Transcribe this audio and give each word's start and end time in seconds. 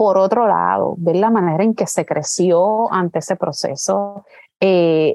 por 0.00 0.16
otro 0.16 0.48
lado, 0.48 0.94
ver 0.96 1.16
la 1.16 1.28
manera 1.28 1.62
en 1.62 1.74
que 1.74 1.86
se 1.86 2.06
creció 2.06 2.90
ante 2.90 3.18
ese 3.18 3.36
proceso, 3.36 4.24
eh, 4.58 5.14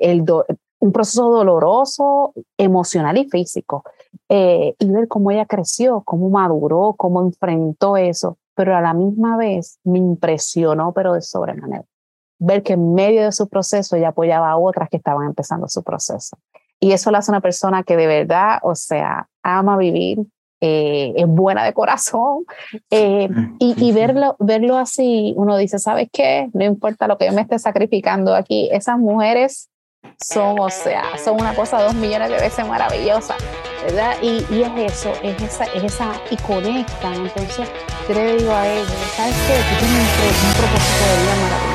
un 0.78 0.92
proceso 0.92 1.28
doloroso, 1.28 2.36
emocional 2.56 3.18
y 3.18 3.28
físico, 3.28 3.84
eh, 4.30 4.76
y 4.78 4.92
ver 4.92 5.08
cómo 5.08 5.32
ella 5.32 5.48
creció, 5.48 6.04
cómo 6.06 6.30
maduró, 6.30 6.94
cómo 6.96 7.20
enfrentó 7.24 7.98
eso, 7.98 8.38
pero 8.54 8.78
a 8.78 8.82
la 8.82 8.94
misma 8.94 9.38
vez 9.38 9.80
me 9.84 9.98
impresionó, 9.98 10.92
pero 10.92 11.14
de 11.14 11.22
sobremanera, 11.22 11.86
ver 12.38 12.62
que 12.62 12.74
en 12.74 12.94
medio 12.94 13.24
de 13.24 13.32
su 13.32 13.50
proceso 13.50 13.96
ella 13.96 14.10
apoyaba 14.10 14.52
a 14.52 14.58
otras 14.58 14.88
que 14.92 14.98
estaban 14.98 15.26
empezando 15.26 15.68
su 15.68 15.82
proceso. 15.82 16.38
Y 16.80 16.92
eso 16.92 17.10
la 17.10 17.18
hace 17.18 17.32
una 17.32 17.42
persona 17.42 17.82
que 17.82 17.98
de 17.98 18.06
verdad, 18.06 18.60
o 18.62 18.76
sea, 18.76 19.30
ama 19.42 19.78
vivir, 19.78 20.20
eh, 20.66 21.14
es 21.16 21.28
buena 21.28 21.64
de 21.64 21.74
corazón. 21.74 22.46
Eh, 22.90 23.30
y, 23.60 23.76
y 23.78 23.92
verlo, 23.92 24.36
verlo 24.40 24.78
así, 24.78 25.34
uno 25.38 25.58
dice, 25.58 25.78
¿sabes 25.80 26.10
qué? 26.12 26.50
No 26.54 26.64
importa 26.64 27.08
lo 27.08 27.18
que 27.18 27.28
yo 27.28 27.34
me 27.34 27.42
esté 27.42 27.60
sacrificando 27.60 28.34
aquí, 28.34 28.70
esas 28.72 28.98
mujeres 28.98 29.70
son, 30.24 30.60
o 30.60 30.70
sea, 30.70 31.04
son 31.24 31.40
una 31.40 31.54
cosa 31.56 31.82
dos 31.82 31.96
millones 31.96 32.30
de 32.30 32.38
veces 32.38 32.68
maravillosa, 32.68 33.36
¿verdad? 33.84 34.16
Y, 34.22 34.46
y 34.54 34.64
es 34.64 34.94
eso, 34.94 35.12
es 35.24 35.42
esa, 35.42 35.66
es 35.66 35.84
esa, 35.84 36.12
y 36.32 36.36
conectan. 36.38 37.14
Entonces, 37.14 37.68
yo 38.08 38.14
le 38.14 38.38
digo 38.38 38.52
a 38.52 38.68
ellos, 38.68 38.88
¿sabes 39.16 39.36
qué? 39.48 39.54
Tú 39.70 39.76
tienes 39.80 40.08
un, 40.20 40.48
un 40.48 40.54
propósito 40.54 41.04
de 41.06 41.22
vida 41.22 41.36
maravilloso. 41.44 41.75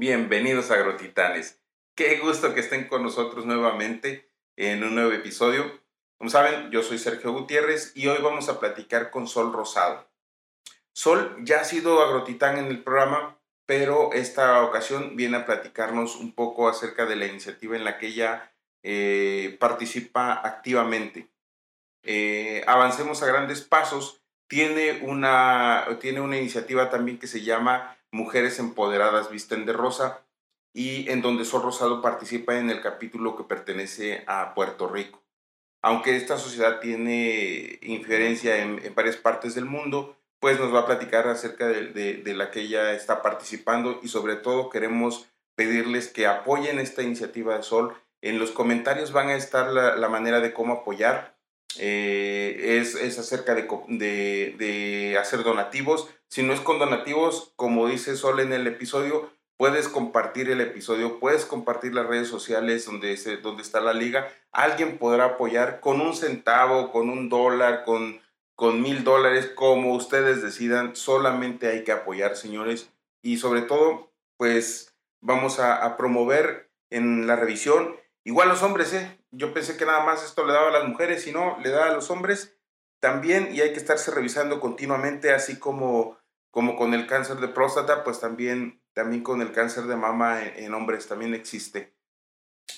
Bienvenidos 0.00 0.70
Agrotitanes. 0.70 1.60
Qué 1.94 2.20
gusto 2.20 2.54
que 2.54 2.60
estén 2.60 2.88
con 2.88 3.02
nosotros 3.02 3.44
nuevamente 3.44 4.32
en 4.56 4.82
un 4.82 4.94
nuevo 4.94 5.12
episodio. 5.12 5.78
Como 6.16 6.30
saben, 6.30 6.70
yo 6.70 6.82
soy 6.82 6.98
Sergio 6.98 7.34
Gutiérrez 7.34 7.92
y 7.94 8.06
hoy 8.06 8.16
vamos 8.22 8.48
a 8.48 8.58
platicar 8.58 9.10
con 9.10 9.28
Sol 9.28 9.52
Rosado. 9.52 10.08
Sol 10.94 11.36
ya 11.40 11.60
ha 11.60 11.64
sido 11.64 12.02
agrotitán 12.02 12.56
en 12.56 12.68
el 12.68 12.82
programa, 12.82 13.38
pero 13.66 14.14
esta 14.14 14.62
ocasión 14.62 15.16
viene 15.16 15.36
a 15.36 15.44
platicarnos 15.44 16.16
un 16.16 16.34
poco 16.34 16.70
acerca 16.70 17.04
de 17.04 17.16
la 17.16 17.26
iniciativa 17.26 17.76
en 17.76 17.84
la 17.84 17.98
que 17.98 18.06
ella 18.06 18.54
eh, 18.82 19.58
participa 19.60 20.32
activamente. 20.32 21.28
Eh, 22.04 22.64
avancemos 22.66 23.22
a 23.22 23.26
grandes 23.26 23.60
pasos. 23.60 24.19
Tiene 24.50 24.98
una, 25.02 25.86
tiene 26.00 26.20
una 26.20 26.36
iniciativa 26.36 26.90
también 26.90 27.20
que 27.20 27.28
se 27.28 27.42
llama 27.42 27.96
Mujeres 28.10 28.58
Empoderadas 28.58 29.30
Visten 29.30 29.64
de 29.64 29.72
Rosa 29.72 30.24
y 30.74 31.08
en 31.08 31.22
donde 31.22 31.44
Sol 31.44 31.62
Rosado 31.62 32.02
participa 32.02 32.58
en 32.58 32.68
el 32.68 32.80
capítulo 32.80 33.36
que 33.36 33.44
pertenece 33.44 34.24
a 34.26 34.52
Puerto 34.54 34.88
Rico. 34.88 35.22
Aunque 35.82 36.16
esta 36.16 36.36
sociedad 36.36 36.80
tiene 36.80 37.78
inferencia 37.82 38.58
en, 38.58 38.92
varias 38.92 39.16
partes 39.16 39.54
del 39.54 39.66
mundo, 39.66 40.16
pues 40.40 40.58
nos 40.58 40.74
va 40.74 40.80
a 40.80 40.86
platicar 40.86 41.28
acerca 41.28 41.68
de, 41.68 42.34
la 42.34 42.50
que 42.50 42.62
ella 42.62 42.92
está 42.92 43.22
participando 43.22 44.00
y 44.02 44.08
sobre 44.08 44.34
todo 44.34 44.68
queremos 44.68 45.28
pedirles 45.54 46.08
que 46.08 46.26
apoyen 46.26 46.80
esta 46.80 47.02
iniciativa 47.04 47.56
de 47.56 47.62
Sol. 47.62 47.94
En 48.20 48.40
los 48.40 48.50
comentarios 48.50 49.12
van 49.12 49.28
a 49.28 49.36
estar 49.36 49.70
la, 49.70 50.08
manera 50.08 50.40
de 50.40 50.52
cómo 50.52 50.72
apoyar. 50.72 51.38
Eh, 51.78 52.78
es, 52.80 52.94
es, 52.94 53.18
acerca 53.18 53.54
de, 53.54 54.54
de 54.58 55.16
hacer 55.18 55.44
donativos 55.44 56.08
si 56.30 56.44
no 56.44 56.52
es 56.52 56.60
con 56.60 56.78
donativos, 56.78 57.52
como 57.56 57.88
dice 57.88 58.14
Sol 58.14 58.38
en 58.38 58.52
el 58.52 58.68
episodio, 58.68 59.32
puedes 59.56 59.88
compartir 59.88 60.48
el 60.48 60.60
episodio, 60.60 61.18
puedes 61.18 61.44
compartir 61.44 61.92
las 61.92 62.06
redes 62.06 62.28
sociales 62.28 62.86
donde, 62.86 63.16
donde 63.38 63.62
está 63.62 63.80
la 63.80 63.92
liga. 63.92 64.28
Alguien 64.52 64.96
podrá 64.96 65.24
apoyar 65.24 65.80
con 65.80 66.00
un 66.00 66.14
centavo, 66.14 66.92
con 66.92 67.10
un 67.10 67.28
dólar, 67.28 67.82
con, 67.84 68.20
con 68.54 68.80
mil 68.80 69.02
dólares, 69.02 69.50
como 69.56 69.92
ustedes 69.92 70.40
decidan. 70.40 70.94
Solamente 70.94 71.66
hay 71.66 71.82
que 71.82 71.90
apoyar, 71.90 72.36
señores. 72.36 72.92
Y 73.22 73.38
sobre 73.38 73.62
todo, 73.62 74.12
pues 74.36 74.94
vamos 75.20 75.58
a, 75.58 75.84
a 75.84 75.96
promover 75.96 76.70
en 76.90 77.26
la 77.26 77.34
revisión. 77.34 77.96
Igual 78.24 78.48
los 78.48 78.62
hombres, 78.62 78.92
¿eh? 78.92 79.18
Yo 79.30 79.54
pensé 79.54 79.76
que 79.76 79.86
nada 79.86 80.04
más 80.04 80.24
esto 80.24 80.44
le 80.44 80.52
daba 80.52 80.68
a 80.68 80.72
las 80.72 80.88
mujeres, 80.88 81.26
y 81.26 81.32
no, 81.32 81.58
le 81.60 81.70
da 81.70 81.86
a 81.86 81.94
los 81.94 82.10
hombres 82.10 82.58
también. 83.00 83.54
Y 83.54 83.60
hay 83.60 83.72
que 83.72 83.78
estarse 83.78 84.10
revisando 84.10 84.60
continuamente, 84.60 85.32
así 85.32 85.58
como 85.58 86.20
como 86.50 86.76
con 86.76 86.94
el 86.94 87.06
cáncer 87.06 87.36
de 87.36 87.48
próstata, 87.48 88.04
pues 88.04 88.20
también, 88.20 88.82
también 88.92 89.22
con 89.22 89.40
el 89.40 89.52
cáncer 89.52 89.84
de 89.84 89.96
mama 89.96 90.44
en, 90.44 90.74
hombres 90.74 91.06
también 91.06 91.34
existe. 91.34 91.94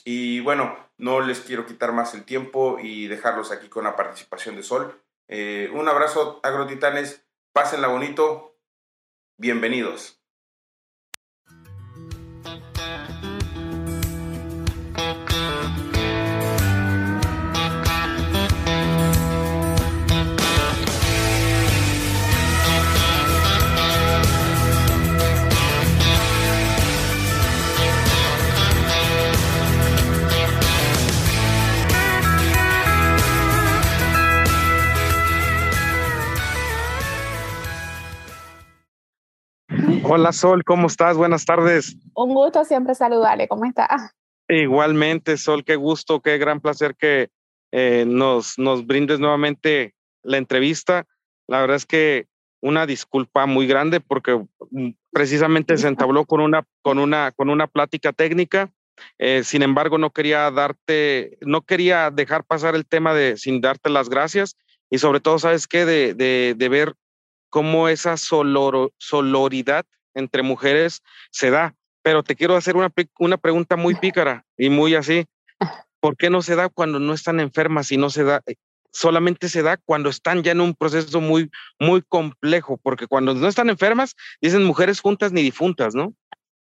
Y 0.04 0.41
bueno, 0.41 0.76
no 0.98 1.20
les 1.20 1.41
quiero 1.41 1.66
quitar 1.66 1.92
más 1.92 2.14
el 2.14 2.24
tiempo 2.24 2.78
y 2.80 3.09
dejarlos 3.09 3.50
aquí 3.50 3.69
con 3.69 3.84
la 3.84 3.97
participación 3.97 4.56
de 4.56 4.62
Sol. 4.62 5.03
Eh, 5.28 5.70
un 5.72 5.88
abrazo, 5.88 6.41
agrotitanes, 6.42 7.24
pásenla 7.53 7.88
bonito, 7.88 8.59
bienvenidos. 9.38 10.22
Hola 40.14 40.30
Sol, 40.32 40.62
¿cómo 40.62 40.88
estás? 40.88 41.16
Buenas 41.16 41.46
tardes. 41.46 41.96
Un 42.14 42.34
gusto 42.34 42.66
siempre 42.66 42.94
saludarle, 42.94 43.48
¿cómo 43.48 43.64
está? 43.64 44.12
Igualmente, 44.46 45.38
Sol, 45.38 45.64
qué 45.64 45.74
gusto, 45.76 46.20
qué 46.20 46.36
gran 46.36 46.60
placer 46.60 46.96
que 46.96 47.30
eh, 47.70 48.04
nos, 48.06 48.58
nos 48.58 48.86
brindes 48.86 49.20
nuevamente 49.20 49.94
la 50.22 50.36
entrevista. 50.36 51.06
La 51.46 51.62
verdad 51.62 51.76
es 51.76 51.86
que 51.86 52.26
una 52.60 52.84
disculpa 52.84 53.46
muy 53.46 53.66
grande 53.66 54.00
porque 54.00 54.38
mm, 54.70 54.90
precisamente 55.10 55.78
se 55.78 55.88
entabló 55.88 56.26
con 56.26 56.42
una, 56.42 56.66
con 56.82 56.98
una, 56.98 57.32
con 57.32 57.48
una 57.48 57.66
plática 57.66 58.12
técnica. 58.12 58.70
Eh, 59.18 59.42
sin 59.44 59.62
embargo, 59.62 59.96
no 59.96 60.10
quería 60.10 60.50
darte, 60.50 61.38
no 61.40 61.62
quería 61.62 62.10
dejar 62.10 62.44
pasar 62.44 62.74
el 62.74 62.84
tema 62.84 63.14
de 63.14 63.38
sin 63.38 63.62
darte 63.62 63.88
las 63.88 64.10
gracias 64.10 64.58
y 64.90 64.98
sobre 64.98 65.20
todo, 65.20 65.38
¿sabes 65.38 65.66
qué? 65.66 65.86
De, 65.86 66.12
de, 66.12 66.54
de 66.54 66.68
ver 66.68 66.92
cómo 67.48 67.88
esa 67.88 68.18
soloridad 68.18 69.86
entre 70.14 70.42
mujeres 70.42 71.02
se 71.30 71.50
da. 71.50 71.74
Pero 72.02 72.22
te 72.22 72.34
quiero 72.34 72.56
hacer 72.56 72.76
una, 72.76 72.92
una 73.18 73.36
pregunta 73.36 73.76
muy 73.76 73.94
pícara 73.94 74.44
y 74.56 74.70
muy 74.70 74.94
así. 74.94 75.26
¿Por 76.00 76.16
qué 76.16 76.30
no 76.30 76.42
se 76.42 76.56
da 76.56 76.68
cuando 76.68 76.98
no 76.98 77.14
están 77.14 77.38
enfermas 77.38 77.92
y 77.92 77.96
no 77.96 78.10
se 78.10 78.24
da? 78.24 78.42
Eh, 78.46 78.56
solamente 78.92 79.48
se 79.48 79.62
da 79.62 79.76
cuando 79.76 80.10
están 80.10 80.42
ya 80.42 80.52
en 80.52 80.60
un 80.60 80.74
proceso 80.74 81.20
muy, 81.20 81.50
muy 81.78 82.02
complejo, 82.02 82.78
porque 82.82 83.06
cuando 83.06 83.34
no 83.34 83.48
están 83.48 83.70
enfermas, 83.70 84.14
dicen 84.40 84.64
mujeres 84.64 85.00
juntas 85.00 85.32
ni 85.32 85.42
difuntas, 85.42 85.94
¿no? 85.94 86.14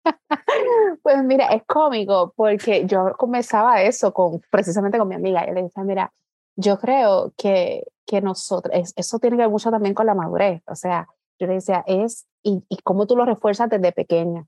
Pues 1.02 1.22
mira, 1.22 1.46
es 1.46 1.62
cómico 1.66 2.34
porque 2.36 2.84
yo 2.86 3.14
comenzaba 3.16 3.82
eso 3.82 4.12
con 4.12 4.42
precisamente 4.50 4.98
con 4.98 5.08
mi 5.08 5.14
amiga. 5.14 5.46
Yo 5.46 5.54
le 5.54 5.62
decía, 5.62 5.84
mira, 5.84 6.12
yo 6.56 6.78
creo 6.78 7.32
que, 7.36 7.84
que 8.04 8.20
nosotros, 8.20 8.92
eso 8.96 9.18
tiene 9.18 9.36
que 9.36 9.42
ver 9.42 9.50
mucho 9.50 9.70
también 9.70 9.94
con 9.94 10.06
la 10.06 10.14
madurez. 10.14 10.62
O 10.66 10.74
sea, 10.74 11.08
yo 11.38 11.46
le 11.46 11.54
decía, 11.54 11.84
es 11.86 12.26
y, 12.42 12.62
y 12.68 12.76
cómo 12.78 13.06
tú 13.06 13.16
lo 13.16 13.24
refuerzas 13.24 13.68
desde 13.68 13.92
pequeña. 13.92 14.46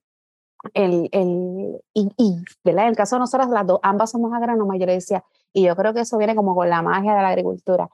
El, 0.74 1.08
el, 1.12 1.80
y, 1.94 2.10
y 2.16 2.44
¿verdad? 2.65 2.84
en 2.84 2.91
el 2.91 2.97
caso 2.97 3.16
de 3.16 3.20
nosotras, 3.20 3.48
las 3.48 3.66
dos, 3.66 3.80
ambas 3.82 4.10
somos 4.10 4.32
agrónomas, 4.32 4.78
yo 4.78 4.86
le 4.86 4.94
decía, 4.94 5.24
y 5.53 5.65
yo 5.65 5.74
creo 5.76 5.94
que 5.94 6.00
eso 6.00 6.18
viene 6.18 6.36
como 6.36 6.54
con 6.54 6.68
la 6.68 6.82
magia 6.82 7.15
de 7.15 7.22
la 7.22 7.28
agricultura. 7.28 7.88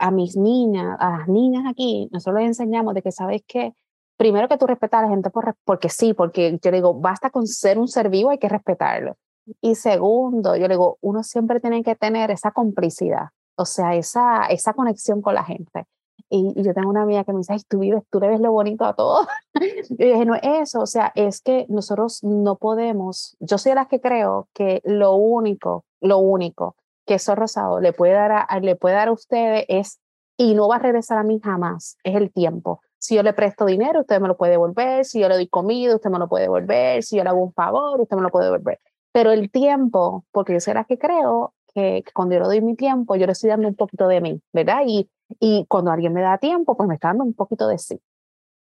a 0.00 0.10
mis 0.10 0.36
niñas, 0.36 0.96
a 0.98 1.18
las 1.18 1.28
niñas 1.28 1.64
aquí, 1.68 2.08
nosotros 2.12 2.40
les 2.40 2.48
enseñamos 2.48 2.94
de 2.94 3.02
que, 3.02 3.12
¿sabes 3.12 3.42
qué? 3.46 3.74
Primero 4.16 4.48
que 4.48 4.56
tú 4.56 4.66
respetas 4.66 5.00
a 5.00 5.02
la 5.02 5.10
gente 5.10 5.30
por, 5.30 5.54
porque 5.64 5.90
sí, 5.90 6.14
porque 6.14 6.58
yo 6.62 6.70
le 6.70 6.78
digo, 6.78 6.94
basta 6.94 7.30
con 7.30 7.46
ser 7.46 7.78
un 7.78 7.88
ser 7.88 8.08
vivo, 8.08 8.30
hay 8.30 8.38
que 8.38 8.48
respetarlo. 8.48 9.16
Y 9.60 9.74
segundo, 9.74 10.56
yo 10.56 10.66
le 10.68 10.74
digo, 10.74 10.98
uno 11.02 11.22
siempre 11.22 11.60
tiene 11.60 11.82
que 11.82 11.94
tener 11.94 12.30
esa 12.30 12.50
complicidad, 12.50 13.28
o 13.56 13.64
sea, 13.66 13.94
esa, 13.94 14.46
esa 14.46 14.72
conexión 14.72 15.20
con 15.20 15.34
la 15.34 15.44
gente. 15.44 15.86
Y, 16.28 16.60
yo 16.62 16.74
tengo 16.74 16.90
una 16.90 17.02
amiga 17.02 17.24
que 17.24 17.32
me 17.32 17.38
dice, 17.38 17.52
ay, 17.52 17.60
tú 17.68 17.78
vives, 17.78 18.02
tú 18.10 18.20
le 18.20 18.28
ves 18.28 18.40
lo 18.40 18.52
bonito 18.52 18.84
a 18.84 18.94
todo. 18.94 19.26
y 19.60 19.96
dije, 19.96 20.24
no 20.24 20.34
es 20.34 20.42
eso, 20.44 20.80
o 20.80 20.86
sea, 20.86 21.12
es 21.14 21.40
que 21.40 21.66
nosotros 21.68 22.22
no 22.24 22.56
podemos, 22.56 23.36
yo 23.40 23.58
soy 23.58 23.70
de 23.70 23.76
las 23.76 23.88
que 23.88 24.00
creo 24.00 24.48
que 24.52 24.80
lo 24.84 25.14
único, 25.14 25.84
lo 26.00 26.18
único 26.18 26.76
que 27.06 27.14
eso 27.14 27.34
rosado 27.34 27.80
le 27.80 27.92
puede 27.92 28.12
dar 28.12 28.32
a, 28.32 28.60
le 28.60 28.76
puede 28.76 28.96
dar 28.96 29.08
a 29.08 29.12
ustedes 29.12 29.64
es, 29.68 30.00
y 30.36 30.54
no 30.54 30.68
va 30.68 30.76
a 30.76 30.80
regresar 30.80 31.18
a 31.18 31.22
mí 31.22 31.40
jamás, 31.42 31.96
es 32.04 32.14
el 32.16 32.32
tiempo. 32.32 32.80
Si 32.98 33.14
yo 33.14 33.22
le 33.22 33.32
presto 33.32 33.64
dinero, 33.64 34.00
usted 34.00 34.20
me 34.20 34.28
lo 34.28 34.36
puede 34.36 34.52
devolver. 34.52 35.04
Si 35.04 35.20
yo 35.20 35.28
le 35.28 35.36
doy 35.36 35.46
comida, 35.46 35.94
usted 35.94 36.10
me 36.10 36.18
lo 36.18 36.28
puede 36.28 36.44
devolver. 36.44 37.02
Si 37.02 37.16
yo 37.16 37.22
le 37.22 37.30
hago 37.30 37.42
un 37.42 37.52
favor, 37.52 38.00
usted 38.00 38.16
me 38.16 38.22
lo 38.22 38.30
puede 38.30 38.46
devolver. 38.46 38.80
Pero 39.12 39.30
el 39.30 39.50
tiempo, 39.50 40.24
porque 40.32 40.52
yo 40.52 40.60
soy 40.60 40.74
la 40.74 40.84
que 40.84 40.98
creo 40.98 41.54
que, 41.72 42.02
cuando 42.14 42.34
yo 42.34 42.40
le 42.40 42.46
doy 42.46 42.60
mi 42.62 42.74
tiempo, 42.74 43.16
yo 43.16 43.26
le 43.26 43.32
estoy 43.32 43.50
dando 43.50 43.68
un 43.68 43.74
poquito 43.76 44.08
de 44.08 44.20
mí, 44.20 44.42
¿verdad? 44.52 44.82
Y, 44.86 45.08
y 45.40 45.66
cuando 45.68 45.90
alguien 45.90 46.12
me 46.12 46.22
da 46.22 46.38
tiempo, 46.38 46.76
pues 46.76 46.88
me 46.88 46.94
está 46.94 47.08
dando 47.08 47.24
un 47.24 47.34
poquito 47.34 47.68
de 47.68 47.78
sí. 47.78 48.00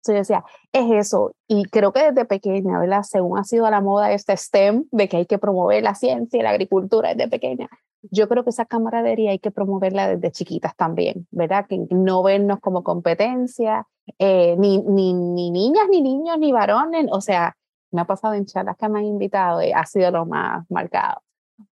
Entonces 0.01 0.27
yo 0.27 0.35
decía, 0.35 0.45
es 0.73 1.07
eso. 1.07 1.35
Y 1.47 1.65
creo 1.65 1.93
que 1.93 2.11
desde 2.11 2.25
pequeña, 2.25 2.79
¿verdad? 2.79 3.03
Según 3.03 3.37
ha 3.37 3.43
sido 3.43 3.69
la 3.69 3.81
moda 3.81 4.11
este 4.11 4.35
STEM, 4.35 4.85
de 4.91 5.07
que 5.07 5.17
hay 5.17 5.25
que 5.27 5.37
promover 5.37 5.83
la 5.83 5.93
ciencia 5.93 6.39
y 6.39 6.43
la 6.43 6.49
agricultura 6.49 7.13
desde 7.13 7.29
pequeña, 7.29 7.69
yo 8.09 8.27
creo 8.27 8.43
que 8.43 8.49
esa 8.49 8.65
camaradería 8.65 9.31
hay 9.31 9.39
que 9.39 9.51
promoverla 9.51 10.07
desde 10.07 10.31
chiquitas 10.31 10.75
también, 10.75 11.27
¿verdad? 11.29 11.67
Que 11.67 11.85
no 11.91 12.23
vernos 12.23 12.59
como 12.59 12.83
competencia, 12.83 13.87
eh, 14.17 14.55
ni, 14.57 14.79
ni, 14.79 15.13
ni, 15.13 15.51
niñas, 15.51 15.85
ni 15.89 16.01
niños, 16.01 16.39
ni 16.39 16.51
varones. 16.51 17.05
O 17.11 17.21
sea, 17.21 17.55
me 17.91 18.01
ha 18.01 18.05
pasado 18.05 18.33
en 18.33 18.45
charlas 18.45 18.77
que 18.77 18.89
me 18.89 18.99
han 18.99 19.05
invitado 19.05 19.61
y 19.61 19.71
ha 19.71 19.85
sido 19.85 20.09
lo 20.09 20.25
más 20.25 20.65
marcado, 20.69 21.21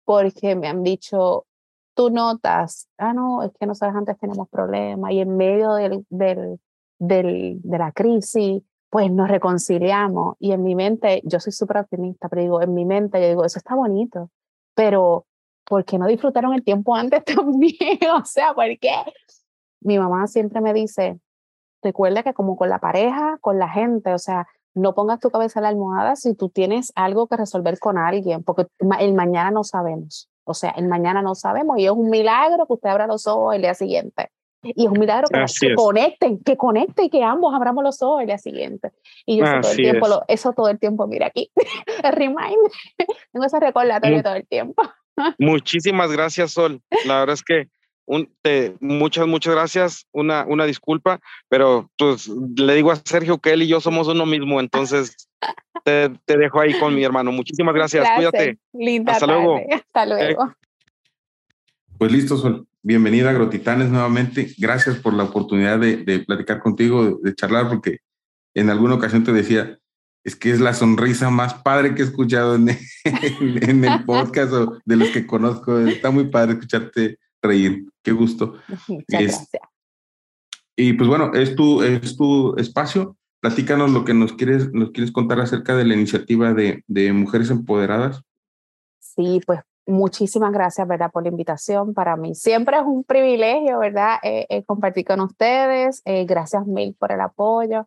porque 0.04 0.56
me 0.56 0.66
han 0.66 0.82
dicho, 0.82 1.46
tú 1.96 2.10
notas, 2.10 2.88
ah, 2.98 3.12
no, 3.12 3.43
es 3.43 3.50
que 3.58 3.66
nosotros 3.66 3.96
antes 3.96 4.19
tenemos 4.19 4.48
problemas 4.48 5.10
y 5.10 5.20
en 5.20 5.37
medio 5.37 5.75
del, 5.75 6.06
del 6.10 6.60
del, 6.98 7.60
de 7.62 7.78
la 7.78 7.93
crisis, 7.93 8.62
pues 8.90 9.10
nos 9.10 9.28
reconciliamos. 9.28 10.37
Y 10.38 10.52
en 10.52 10.62
mi 10.62 10.75
mente, 10.75 11.22
yo 11.25 11.40
soy 11.40 11.52
súper 11.52 11.78
optimista, 11.78 12.28
pero 12.28 12.43
digo, 12.43 12.62
en 12.62 12.75
mi 12.75 12.84
mente, 12.84 13.20
yo 13.20 13.28
digo, 13.28 13.44
eso 13.44 13.58
está 13.58 13.75
bonito, 13.75 14.31
pero 14.75 15.26
¿por 15.64 15.84
qué 15.84 15.98
no 15.98 16.06
disfrutaron 16.06 16.54
el 16.54 16.64
tiempo 16.64 16.94
antes 16.94 17.25
también? 17.37 17.98
o 18.14 18.25
sea, 18.25 18.54
¿por 18.54 18.66
qué? 18.78 18.96
Mi 19.81 19.98
mamá 19.98 20.26
siempre 20.26 20.60
me 20.60 20.72
dice, 20.72 21.20
recuerda 21.82 22.22
que 22.22 22.34
como 22.34 22.56
con 22.56 22.69
la 22.69 22.78
pareja, 22.78 23.38
con 23.40 23.58
la 23.58 23.69
gente, 23.69 24.12
o 24.12 24.19
sea, 24.19 24.46
no 24.75 24.94
pongas 24.94 25.20
tu 25.20 25.31
cabeza 25.31 25.60
en 25.60 25.64
la 25.64 25.69
almohada 25.70 26.16
si 26.16 26.34
tú 26.34 26.50
tienes 26.50 26.93
algo 26.96 27.28
que 27.28 27.37
resolver 27.37 27.78
con 27.78 27.96
alguien, 27.96 28.43
porque 28.43 28.66
el 29.00 29.14
mañana 29.14 29.50
no 29.50 29.64
sabemos. 29.64 30.28
O 30.46 30.54
sea, 30.54 30.70
el 30.70 30.87
mañana 30.87 31.22
no 31.22 31.34
sabemos 31.34 31.78
y 31.78 31.87
es 31.87 31.90
un 31.90 32.08
milagro 32.08 32.66
que 32.66 32.72
usted 32.72 32.88
abra 32.88 33.06
los 33.06 33.26
ojos 33.26 33.54
el 33.54 33.62
día 33.62 33.75
siguiente. 33.75 34.31
Y 34.62 34.87
es 34.87 34.90
un 34.90 34.98
milagro 34.98 35.28
que, 35.28 35.75
conecten, 35.75 36.38
que 36.43 36.56
conecten 36.56 37.04
y 37.04 37.10
que 37.10 37.22
ambos 37.22 37.54
abramos 37.54 37.84
los 37.84 38.02
ojos 38.02 38.22
el 38.22 38.28
día 38.28 38.38
siguiente. 38.38 38.90
Y 39.25 39.38
yo 39.38 39.44
todo 39.44 39.70
el 39.70 39.76
tiempo, 39.76 40.25
eso 40.28 40.52
todo 40.52 40.69
el 40.69 40.78
tiempo, 40.78 41.06
mira 41.06 41.26
aquí, 41.26 41.50
el 42.04 42.12
reminder, 42.12 42.70
tengo 43.32 43.44
ese 43.44 43.60
recordatorio 43.60 44.22
todo 44.22 44.34
el 44.34 44.46
tiempo. 44.46 44.82
Muchísimas 45.38 46.12
gracias, 46.12 46.52
Sol. 46.52 46.81
La 47.04 47.20
verdad 47.20 47.34
es 47.34 47.43
que 47.43 47.69
un, 48.06 48.32
te, 48.40 48.76
muchas, 48.81 49.26
muchas 49.26 49.54
gracias. 49.54 50.06
Una, 50.12 50.44
una 50.46 50.64
disculpa, 50.64 51.20
pero 51.48 51.90
pues 51.98 52.28
le 52.28 52.75
digo 52.75 52.93
a 52.93 52.96
Sergio 52.96 53.38
que 53.38 53.52
él 53.52 53.62
y 53.62 53.69
yo 53.69 53.81
somos 53.81 54.06
uno 54.08 54.26
mismo, 54.26 54.60
entonces 54.60 55.25
te, 55.86 56.10
te 56.24 56.36
dejo 56.36 56.60
ahí 56.60 56.76
con 56.78 56.94
mi 56.94 57.04
hermano. 57.04 57.30
Muchísimas 57.30 57.74
gracias. 57.74 58.04
Cuídate. 58.16 58.58
Linda 58.72 59.12
Hasta 59.12 59.26
luego. 59.26 59.60
Hasta 59.70 60.06
luego. 60.06 60.52
Pues 61.96 62.10
listo, 62.12 62.36
Sol 62.36 62.66
bienvenida 62.86 63.30
a 63.30 63.32
Grotitanes 63.32 63.88
nuevamente. 63.88 64.54
Gracias 64.58 64.96
por 64.98 65.12
la 65.12 65.24
oportunidad 65.24 65.80
de, 65.80 66.20
platicar 66.20 66.60
contigo, 66.60 67.18
de, 67.20 67.34
charlar, 67.34 67.68
porque 67.68 67.98
en 68.54 68.70
alguna 68.70 68.94
ocasión 68.94 69.24
te 69.24 69.32
decía, 69.32 69.76
es 70.22 70.36
que 70.36 70.52
es 70.52 70.60
la 70.60 70.72
sonrisa 70.72 71.28
más 71.28 71.54
padre 71.54 71.96
que 71.96 72.02
he 72.02 72.04
escuchado 72.04 72.54
en, 72.54 72.68
en, 73.04 73.84
el 73.84 74.04
podcast 74.06 74.52
o 74.52 74.78
de 74.84 74.96
los 74.96 75.08
que 75.08 75.26
conozco. 75.26 75.80
Está 75.80 76.12
muy 76.12 76.28
padre 76.28 76.52
escucharte 76.52 77.18
reír. 77.42 77.86
Qué 78.04 78.12
gusto. 78.12 78.54
gracias. 79.08 79.48
Y 80.76 80.92
pues 80.92 81.08
bueno, 81.08 81.32
es 81.34 81.56
tu, 81.56 81.82
es 81.82 82.16
tu 82.16 82.54
espacio. 82.56 83.16
Platícanos 83.46 83.93
lo 83.93 84.04
que 84.04 84.12
nos 84.12 84.32
quieres, 84.32 84.72
nos 84.72 84.90
quieres 84.90 85.12
contar 85.12 85.38
acerca 85.38 85.76
de 85.76 85.84
la 85.84 85.94
iniciativa 85.94 86.52
de, 86.52 86.82
de 86.88 87.12
Mujeres 87.12 87.48
Empoderadas. 87.48 88.22
Sí, 88.98 89.40
pues 89.46 89.60
muchísimas 89.87 90.52
gracias, 90.52 90.88
¿verdad? 90.88 91.12
Por 91.12 91.22
la 91.22 91.28
invitación. 91.28 91.94
Para 91.94 92.16
mí 92.16 92.34
siempre 92.34 92.76
es 92.76 92.82
un 92.82 93.04
privilegio, 93.04 93.78
¿verdad? 93.78 94.16
Eh, 94.25 94.46
eh, 94.48 94.64
compartir 94.64 95.04
con 95.04 95.20
ustedes. 95.20 96.02
Eh, 96.04 96.25
gracias 96.25 96.66
mil 96.66 96.96
por 96.98 97.12
el 97.12 97.20
apoyo. 97.20 97.87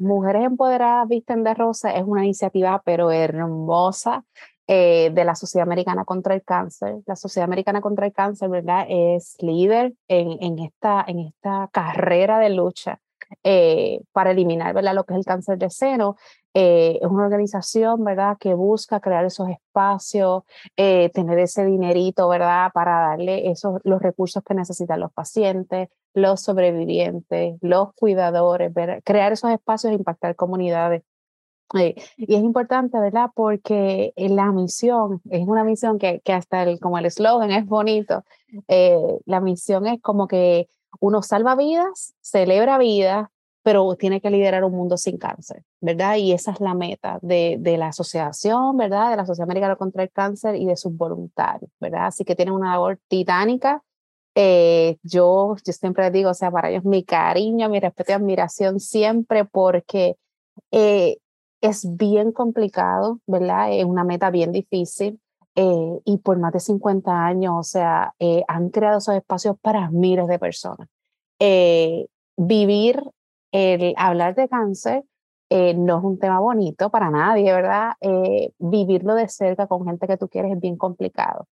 Mujeres 0.00 0.44
Empoderadas 0.44 1.06
Visten 1.06 1.44
de 1.44 1.52
Rosa 1.52 1.90
es 1.90 2.04
una 2.06 2.24
iniciativa, 2.24 2.80
pero 2.82 3.10
hermosa, 3.10 4.24
de 4.66 5.22
la 5.22 5.34
Sociedad 5.34 5.68
Americana 5.68 6.06
contra 6.06 6.34
el 6.34 6.42
Cáncer. 6.42 6.96
La 7.04 7.16
Sociedad 7.16 7.44
Americana 7.44 7.82
contra 7.82 8.06
el 8.06 8.14
Cáncer, 8.14 8.48
¿verdad? 8.48 8.86
Es 8.88 9.36
líder 9.42 9.92
en, 10.08 10.42
en, 10.42 10.60
esta, 10.60 11.04
en 11.06 11.18
esta 11.18 11.68
carrera 11.72 12.38
de 12.38 12.48
lucha 12.48 13.00
para 14.12 14.30
eliminar 14.30 14.74
¿verdad? 14.74 14.94
lo 14.94 15.04
que 15.04 15.14
es 15.14 15.18
el 15.18 15.24
cáncer 15.24 15.58
de 15.58 15.70
seno 15.70 16.16
eh, 16.58 17.00
es 17.02 17.10
una 17.10 17.24
organización, 17.24 18.02
¿verdad?, 18.02 18.38
que 18.40 18.54
busca 18.54 18.98
crear 18.98 19.26
esos 19.26 19.46
espacios, 19.50 20.42
eh, 20.74 21.10
tener 21.10 21.38
ese 21.38 21.66
dinerito, 21.66 22.26
¿verdad?, 22.30 22.70
para 22.72 23.10
darle 23.10 23.50
esos, 23.50 23.78
los 23.84 24.00
recursos 24.00 24.42
que 24.42 24.54
necesitan 24.54 25.00
los 25.00 25.12
pacientes, 25.12 25.90
los 26.14 26.40
sobrevivientes, 26.40 27.58
los 27.60 27.92
cuidadores, 27.92 28.72
crear 29.04 29.32
esos 29.32 29.50
espacios 29.50 29.92
e 29.92 29.96
impactar 29.96 30.34
comunidades. 30.34 31.02
Eh, 31.78 31.94
y 32.16 32.34
es 32.36 32.42
importante, 32.42 32.98
¿verdad? 32.98 33.28
Porque 33.34 34.14
la 34.16 34.50
misión 34.50 35.20
es 35.28 35.46
una 35.46 35.62
misión 35.62 35.98
que, 35.98 36.22
que 36.24 36.32
hasta 36.32 36.62
el, 36.62 36.80
como 36.80 36.96
el 36.96 37.04
eslogan 37.04 37.50
es 37.50 37.66
bonito. 37.66 38.24
la 39.26 39.40
misión 39.42 39.86
es 39.86 40.00
como 40.00 40.26
que 40.26 40.70
uno 41.00 41.22
salva 41.22 41.54
vidas, 41.56 42.14
celebra 42.20 42.78
vidas, 42.78 43.28
pero 43.66 43.96
tiene 43.96 44.20
que 44.20 44.30
liderar 44.30 44.62
un 44.62 44.72
mundo 44.72 44.96
sin 44.96 45.18
cáncer, 45.18 45.64
¿verdad? 45.80 46.16
Y 46.16 46.32
esa 46.32 46.52
es 46.52 46.60
la 46.60 46.74
meta 46.74 47.18
de, 47.20 47.56
de 47.58 47.76
la 47.76 47.88
asociación, 47.88 48.76
¿verdad? 48.76 49.10
De 49.10 49.16
la 49.16 49.26
Sociedad 49.26 49.48
Americana 49.48 49.74
contra 49.74 50.04
el 50.04 50.10
Cáncer 50.12 50.54
y 50.54 50.66
de 50.66 50.76
sus 50.76 50.96
voluntarios, 50.96 51.68
¿verdad? 51.80 52.06
Así 52.06 52.24
que 52.24 52.36
tienen 52.36 52.54
una 52.54 52.70
labor 52.70 53.00
titánica. 53.08 53.82
Eh, 54.36 54.98
yo, 55.02 55.56
yo 55.64 55.72
siempre 55.72 56.12
digo, 56.12 56.30
o 56.30 56.34
sea, 56.34 56.52
para 56.52 56.70
ellos 56.70 56.84
mi 56.84 57.02
cariño, 57.02 57.68
mi 57.68 57.80
respeto 57.80 58.12
y 58.12 58.14
admiración 58.14 58.78
siempre 58.78 59.44
porque 59.44 60.16
eh, 60.70 61.16
es 61.60 61.96
bien 61.96 62.30
complicado, 62.30 63.18
¿verdad? 63.26 63.72
Es 63.72 63.84
una 63.84 64.04
meta 64.04 64.30
bien 64.30 64.52
difícil. 64.52 65.18
Eh, 65.56 66.00
y 66.04 66.18
por 66.18 66.38
más 66.38 66.52
de 66.52 66.60
50 66.60 67.24
años, 67.24 67.54
o 67.56 67.62
sea, 67.62 68.14
han 68.46 68.68
creado 68.68 68.98
esos 68.98 69.14
espacios 69.14 69.56
para 69.60 69.90
miles 69.90 70.28
de 70.28 70.38
personas. 70.38 70.88
vivir 72.38 73.02
el 73.52 73.94
hablar 73.96 74.34
de 74.34 74.48
cáncer 74.48 75.04
eh, 75.48 75.74
no 75.74 75.98
es 75.98 76.04
un 76.04 76.18
tema 76.18 76.40
bonito 76.40 76.90
para 76.90 77.10
nadie, 77.10 77.52
¿verdad? 77.52 77.92
Eh, 78.00 78.52
vivirlo 78.58 79.14
de 79.14 79.28
cerca 79.28 79.68
con 79.68 79.84
gente 79.86 80.06
que 80.08 80.16
tú 80.16 80.28
quieres 80.28 80.52
es 80.52 80.60
bien 80.60 80.76
complicado. 80.76 81.46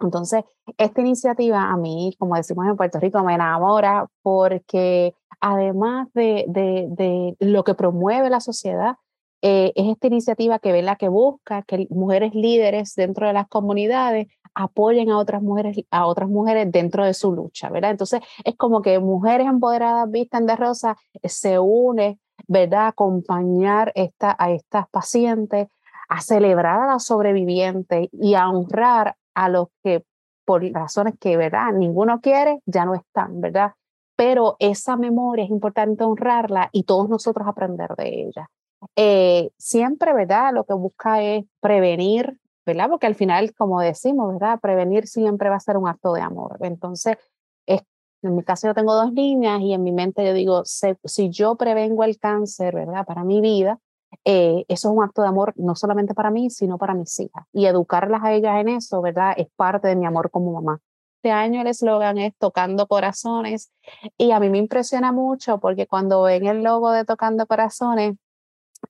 Entonces, 0.00 0.44
esta 0.76 1.00
iniciativa 1.00 1.70
a 1.70 1.76
mí, 1.76 2.14
como 2.18 2.36
decimos 2.36 2.66
en 2.66 2.76
Puerto 2.76 2.98
Rico, 3.00 3.22
me 3.22 3.34
enamora 3.34 4.06
porque 4.22 5.14
además 5.40 6.08
de, 6.14 6.44
de, 6.48 7.36
lo 7.40 7.64
que 7.64 7.74
promueve 7.74 8.30
la 8.30 8.40
sociedad, 8.40 8.96
eh, 9.42 9.72
es 9.76 9.88
esta 9.88 10.08
iniciativa 10.08 10.58
que 10.58 10.72
ve 10.72 10.82
la 10.82 10.96
que 10.96 11.08
busca 11.08 11.62
que 11.62 11.86
mujeres 11.90 12.34
líderes 12.34 12.94
dentro 12.94 13.26
de 13.26 13.32
las 13.32 13.48
comunidades 13.48 14.26
apoyen 14.54 15.10
a 15.10 15.18
otras 15.18 15.42
mujeres, 15.42 15.76
a 15.90 16.06
otras 16.06 16.28
mujeres 16.28 16.70
dentro 16.72 17.04
de 17.04 17.14
su 17.14 17.32
lucha, 17.32 17.70
¿verdad? 17.70 17.92
Entonces 17.92 18.20
es 18.44 18.56
como 18.56 18.82
que 18.82 18.98
mujeres 18.98 19.46
empoderadas 19.46 20.10
vistas 20.10 20.44
de 20.44 20.56
rosa 20.56 20.96
se 21.22 21.58
une, 21.58 22.18
¿verdad? 22.48 22.86
A 22.86 22.88
acompañar 22.88 23.92
esta, 23.94 24.34
a 24.38 24.50
estas 24.50 24.88
pacientes, 24.88 25.68
a 26.08 26.20
celebrar 26.20 26.80
a 26.80 26.86
las 26.86 27.04
sobrevivientes 27.04 28.08
y 28.12 28.34
a 28.34 28.48
honrar 28.48 29.14
a 29.34 29.48
los 29.48 29.68
que 29.84 30.04
por 30.44 30.64
razones 30.72 31.14
que, 31.20 31.36
¿verdad? 31.36 31.72
Ninguno 31.72 32.20
quiere, 32.20 32.60
ya 32.66 32.84
no 32.84 32.94
están, 32.94 33.40
¿verdad? 33.40 33.74
Pero 34.16 34.56
esa 34.58 34.96
memoria 34.96 35.44
es 35.44 35.50
importante 35.50 36.02
honrarla 36.02 36.70
y 36.72 36.84
todos 36.84 37.08
nosotros 37.08 37.46
aprender 37.46 37.90
de 37.96 38.22
ella. 38.24 38.50
Eh, 38.96 39.50
siempre, 39.58 40.12
¿verdad? 40.12 40.52
Lo 40.52 40.64
que 40.64 40.74
busca 40.74 41.22
es 41.22 41.44
prevenir 41.60 42.38
¿verdad? 42.68 42.90
Porque 42.90 43.06
al 43.06 43.14
final, 43.14 43.54
como 43.54 43.80
decimos, 43.80 44.30
¿verdad? 44.34 44.60
Prevenir 44.60 45.06
siempre 45.06 45.48
va 45.48 45.56
a 45.56 45.60
ser 45.60 45.78
un 45.78 45.88
acto 45.88 46.12
de 46.12 46.20
amor. 46.20 46.58
Entonces, 46.60 47.16
es, 47.64 47.80
en 48.20 48.36
mi 48.36 48.42
caso 48.44 48.66
yo 48.66 48.74
tengo 48.74 48.94
dos 48.94 49.10
niñas 49.10 49.62
y 49.62 49.72
en 49.72 49.82
mi 49.82 49.90
mente 49.90 50.22
yo 50.22 50.34
digo, 50.34 50.62
si, 50.66 51.30
yo 51.30 51.56
prevengo 51.56 52.04
el 52.04 52.18
cáncer, 52.18 52.74
¿verdad? 52.74 53.06
Para 53.06 53.24
mi 53.24 53.40
vida, 53.40 53.78
eh, 54.26 54.66
eso 54.68 54.88
es 54.90 54.94
un 54.94 55.02
acto 55.02 55.22
de 55.22 55.28
amor 55.28 55.54
no 55.56 55.74
solamente 55.76 56.12
para 56.12 56.30
mí, 56.30 56.50
sino 56.50 56.76
para 56.76 56.92
mis 56.92 57.18
hijas. 57.18 57.46
Y 57.54 57.64
educarlas 57.64 58.22
a 58.22 58.34
ellas 58.34 58.60
en 58.60 58.68
eso, 58.68 59.00
¿verdad? 59.00 59.32
Es 59.38 59.48
parte 59.56 59.88
de 59.88 59.96
mi 59.96 60.04
amor 60.04 60.30
como 60.30 60.52
mamá. 60.52 60.78
Este 61.22 61.30
año 61.30 61.62
el 61.62 61.68
eslogan 61.68 62.18
es 62.18 62.36
Tocando 62.36 62.86
Corazones 62.86 63.72
y 64.18 64.32
a 64.32 64.40
mí 64.40 64.50
me 64.50 64.58
impresiona 64.58 65.10
mucho 65.10 65.58
porque 65.58 65.86
cuando 65.86 66.22
ven 66.22 66.46
el 66.46 66.62
logo 66.62 66.92
de 66.92 67.06
Tocando 67.06 67.46
Corazones, 67.46 68.16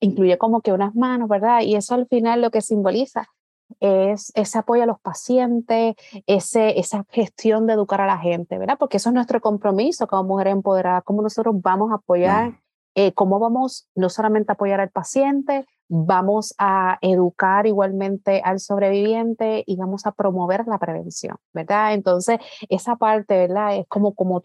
incluye 0.00 0.38
como 0.38 0.61
que 0.61 0.73
unas 0.73 0.95
manos, 0.95 1.28
¿verdad? 1.28 1.61
Y 1.62 1.75
eso 1.75 1.95
al 1.95 2.07
final 2.07 2.42
lo 2.42 2.50
que 2.50 2.61
simboliza 2.61 3.26
es 3.80 4.33
ese 4.35 4.59
apoyo 4.59 4.85
a 4.85 4.87
los 4.87 5.00
pacientes, 5.00 5.95
ese, 6.26 6.78
esa 6.78 7.04
gestión 7.11 7.66
de 7.66 7.75
educar 7.75 8.00
a 8.00 8.07
la 8.07 8.18
gente, 8.18 8.59
¿verdad? 8.59 8.76
Porque 8.78 8.97
eso 8.97 9.11
es 9.11 9.14
nuestro 9.14 9.40
compromiso 9.40 10.07
como 10.07 10.25
mujeres 10.25 10.54
empoderadas, 10.54 11.04
cómo 11.04 11.23
nosotros 11.23 11.54
vamos 11.61 11.92
a 11.92 11.97
apoyar 11.97 12.54
eh, 13.00 13.12
cómo 13.12 13.38
vamos 13.38 13.88
no 13.95 14.09
solamente 14.09 14.50
a 14.50 14.54
apoyar 14.54 14.80
al 14.80 14.90
paciente, 14.90 15.66
vamos 15.88 16.52
a 16.59 16.99
educar 17.00 17.64
igualmente 17.68 18.42
al 18.45 18.59
sobreviviente 18.59 19.62
y 19.64 19.76
vamos 19.76 20.04
a 20.04 20.11
promover 20.11 20.66
la 20.66 20.78
prevención, 20.78 21.37
¿verdad? 21.52 21.95
Entonces, 21.95 22.40
esa 22.68 22.97
parte, 22.97 23.37
¿verdad? 23.37 23.76
Es 23.76 23.87
como, 23.87 24.14
como, 24.16 24.42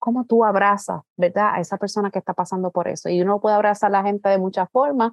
como 0.00 0.24
tú 0.24 0.44
abrazas, 0.44 1.02
¿verdad? 1.16 1.50
A 1.54 1.60
esa 1.60 1.76
persona 1.76 2.10
que 2.10 2.18
está 2.18 2.32
pasando 2.32 2.70
por 2.70 2.88
eso. 2.88 3.08
Y 3.08 3.20
uno 3.20 3.38
puede 3.38 3.54
abrazar 3.54 3.88
a 3.94 3.98
la 3.98 4.02
gente 4.02 4.28
de 4.30 4.38
muchas 4.38 4.68
formas, 4.70 5.12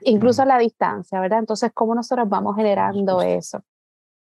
incluso 0.00 0.42
a 0.42 0.46
la 0.46 0.58
distancia, 0.58 1.20
¿verdad? 1.20 1.40
Entonces, 1.40 1.70
¿cómo 1.72 1.94
nosotros 1.94 2.28
vamos 2.28 2.56
generando 2.56 3.20
eso? 3.20 3.62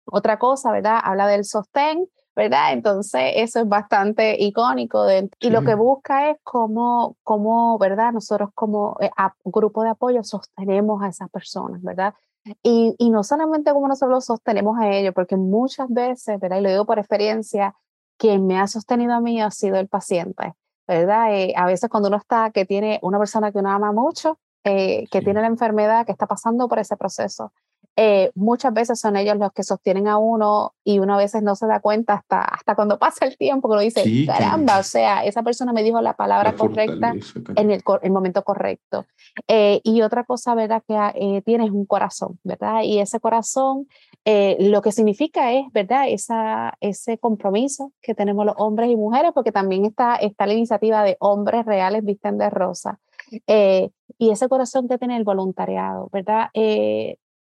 Otra 0.07 0.38
cosa, 0.38 0.71
¿verdad? 0.71 1.00
Habla 1.02 1.26
del 1.26 1.45
sostén, 1.45 2.09
¿verdad? 2.35 2.73
Entonces, 2.73 3.33
eso 3.35 3.61
es 3.61 3.69
bastante 3.69 4.40
icónico. 4.40 5.05
y 5.40 5.50
lo 5.50 5.62
que 5.62 5.75
busca 5.75 6.31
es 6.31 6.38
cómo, 6.45 7.17
cómo 7.25 7.76
¿verdad? 7.78 8.12
Nosotros 8.12 8.50
como 8.55 8.97
eh, 9.00 9.11
grupo 9.45 9.83
de 9.83 9.90
apoyo 9.90 10.23
sostenemos 10.23 11.02
a 11.02 11.09
esas 11.09 11.28
personas, 11.28 11.83
¿verdad? 11.83 12.14
Y, 12.62 12.95
y 12.99 13.11
no 13.11 13.25
solamente 13.25 13.73
como 13.73 13.88
nosotros 13.88 14.25
sostenemos 14.25 14.78
a 14.78 14.88
ellos, 14.88 15.12
porque 15.12 15.37
muchas 15.37 15.88
veces, 15.90 16.38
¿verdad? 16.38 16.59
Y 16.59 16.62
lo 16.62 16.71
digo 16.71 16.87
por 16.87 17.00
experiencia, 17.00 17.75
quien 18.19 18.47
me 18.47 18.59
ha 18.59 18.67
sostenido 18.67 19.15
a 19.15 19.21
mí 19.21 19.41
ha 19.41 19.51
sido 19.51 19.77
el 19.77 19.89
paciente, 19.89 20.55
¿verdad? 20.87 21.35
Eh, 21.35 21.55
a 21.57 21.67
veces 21.67 21.89
cuando 21.89 22.09
uno 22.09 22.19
está, 22.19 22.51
que 22.51 22.65
tiene 22.67 22.99
una 23.03 23.19
persona 23.19 23.53
que 23.53 23.59
uno 23.59 23.71
ama 23.71 23.93
mucho, 23.93 24.39
eh, 24.65 25.07
que 25.11 25.23
tiene 25.23 25.41
la 25.41 25.47
enfermedad, 25.47 26.05
que 26.05 26.13
está 26.13 26.27
pasando 26.27 26.69
por 26.69 26.79
ese 26.79 26.97
proceso, 26.97 27.53
eh, 28.00 28.31
muchas 28.37 28.73
veces 28.73 29.00
son 29.00 29.17
ellos 29.17 29.37
los 29.38 29.50
que 29.52 29.64
sostienen 29.64 30.07
a 30.07 30.19
uno 30.19 30.73
y 30.85 31.00
uno 31.00 31.14
a 31.14 31.17
veces 31.17 31.43
no 31.43 31.57
se 31.57 31.67
da 31.67 31.81
cuenta 31.81 32.14
hasta, 32.14 32.43
hasta 32.43 32.76
cuando 32.76 32.97
pasa 32.97 33.26
el 33.26 33.37
tiempo 33.37 33.69
que 33.69 33.73
uno 33.73 33.81
dice, 33.81 34.05
caramba, 34.25 34.78
o 34.78 34.85
sea, 34.85 35.25
esa 35.25 35.43
persona 35.43 35.73
me 35.73 35.83
dijo 35.83 36.00
la 36.00 36.12
palabra 36.12 36.52
correcta 36.52 37.12
en 37.57 37.73
el, 37.73 37.83
el, 38.02 38.11
momento 38.12 38.45
correcto. 38.45 39.05
Eh, 39.49 39.81
y 39.83 40.02
otra 40.02 40.23
cosa, 40.23 40.55
¿verdad? 40.55 40.81
Que 40.87 40.95
eh, 41.17 41.43
tienes 41.43 41.73
un 41.73 41.87
corazón, 41.87 42.38
¿verdad? 42.45 42.83
Y 42.85 43.00
ese 43.00 43.19
corazón 43.19 43.88
lo 44.25 44.83
que 44.83 44.93
significa 44.93 45.52
es, 45.52 45.64
¿verdad? 45.73 46.05
Esa, 46.09 46.75
ese 46.81 47.19
compromiso 47.19 47.93
que 48.00 48.14
tenemos 48.14 48.47
los 48.47 48.55
hombres 48.59 48.90
y 48.90 48.97
mujeres, 48.97 49.33
porque 49.35 49.50
también 49.50 49.87
está, 49.87 50.17
está 50.17 50.47
la 50.47 50.52
iniciativa 50.52 51.02
de 51.02 51.17
hombres 51.19 51.67
reales 51.67 52.05
visten 52.05 52.38
de 52.38 52.49
rosa. 52.49 53.00
y 53.49 54.31
ese 54.31 54.49
corazón 54.49 54.87
que 54.87 54.99
tiene 54.99 55.17
el 55.17 55.25
voluntariado, 55.25 56.09
¿verdad? 56.12 56.50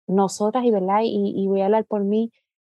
Nosotras, 0.06 0.64
y, 0.64 0.70
¿verdad? 0.70 1.00
Y, 1.02 1.32
y, 1.36 1.46
voy 1.46 1.60
a 1.62 1.66
hablar 1.66 1.84
por 1.84 2.04
mí, 2.04 2.32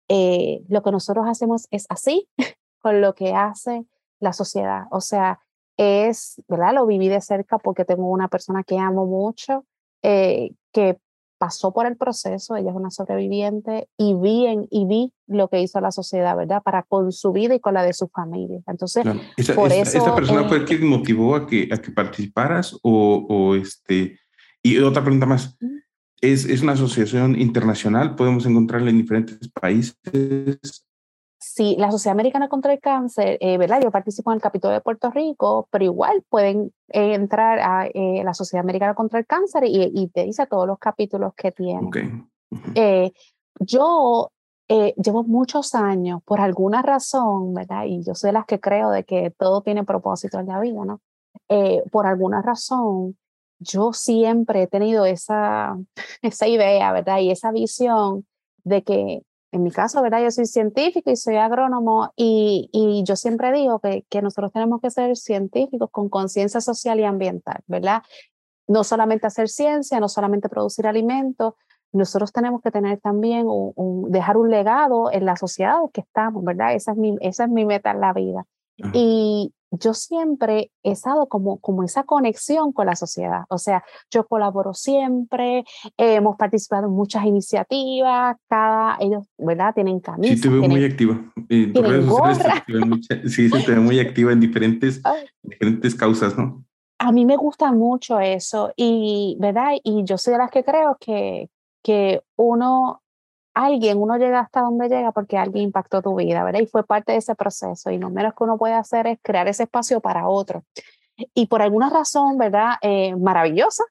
eh, 0.10 0.64
lo 0.68 0.84
que 0.84 0.92
nosotros 0.92 1.26
hacemos 1.28 1.68
es 1.72 1.86
así 1.90 2.28
con 2.82 3.02
lo 3.02 3.16
que 3.16 3.34
hace 3.34 3.86
la 4.20 4.34
sociedad. 4.34 4.84
O 4.92 5.02
sea, 5.02 5.40
es, 5.78 6.42
¿verdad? 6.48 6.74
Lo 6.74 6.86
viví 6.86 7.08
de 7.08 7.22
cerca 7.22 7.58
porque 7.58 7.86
tengo 7.86 8.10
una 8.10 8.28
persona 8.28 8.64
que 8.64 8.78
amo 8.78 9.06
mucho, 9.06 9.66
eh, 10.02 10.52
que 10.72 10.98
pasó 11.38 11.74
por 11.74 11.86
el 11.86 11.98
proceso, 11.98 12.56
ella 12.56 12.70
es 12.70 12.76
una 12.76 12.90
sobreviviente, 12.90 13.90
y 13.98 14.14
vi, 14.14 14.46
en, 14.46 14.66
y 14.70 14.86
vi 14.86 15.14
lo 15.28 15.50
que 15.50 15.62
hizo 15.62 15.82
la 15.82 15.92
sociedad, 15.92 16.38
¿verdad? 16.38 16.62
Para 16.64 16.84
con 16.84 17.12
su 17.12 17.34
vida 17.34 17.54
y 17.54 17.60
con 17.60 17.74
la 17.74 17.84
de 17.84 17.92
su 17.92 18.08
familia. 18.08 18.62
Entonces, 18.66 19.04
por 19.54 19.72
eso... 19.74 19.98
¿Esta 19.98 20.16
persona 20.16 20.48
fue 20.48 20.58
el 20.58 20.66
que 20.66 20.78
motivó 20.78 21.36
a 21.36 21.46
que, 21.46 21.68
a 21.70 21.82
que 21.82 21.92
participaras? 21.92 22.80
O, 22.82 23.26
o 23.28 23.56
este... 23.56 24.18
Y 24.62 24.80
otra 24.80 25.04
pregunta 25.04 25.26
más, 25.26 25.58
es, 26.24 26.46
es, 26.46 26.62
una 26.62 26.72
asociación 26.72 27.40
internacional, 27.40 28.16
podemos 28.16 28.46
encontrarla 28.46 28.90
en 28.90 28.98
diferentes 28.98 29.50
países. 29.50 30.86
Sí, 31.38 31.76
la 31.78 31.92
Sociedad 31.92 32.14
Americana 32.14 32.48
contra 32.48 32.72
el 32.72 32.80
Cáncer, 32.80 33.38
eh, 33.42 33.58
¿verdad? 33.58 33.82
Yo 33.84 33.92
participo 33.92 34.32
en 34.32 34.36
el 34.36 34.42
capítulo 34.42 34.74
de 34.74 34.80
Puerto 34.80 35.12
Rico, 35.12 35.68
pero 35.70 35.84
igual 35.84 36.24
pueden 36.30 36.74
eh, 36.88 37.14
entrar 37.14 37.60
a 37.60 37.88
eh, 37.88 38.22
la 38.24 38.34
Sociedad 38.34 38.64
Americana 38.64 38.96
contra 38.96 39.20
el 39.20 39.26
Cáncer 39.26 39.66
y, 39.66 39.92
y, 39.94 40.08
te 40.08 40.24
dice 40.24 40.48
todos 40.48 40.66
los 40.66 40.80
capítulos 40.80 41.34
que 41.36 41.52
tiene. 41.52 41.86
Okay. 41.88 43.14
yo 43.60 44.32
llevo 44.96 45.24
muchos 45.26 45.76
años, 45.76 46.22
por 46.24 46.40
alguna 46.40 46.82
razón, 46.82 47.54
¿verdad? 47.54 47.84
Y 47.86 48.02
yo 48.04 48.16
soy 48.16 48.30
de 48.30 48.34
las 48.34 48.46
que 48.46 48.62
creo 48.62 48.90
de 48.92 49.04
que 49.04 49.30
todo 49.38 49.62
tiene 49.62 49.84
propósito 49.84 50.40
en 50.40 50.48
la 50.48 50.62
vida, 50.62 50.86
¿no? 50.86 51.02
por 51.92 52.08
alguna 52.08 52.42
razón, 52.42 53.18
yo 53.64 53.94
siempre 53.94 54.64
he 54.64 54.68
tenido 54.68 55.06
esa, 55.06 55.78
esa 56.22 56.48
idea, 56.48 56.92
¿verdad? 56.92 57.20
Y 57.20 57.32
esa 57.32 57.52
visión 57.52 58.26
de 58.64 58.84
que, 58.84 59.24
en 59.52 59.64
mi 59.64 59.72
caso, 59.72 60.02
¿verdad? 60.02 60.24
Yo 60.24 60.32
soy 60.32 60.46
científico 60.46 61.12
y 61.12 61.16
soy 61.16 61.36
agrónomo 61.36 62.12
y, 62.16 62.70
y 62.72 63.04
yo 63.04 63.16
siempre 63.16 63.52
digo 63.52 63.80
que, 63.80 64.06
que 64.10 64.22
nosotros 64.22 64.52
tenemos 64.52 64.82
que 64.82 64.90
ser 64.90 65.16
científicos 65.16 65.90
con 65.92 66.10
conciencia 66.10 66.62
social 66.62 67.00
y 67.00 67.04
ambiental, 67.04 67.62
¿verdad? 67.68 68.04
No 68.68 68.84
solamente 68.84 69.28
hacer 69.28 69.50
ciencia, 69.50 70.00
no 70.00 70.10
solamente 70.10 70.50
producir 70.50 70.88
alimentos, 70.88 71.54
nosotros 71.94 72.32
tenemos 72.34 72.62
que 72.62 72.72
tener 72.72 73.00
también, 73.00 73.46
un, 73.48 74.12
dejar 74.12 74.36
un 74.36 74.50
legado 74.50 75.12
en 75.12 75.26
la 75.26 75.36
sociedad 75.36 75.76
en 75.82 75.90
que 75.90 76.02
estamos, 76.02 76.44
¿verdad? 76.44 76.74
Esa 76.74 76.92
es 76.92 76.98
mi, 76.98 77.16
esa 77.22 77.46
es 77.46 77.50
mi 77.52 77.66
meta 77.66 77.92
en 77.92 78.02
la 78.02 78.14
vida. 78.14 78.46
Y, 78.94 79.54
yo 79.80 79.94
siempre 79.94 80.72
he 80.84 80.92
estado 80.92 81.28
como, 81.28 81.58
como 81.60 81.84
esa 81.84 82.04
conexión 82.04 82.72
con 82.72 82.86
la 82.86 82.96
sociedad. 82.96 83.44
O 83.50 83.58
sea, 83.58 83.84
yo 84.12 84.26
colaboro 84.28 84.74
siempre, 84.74 85.66
hemos 85.98 86.38
participado 86.38 86.88
en 86.88 86.94
muchas 86.94 87.26
iniciativas, 87.26 88.38
cada, 88.48 88.98
ellos, 89.00 89.28
¿verdad? 89.38 89.74
Tienen 89.74 90.00
camisas. 90.00 90.38
Sí, 90.38 90.42
te 90.42 90.50
veo 90.50 90.64
muy 90.64 90.86
activa. 90.86 91.20
En 91.50 91.74
redes 91.74 92.06
sociales 92.06 93.34
sí, 93.34 93.50
se 93.50 93.60
te 93.62 93.76
muy 93.76 94.00
activa 94.00 94.32
en 94.32 94.40
diferentes, 94.40 95.02
diferentes 95.44 95.96
causas, 95.96 96.38
¿no? 96.38 96.64
A 97.00 97.12
mí 97.12 97.26
me 97.26 97.36
gusta 97.36 97.72
mucho 97.72 98.20
eso 98.20 98.72
y, 98.78 99.36
¿verdad? 99.40 99.74
Y 99.84 100.04
yo 100.06 100.18
soy 100.18 100.34
de 100.34 100.38
las 100.38 100.52
que 100.52 100.64
creo 100.64 100.98
que, 101.00 101.50
que 101.84 102.22
uno 102.38 103.03
alguien, 103.54 103.98
uno 103.98 104.18
llega 104.18 104.40
hasta 104.40 104.62
donde 104.62 104.90
llega 104.90 105.12
porque 105.12 105.38
alguien 105.38 105.66
impactó 105.66 106.02
tu 106.02 106.16
vida, 106.16 106.44
¿verdad? 106.44 106.62
Y 106.62 106.68
fue 106.68 106.84
parte 106.84 107.12
de 107.12 107.20
ese 107.20 107.36
proceso. 107.36 107.92
Y 107.92 107.98
lo 107.98 108.10
menos 108.10 108.34
que 108.34 108.44
uno 108.44 108.58
puede 108.58 108.74
hacer 108.74 109.08
es 109.08 109.20
crear 109.22 109.48
ese 109.48 109.64
espacio 109.64 110.00
para 110.00 110.28
otro. 110.28 110.64
Y 111.34 111.48
por 111.48 111.62
alguna 111.62 111.90
razón, 111.90 112.38
¿verdad? 112.38 112.76
Eh, 112.82 113.16
maravillosa, 113.16 113.84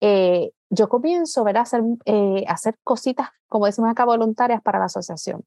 eh, 0.00 0.52
yo 0.70 0.88
comienzo, 0.88 1.42
¿verdad? 1.44 1.60
A 1.60 1.62
hacer, 1.62 1.82
eh, 2.04 2.44
hacer 2.46 2.76
cositas, 2.84 3.28
como 3.48 3.66
decimos 3.66 3.90
acá, 3.90 4.04
voluntarias 4.04 4.62
para 4.62 4.78
la 4.78 4.84
asociación. 4.84 5.42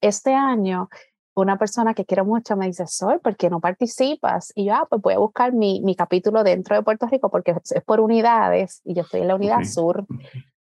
Este 0.00 0.34
año, 0.34 0.88
una 1.34 1.58
persona 1.58 1.92
que 1.92 2.06
quiero 2.06 2.24
mucho 2.24 2.56
me 2.56 2.66
dice, 2.66 2.86
Sol, 2.86 3.20
¿por 3.20 3.36
qué 3.36 3.50
no 3.50 3.60
participas? 3.60 4.52
Y 4.54 4.66
yo, 4.66 4.74
ah, 4.74 4.86
pues 4.88 5.02
voy 5.02 5.14
a 5.14 5.18
buscar 5.18 5.52
mi, 5.52 5.82
mi 5.82 5.94
capítulo 5.94 6.42
dentro 6.42 6.74
de 6.74 6.82
Puerto 6.82 7.06
Rico 7.06 7.30
porque 7.30 7.54
es 7.62 7.84
por 7.84 8.00
unidades 8.00 8.80
y 8.84 8.94
yo 8.94 9.02
estoy 9.02 9.20
en 9.20 9.28
la 9.28 9.34
unidad 9.34 9.62
sur 9.64 10.06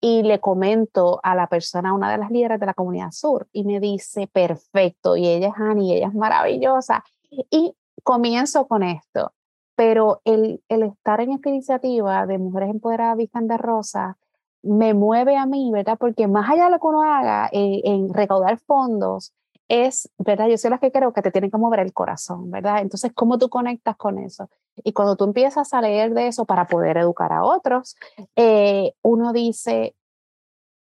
y 0.04 0.24
le 0.24 0.40
comento 0.40 1.20
a 1.22 1.36
la 1.36 1.46
persona, 1.46 1.94
una 1.94 2.10
de 2.10 2.18
las 2.18 2.32
líderes 2.32 2.58
de 2.58 2.66
la 2.66 2.74
comunidad 2.74 3.12
sur, 3.12 3.46
y 3.52 3.62
me 3.62 3.78
dice, 3.78 4.26
perfecto, 4.26 5.16
y 5.16 5.28
ella 5.28 5.48
es 5.48 5.54
Annie, 5.56 5.96
ella 5.96 6.08
es 6.08 6.14
maravillosa. 6.14 7.04
Y 7.30 7.76
comienzo 8.02 8.66
con 8.66 8.82
esto, 8.82 9.32
pero 9.76 10.20
el, 10.24 10.60
el 10.68 10.82
estar 10.82 11.20
en 11.20 11.30
esta 11.30 11.50
iniciativa 11.50 12.26
de 12.26 12.38
Mujeres 12.38 12.70
Empoderadas 12.70 13.16
Vistan 13.16 13.46
de 13.46 13.56
Rosa 13.56 14.18
me 14.62 14.92
mueve 14.92 15.36
a 15.36 15.46
mí, 15.46 15.70
¿verdad? 15.72 15.96
Porque 15.98 16.26
más 16.26 16.50
allá 16.50 16.64
de 16.64 16.70
lo 16.72 16.80
que 16.80 16.86
uno 16.88 17.04
haga 17.04 17.48
en, 17.52 17.80
en 17.84 18.12
recaudar 18.12 18.58
fondos, 18.58 19.32
es, 19.68 20.10
¿verdad? 20.18 20.48
Yo 20.48 20.58
soy 20.58 20.70
la 20.70 20.78
que 20.78 20.90
creo 20.90 21.12
que 21.12 21.22
te 21.22 21.30
tiene 21.30 21.48
que 21.48 21.58
mover 21.58 21.78
el 21.78 21.92
corazón, 21.92 22.50
¿verdad? 22.50 22.80
Entonces, 22.80 23.12
¿cómo 23.14 23.38
tú 23.38 23.48
conectas 23.48 23.96
con 23.96 24.18
eso? 24.18 24.50
Y 24.76 24.92
cuando 24.92 25.16
tú 25.16 25.24
empiezas 25.24 25.74
a 25.74 25.80
leer 25.80 26.14
de 26.14 26.28
eso 26.28 26.44
para 26.44 26.66
poder 26.66 26.96
educar 26.96 27.32
a 27.32 27.44
otros, 27.44 27.96
eh, 28.36 28.94
uno 29.02 29.32
dice, 29.32 29.94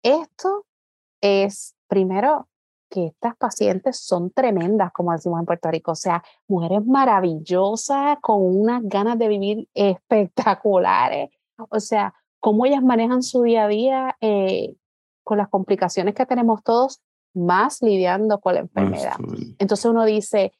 esto 0.03 0.65
es, 1.21 1.75
primero, 1.87 2.47
que 2.89 3.07
estas 3.07 3.35
pacientes 3.37 3.97
son 3.97 4.31
tremendas, 4.31 4.91
como 4.91 5.13
decimos 5.13 5.39
en 5.39 5.45
Puerto 5.45 5.71
Rico, 5.71 5.93
o 5.93 5.95
sea, 5.95 6.23
mujeres 6.47 6.85
maravillosas 6.85 8.17
con 8.21 8.41
unas 8.41 8.81
ganas 8.83 9.17
de 9.17 9.27
vivir 9.29 9.69
espectaculares, 9.73 11.29
o 11.57 11.79
sea, 11.79 12.13
cómo 12.39 12.65
ellas 12.65 12.83
manejan 12.83 13.23
su 13.23 13.43
día 13.43 13.65
a 13.65 13.67
día 13.67 14.17
eh, 14.19 14.75
con 15.23 15.37
las 15.37 15.47
complicaciones 15.47 16.15
que 16.15 16.25
tenemos 16.25 16.63
todos, 16.63 17.01
más 17.33 17.81
lidiando 17.81 18.41
con 18.41 18.55
la 18.55 18.59
enfermedad. 18.61 19.15
Entonces 19.57 19.85
uno 19.85 20.03
dice, 20.03 20.51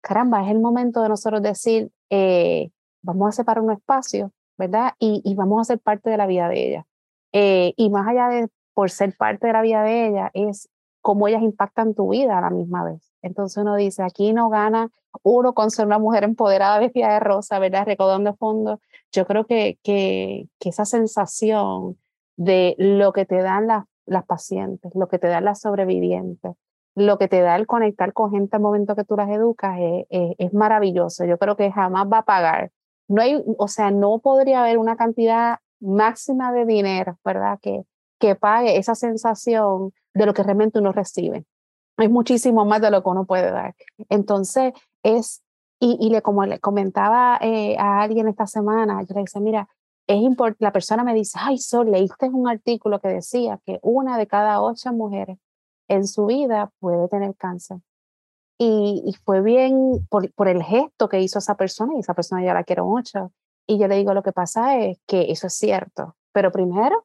caramba, 0.00 0.44
es 0.44 0.50
el 0.50 0.60
momento 0.60 1.02
de 1.02 1.08
nosotros 1.08 1.42
decir, 1.42 1.90
eh, 2.10 2.70
vamos 3.02 3.28
a 3.28 3.32
separar 3.32 3.62
un 3.62 3.72
espacio, 3.72 4.32
¿verdad? 4.56 4.92
Y, 4.98 5.34
vamos 5.34 5.60
a 5.60 5.64
ser 5.72 5.80
parte 5.80 6.10
de 6.10 6.16
la 6.16 6.26
vida 6.26 6.48
de 6.48 6.68
ella. 6.68 6.86
Eh, 7.32 7.74
y 7.76 7.90
más 7.90 8.06
allá 8.08 8.28
de 8.28 8.48
por 8.74 8.90
ser 8.90 9.16
parte 9.16 9.48
de 9.48 9.52
la 9.52 9.62
vida 9.62 9.82
de 9.82 10.06
ella, 10.08 10.30
es 10.34 10.68
cómo 11.00 11.28
ellas 11.28 11.42
impactan 11.42 11.94
tu 11.94 12.10
vida 12.10 12.38
a 12.38 12.40
la 12.40 12.50
misma 12.50 12.84
vez. 12.84 13.12
Entonces 13.22 13.56
uno 13.58 13.76
dice, 13.76 14.02
aquí 14.02 14.32
no 14.32 14.48
gana 14.48 14.90
uno 15.22 15.54
con 15.54 15.70
ser 15.70 15.86
una 15.86 15.98
mujer 15.98 16.24
empoderada 16.24 16.78
vestida 16.80 17.12
de 17.12 17.20
rosa, 17.20 17.58
¿verdad? 17.58 17.86
Recaudando 17.86 18.34
fondos. 18.36 18.80
Yo 19.12 19.26
creo 19.26 19.46
que, 19.46 19.78
que, 19.82 20.48
que 20.58 20.68
esa 20.68 20.84
sensación 20.84 21.98
de 22.36 22.74
lo 22.78 23.12
que 23.12 23.26
te 23.26 23.42
dan 23.42 23.66
las, 23.66 23.84
las 24.06 24.24
pacientes, 24.24 24.92
lo 24.94 25.08
que 25.08 25.18
te 25.18 25.28
dan 25.28 25.44
las 25.44 25.60
sobrevivientes, 25.60 26.52
lo 26.98 27.18
que 27.18 27.28
te 27.28 27.40
da 27.40 27.56
el 27.56 27.66
conectar 27.66 28.12
con 28.12 28.30
gente 28.30 28.56
al 28.56 28.62
momento 28.62 28.96
que 28.96 29.04
tú 29.04 29.16
las 29.16 29.30
educas 29.30 29.78
es, 29.80 30.34
es, 30.38 30.54
maravilloso. 30.54 31.24
Yo 31.24 31.38
creo 31.38 31.56
que 31.56 31.70
jamás 31.72 32.06
va 32.12 32.18
a 32.18 32.24
pagar 32.24 32.70
no 33.08 33.22
hay, 33.22 33.42
o 33.56 33.68
sea, 33.68 33.90
no 33.90 34.18
podría 34.18 34.60
haber 34.60 34.78
una 34.78 34.96
cantidad 34.96 35.58
máxima 35.80 36.52
de 36.52 36.66
dinero, 36.66 37.18
¿verdad? 37.24 37.58
Que, 37.60 37.84
que 38.20 38.34
pague 38.34 38.76
esa 38.76 38.94
sensación 38.94 39.92
de 40.14 40.26
lo 40.26 40.34
que 40.34 40.42
realmente 40.42 40.78
uno 40.78 40.92
recibe. 40.92 41.46
Es 41.96 42.10
muchísimo 42.10 42.64
más 42.64 42.80
de 42.80 42.90
lo 42.90 43.02
que 43.02 43.08
uno 43.08 43.24
puede 43.24 43.50
dar. 43.50 43.74
Entonces, 44.08 44.72
es, 45.02 45.42
y, 45.80 45.96
y 46.00 46.10
le, 46.10 46.22
como 46.22 46.44
le 46.44 46.60
comentaba 46.60 47.38
eh, 47.40 47.76
a 47.78 48.02
alguien 48.02 48.28
esta 48.28 48.46
semana, 48.46 49.02
yo 49.02 49.14
le 49.14 49.22
decía, 49.22 49.40
mira, 49.40 49.68
es 50.06 50.22
la 50.58 50.72
persona 50.72 51.04
me 51.04 51.14
dice, 51.14 51.38
ay, 51.40 51.58
Sol, 51.58 51.90
leíste 51.90 52.28
un 52.28 52.48
artículo 52.48 53.00
que 53.00 53.08
decía 53.08 53.58
que 53.64 53.78
una 53.82 54.16
de 54.16 54.26
cada 54.26 54.62
ocho 54.62 54.92
mujeres 54.92 55.38
en 55.88 56.06
su 56.06 56.26
vida 56.26 56.70
puede 56.80 57.08
tener 57.08 57.34
cáncer. 57.36 57.78
Y, 58.58 59.02
y 59.06 59.14
fue 59.24 59.40
bien 59.40 60.06
por, 60.10 60.32
por, 60.34 60.48
el 60.48 60.62
gesto 60.62 61.08
que 61.08 61.20
hizo 61.20 61.38
esa 61.38 61.56
persona, 61.56 61.94
y 61.96 62.00
esa 62.00 62.14
persona 62.14 62.42
ya 62.42 62.54
la 62.54 62.64
quiero 62.64 62.84
mucho. 62.86 63.32
Y 63.66 63.78
yo 63.78 63.88
le 63.88 63.96
digo, 63.96 64.14
lo 64.14 64.22
que 64.22 64.32
pasa 64.32 64.78
es 64.78 64.98
que 65.06 65.30
eso 65.30 65.46
es 65.46 65.54
cierto, 65.54 66.16
pero 66.32 66.50
primero 66.50 67.04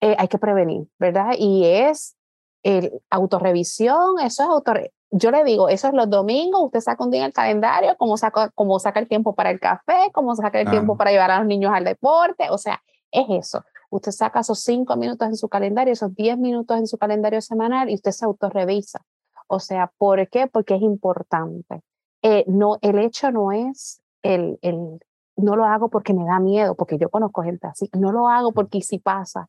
eh, 0.00 0.16
hay 0.18 0.28
que 0.28 0.38
prevenir, 0.38 0.88
¿verdad? 0.98 1.32
Y 1.38 1.64
es 1.66 2.16
el 2.62 3.02
autorrevisión, 3.10 4.18
eso 4.18 4.42
es 4.42 4.48
autor 4.48 4.90
yo 5.10 5.30
le 5.30 5.42
digo, 5.44 5.68
eso 5.68 5.88
es 5.88 5.94
los 5.94 6.08
domingos, 6.08 6.62
usted 6.64 6.80
saca 6.80 7.02
un 7.02 7.10
día 7.10 7.20
en 7.20 7.26
el 7.26 7.32
calendario, 7.32 7.96
como 7.96 8.16
saca, 8.16 8.50
como 8.50 8.78
saca 8.78 9.00
el 9.00 9.08
tiempo 9.08 9.34
para 9.34 9.50
el 9.50 9.58
café, 9.58 10.10
como 10.12 10.36
saca 10.36 10.60
el 10.60 10.70
tiempo 10.70 10.96
para 10.96 11.10
llevar 11.10 11.32
a 11.32 11.38
los 11.38 11.46
niños 11.46 11.72
al 11.74 11.84
deporte, 11.84 12.48
o 12.50 12.58
sea, 12.58 12.80
es 13.10 13.26
eso. 13.28 13.64
Usted 13.90 14.12
saca 14.12 14.40
esos 14.40 14.60
cinco 14.60 14.96
minutos 14.96 15.28
en 15.28 15.36
su 15.36 15.48
calendario, 15.48 15.92
esos 15.92 16.14
diez 16.14 16.38
minutos 16.38 16.78
en 16.78 16.86
su 16.86 16.96
calendario 16.96 17.40
semanal 17.40 17.90
y 17.90 17.94
usted 17.94 18.12
se 18.12 18.24
autorrevisa. 18.24 19.04
O 19.48 19.58
sea, 19.58 19.92
¿por 19.98 20.28
qué? 20.28 20.46
Porque 20.46 20.76
es 20.76 20.82
importante. 20.82 21.82
Eh, 22.22 22.44
no, 22.46 22.78
el 22.82 22.98
hecho 22.98 23.32
no 23.32 23.50
es 23.50 24.00
el, 24.22 24.58
el, 24.62 25.00
no 25.36 25.56
lo 25.56 25.64
hago 25.64 25.88
porque 25.88 26.14
me 26.14 26.24
da 26.24 26.38
miedo, 26.38 26.74
porque 26.74 26.98
yo 26.98 27.08
conozco 27.08 27.42
gente 27.42 27.66
así, 27.66 27.90
no 27.98 28.12
lo 28.12 28.28
hago 28.28 28.52
porque 28.52 28.80
si 28.82 28.98
pasa. 28.98 29.48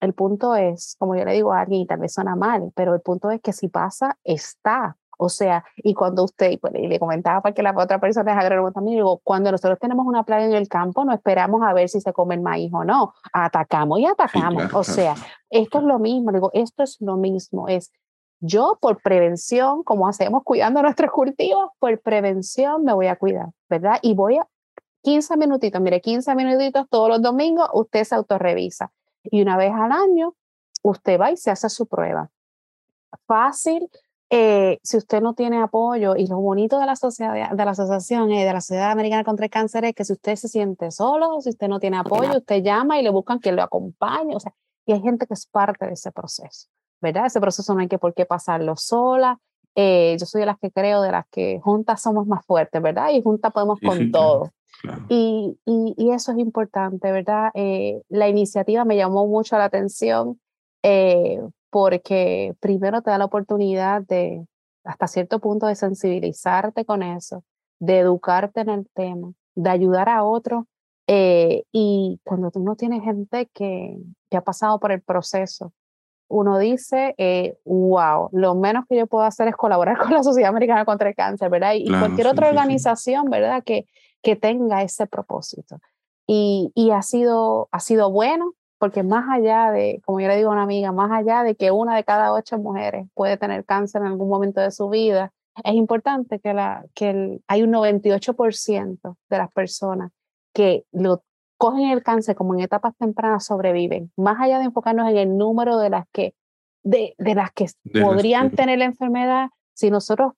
El 0.00 0.14
punto 0.14 0.54
es, 0.54 0.94
como 0.98 1.16
yo 1.16 1.24
le 1.24 1.32
digo 1.32 1.52
a 1.52 1.60
alguien, 1.60 1.80
y 1.82 1.86
tal 1.86 1.98
vez 1.98 2.14
suena 2.14 2.36
mal, 2.36 2.70
pero 2.76 2.94
el 2.94 3.00
punto 3.00 3.30
es 3.30 3.40
que 3.40 3.52
si 3.52 3.68
pasa, 3.68 4.16
está. 4.22 4.96
O 5.20 5.28
sea, 5.28 5.64
y 5.76 5.94
cuando 5.94 6.22
usted, 6.22 6.58
pues, 6.60 6.72
y 6.76 6.86
le 6.86 6.98
comentaba 7.00 7.40
para 7.42 7.52
que 7.52 7.62
la 7.62 7.74
otra 7.76 8.00
persona 8.00 8.32
es 8.32 8.38
agrónomo 8.38 8.70
también, 8.70 8.98
digo, 8.98 9.20
cuando 9.24 9.50
nosotros 9.50 9.78
tenemos 9.80 10.06
una 10.06 10.22
plaga 10.22 10.44
en 10.44 10.54
el 10.54 10.68
campo, 10.68 11.04
no 11.04 11.12
esperamos 11.12 11.60
a 11.62 11.72
ver 11.72 11.88
si 11.88 12.00
se 12.00 12.12
come 12.12 12.36
el 12.36 12.40
maíz 12.40 12.72
o 12.72 12.84
no, 12.84 13.14
atacamos 13.32 13.98
y 13.98 14.06
atacamos. 14.06 14.72
o 14.72 14.84
sea, 14.84 15.16
esto 15.50 15.78
es 15.78 15.84
lo 15.84 15.98
mismo, 15.98 16.30
digo, 16.30 16.50
esto 16.54 16.84
es 16.84 16.98
lo 17.00 17.16
mismo, 17.16 17.66
es 17.66 17.92
yo 18.40 18.78
por 18.80 19.02
prevención, 19.02 19.82
como 19.82 20.06
hacemos 20.06 20.44
cuidando 20.44 20.82
nuestros 20.82 21.10
cultivos, 21.10 21.70
por 21.80 22.00
prevención 22.00 22.84
me 22.84 22.92
voy 22.92 23.08
a 23.08 23.16
cuidar, 23.16 23.48
¿verdad? 23.68 23.98
Y 24.02 24.14
voy 24.14 24.38
a 24.38 24.46
15 25.02 25.36
minutitos, 25.36 25.80
mire, 25.80 26.00
15 26.00 26.34
minutitos 26.36 26.86
todos 26.88 27.08
los 27.08 27.22
domingos, 27.22 27.68
usted 27.72 28.04
se 28.04 28.14
autorrevisa. 28.14 28.92
Y 29.24 29.42
una 29.42 29.56
vez 29.56 29.72
al 29.72 29.92
año, 29.92 30.34
usted 30.82 31.20
va 31.20 31.32
y 31.32 31.36
se 31.36 31.50
hace 31.50 31.68
su 31.68 31.86
prueba. 31.86 32.30
Fácil, 33.26 33.88
eh, 34.30 34.78
si 34.82 34.98
usted 34.98 35.22
no 35.22 35.34
tiene 35.34 35.62
apoyo, 35.62 36.14
y 36.14 36.26
lo 36.26 36.38
bonito 36.38 36.78
de 36.78 36.86
la, 36.86 36.96
sociedad, 36.96 37.50
de 37.50 37.64
la 37.64 37.70
asociación 37.70 38.30
eh, 38.30 38.44
de 38.44 38.52
la 38.52 38.60
Sociedad 38.60 38.90
Americana 38.90 39.24
contra 39.24 39.46
el 39.46 39.50
Cáncer 39.50 39.84
es 39.86 39.94
que 39.94 40.04
si 40.04 40.12
usted 40.12 40.36
se 40.36 40.48
siente 40.48 40.90
solo, 40.90 41.40
si 41.40 41.50
usted 41.50 41.68
no 41.68 41.80
tiene 41.80 41.96
apoyo, 41.98 42.36
usted 42.36 42.62
llama 42.62 42.98
y 42.98 43.02
le 43.02 43.10
buscan 43.10 43.40
que 43.40 43.52
lo 43.52 43.62
acompañe. 43.62 44.36
O 44.36 44.40
sea, 44.40 44.52
y 44.84 44.92
hay 44.92 45.00
gente 45.00 45.26
que 45.26 45.34
es 45.34 45.46
parte 45.46 45.86
de 45.86 45.92
ese 45.92 46.12
proceso, 46.12 46.68
¿verdad? 47.00 47.26
Ese 47.26 47.40
proceso 47.40 47.74
no 47.74 47.80
hay 47.80 47.88
que 47.88 47.98
por 47.98 48.12
qué 48.14 48.26
pasarlo 48.26 48.76
sola. 48.76 49.38
Eh, 49.74 50.16
yo 50.18 50.26
soy 50.26 50.40
de 50.40 50.46
las 50.46 50.58
que 50.58 50.70
creo, 50.70 51.00
de 51.02 51.12
las 51.12 51.26
que 51.30 51.60
juntas 51.62 52.02
somos 52.02 52.26
más 52.26 52.44
fuertes, 52.44 52.82
¿verdad? 52.82 53.10
Y 53.10 53.22
juntas 53.22 53.52
podemos 53.52 53.78
con 53.80 54.10
todo. 54.10 54.50
Y, 55.08 55.58
y, 55.64 56.10
eso 56.10 56.32
es 56.32 56.38
importante, 56.38 57.10
¿verdad? 57.10 57.50
Eh, 57.54 58.02
la 58.08 58.28
iniciativa 58.28 58.84
me 58.84 58.96
llamó 58.96 59.26
mucho 59.26 59.58
la 59.58 59.64
atención 59.64 60.40
eh, 60.82 61.40
porque 61.70 62.54
primero 62.60 63.02
te 63.02 63.10
da 63.10 63.18
la 63.18 63.24
oportunidad 63.26 64.02
de, 64.02 64.46
hasta 64.84 65.06
cierto 65.06 65.38
punto, 65.38 65.66
de 65.66 65.74
sensibilizarte 65.74 66.84
con 66.84 67.02
eso, 67.02 67.44
de 67.78 67.98
educarte 68.00 68.60
en 68.60 68.70
el 68.70 68.88
tema, 68.94 69.32
de 69.54 69.70
ayudar 69.70 70.08
a 70.08 70.24
otros. 70.24 70.64
Eh, 71.06 71.64
y 71.72 72.20
cuando 72.24 72.50
tú 72.50 72.60
no 72.60 72.76
tienes 72.76 73.02
gente 73.02 73.48
que, 73.54 73.96
que 74.30 74.36
ha 74.36 74.42
pasado 74.42 74.78
por 74.78 74.92
el 74.92 75.00
proceso, 75.00 75.72
uno 76.28 76.58
dice, 76.58 77.14
wow, 77.64 78.28
lo 78.32 78.54
menos 78.54 78.84
que 78.86 78.96
yo 78.96 79.06
puedo 79.06 79.24
hacer 79.24 79.48
es 79.48 79.56
colaborar 79.56 79.98
con 79.98 80.12
la 80.12 80.22
Sociedad 80.22 80.50
Americana 80.50 80.84
contra 80.84 81.08
el 81.08 81.14
Cáncer, 81.14 81.50
¿verdad? 81.50 81.72
Y 81.74 81.88
cualquier 81.88 82.26
otra 82.26 82.48
organización, 82.48 83.30
¿verdad? 83.30 83.62
Que, 83.64 83.86
que 84.22 84.36
tenga 84.36 84.82
ese 84.82 85.06
propósito. 85.06 85.78
Y, 86.26 86.70
y 86.74 86.90
ha, 86.90 87.00
sido, 87.00 87.68
ha 87.72 87.80
sido 87.80 88.10
bueno 88.10 88.52
porque 88.78 89.02
más 89.02 89.26
allá 89.30 89.70
de, 89.72 90.00
como 90.04 90.20
yo 90.20 90.28
le 90.28 90.36
digo 90.36 90.50
a 90.50 90.52
una 90.52 90.62
amiga, 90.62 90.92
más 90.92 91.10
allá 91.10 91.42
de 91.42 91.54
que 91.56 91.70
una 91.70 91.96
de 91.96 92.04
cada 92.04 92.32
ocho 92.32 92.58
mujeres 92.58 93.06
puede 93.14 93.36
tener 93.36 93.64
cáncer 93.64 94.02
en 94.02 94.08
algún 94.08 94.28
momento 94.28 94.60
de 94.60 94.70
su 94.70 94.88
vida, 94.88 95.32
es 95.64 95.74
importante 95.74 96.38
que, 96.38 96.54
la, 96.54 96.84
que 96.94 97.10
el, 97.10 97.44
hay 97.48 97.62
un 97.62 97.72
98% 97.72 99.16
de 99.28 99.38
las 99.38 99.52
personas 99.52 100.12
que 100.52 100.84
lo 100.92 101.24
cogen 101.56 101.90
el 101.90 102.02
cáncer 102.04 102.36
como 102.36 102.54
en 102.54 102.60
etapas 102.60 102.96
tempranas 102.96 103.44
sobreviven, 103.44 104.12
más 104.16 104.40
allá 104.40 104.58
de 104.58 104.66
enfocarnos 104.66 105.08
en 105.10 105.16
el 105.16 105.36
número 105.36 105.78
de 105.78 105.90
las 105.90 106.06
que, 106.12 106.34
de, 106.84 107.14
de 107.18 107.34
las 107.34 107.50
que 107.52 107.66
podrían 108.00 108.52
tener 108.52 108.78
la 108.78 108.84
enfermedad, 108.84 109.48
si 109.74 109.90
nosotros 109.90 110.34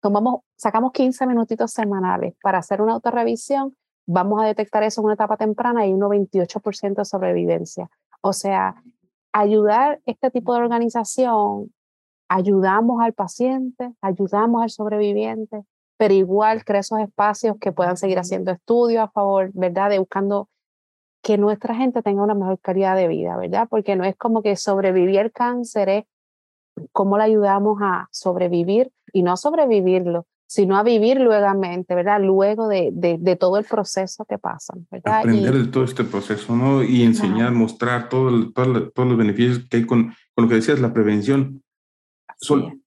tomamos, 0.00 0.40
sacamos 0.56 0.92
15 0.92 1.26
minutitos 1.26 1.70
semanales 1.70 2.34
para 2.42 2.58
hacer 2.58 2.82
una 2.82 2.94
autorrevisión, 2.94 3.76
vamos 4.06 4.40
a 4.40 4.46
detectar 4.46 4.82
eso 4.82 5.00
en 5.00 5.06
una 5.06 5.14
etapa 5.14 5.36
temprana 5.36 5.86
y 5.86 5.92
un 5.92 6.00
98% 6.00 6.94
de 6.94 7.04
sobrevivencia. 7.04 7.90
O 8.20 8.32
sea, 8.32 8.82
ayudar 9.32 10.00
este 10.06 10.30
tipo 10.30 10.54
de 10.54 10.60
organización, 10.60 11.72
ayudamos 12.28 13.02
al 13.02 13.12
paciente, 13.12 13.92
ayudamos 14.00 14.62
al 14.62 14.70
sobreviviente, 14.70 15.64
pero 15.96 16.14
igual 16.14 16.64
crea 16.64 16.80
esos 16.80 17.00
espacios 17.00 17.56
que 17.60 17.72
puedan 17.72 17.96
seguir 17.96 18.18
haciendo 18.18 18.52
estudios 18.52 19.02
a 19.02 19.08
favor, 19.08 19.50
¿verdad? 19.54 19.90
De 19.90 19.98
buscando 19.98 20.48
que 21.22 21.38
nuestra 21.38 21.74
gente 21.74 22.02
tenga 22.02 22.22
una 22.22 22.34
mejor 22.34 22.60
calidad 22.60 22.96
de 22.96 23.08
vida, 23.08 23.36
¿verdad? 23.36 23.66
Porque 23.68 23.96
no 23.96 24.04
es 24.04 24.16
como 24.16 24.42
que 24.42 24.56
sobrevivir 24.56 25.18
el 25.18 25.32
cáncer 25.32 25.88
es 25.88 26.04
cómo 26.92 27.18
le 27.18 27.24
ayudamos 27.24 27.78
a 27.82 28.08
sobrevivir 28.12 28.92
y 29.12 29.22
no 29.22 29.32
a 29.32 29.36
sobrevivirlo, 29.36 30.26
sino 30.46 30.76
a 30.76 30.82
vivir 30.82 31.20
luegamente, 31.20 31.94
¿verdad? 31.94 32.20
Luego 32.22 32.68
de, 32.68 32.90
de, 32.92 33.36
todo 33.36 33.58
el 33.58 33.64
proceso 33.64 34.24
que 34.24 34.38
pasan, 34.38 34.86
¿verdad? 34.90 35.20
Aprender 35.20 35.54
de 35.54 35.66
todo 35.66 35.84
este 35.84 36.04
proceso, 36.04 36.54
¿no? 36.54 36.84
Y 36.84 37.02
enseñar, 37.02 37.52
mostrar 37.52 38.08
todo 38.08 38.52
todos 38.52 39.08
los 39.08 39.16
beneficios 39.16 39.66
que 39.68 39.78
hay 39.78 39.86
con, 39.86 40.14
con, 40.34 40.44
lo 40.44 40.48
que 40.48 40.56
decías, 40.56 40.80
la 40.80 40.92
prevención. 40.92 41.62
Sol, 42.38 42.80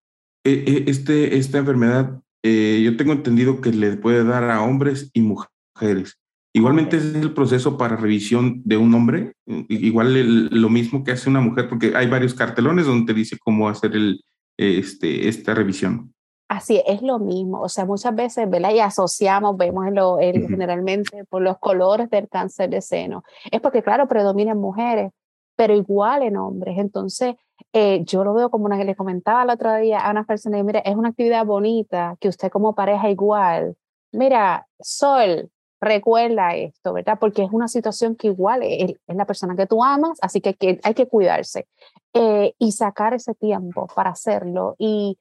e, 0.43 0.51
e, 0.51 0.89
este, 0.89 1.37
esta 1.37 1.57
enfermedad, 1.57 2.21
eh, 2.43 2.81
yo 2.83 2.95
tengo 2.95 3.11
entendido 3.11 3.59
que 3.59 3.71
le 3.71 3.97
puede 3.97 4.23
dar 4.23 4.49
a 4.49 4.61
hombres 4.61 5.11
y 5.13 5.21
mujeres. 5.21 6.17
Igualmente 6.53 6.97
es 6.97 7.13
el 7.13 7.33
proceso 7.33 7.77
para 7.77 7.95
revisión 7.95 8.61
de 8.63 8.77
un 8.77 8.93
hombre, 8.95 9.33
igual 9.67 10.47
lo 10.49 10.69
mismo 10.69 11.03
que 11.03 11.11
hace 11.11 11.29
una 11.29 11.41
mujer, 11.41 11.69
porque 11.69 11.95
hay 11.95 12.07
varios 12.07 12.33
cartelones 12.33 12.87
donde 12.87 13.13
te 13.13 13.17
dice 13.17 13.37
cómo 13.37 13.69
hacer 13.69 13.95
el, 13.95 14.23
este, 14.57 15.27
esta 15.27 15.53
revisión. 15.53 16.11
Así 16.49 16.81
es 16.87 17.03
lo 17.03 17.19
mismo, 17.19 17.61
o 17.61 17.69
sea, 17.69 17.85
muchas 17.85 18.15
veces, 18.15 18.49
¿verdad? 18.49 18.71
Y 18.71 18.79
asociamos, 18.79 19.55
vemos 19.55 19.85
lo, 19.91 20.17
generalmente 20.17 21.23
por 21.25 21.43
los 21.43 21.59
colores 21.59 22.09
del 22.09 22.27
cáncer 22.27 22.71
de 22.71 22.81
seno. 22.81 23.23
Es 23.51 23.61
porque, 23.61 23.83
claro, 23.83 24.07
predominan 24.07 24.57
mujeres, 24.57 25.11
pero 25.55 25.75
igual 25.75 26.23
en 26.23 26.37
hombres. 26.37 26.79
Entonces, 26.79 27.35
eh, 27.71 28.03
yo 28.03 28.23
lo 28.23 28.33
veo 28.33 28.49
como 28.49 28.65
una 28.65 28.79
que 28.79 28.83
le 28.83 28.95
comentaba 28.95 29.43
el 29.43 29.51
otro 29.51 29.75
día 29.75 29.99
a 29.99 30.09
una 30.09 30.23
persona, 30.23 30.61
mira, 30.63 30.79
es 30.79 30.95
una 30.95 31.09
actividad 31.09 31.45
bonita 31.45 32.17
que 32.19 32.29
usted 32.29 32.49
como 32.49 32.73
pareja 32.73 33.11
igual, 33.11 33.75
mira, 34.11 34.67
Sol, 34.79 35.51
recuerda 35.79 36.55
esto, 36.55 36.93
¿verdad? 36.93 37.17
Porque 37.19 37.43
es 37.43 37.51
una 37.51 37.67
situación 37.67 38.15
que 38.15 38.27
igual 38.27 38.61
es, 38.63 38.93
la 39.07 39.25
persona 39.25 39.55
que 39.55 39.67
tú 39.67 39.83
amas, 39.83 40.17
así 40.21 40.41
que, 40.41 40.79
hay 40.83 40.93
que 40.95 41.07
cuidarse 41.07 41.67
eh, 42.13 42.53
y 42.57 42.71
sacar 42.71 43.13
ese 43.13 43.35
tiempo 43.35 43.87
para 43.93 44.09
hacerlo 44.09 44.75
y, 44.79 45.19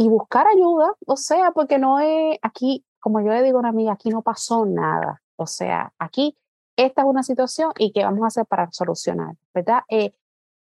y 0.00 0.08
buscar 0.08 0.46
ayuda, 0.46 0.94
o 1.06 1.16
sea, 1.18 1.50
porque 1.50 1.78
no 1.78 1.98
es 1.98 2.38
aquí, 2.40 2.86
como 3.00 3.20
yo 3.20 3.32
le 3.32 3.42
digo 3.42 3.58
a 3.58 3.60
una 3.60 3.68
amiga, 3.68 3.92
aquí 3.92 4.08
no 4.08 4.22
pasó 4.22 4.64
nada, 4.64 5.20
o 5.36 5.46
sea, 5.46 5.92
aquí 5.98 6.38
esta 6.74 7.02
es 7.02 7.06
una 7.06 7.22
situación 7.22 7.72
y 7.76 7.92
qué 7.92 8.04
vamos 8.04 8.22
a 8.22 8.28
hacer 8.28 8.46
para 8.46 8.72
solucionar, 8.72 9.34
¿verdad? 9.52 9.82
Eh, 9.90 10.14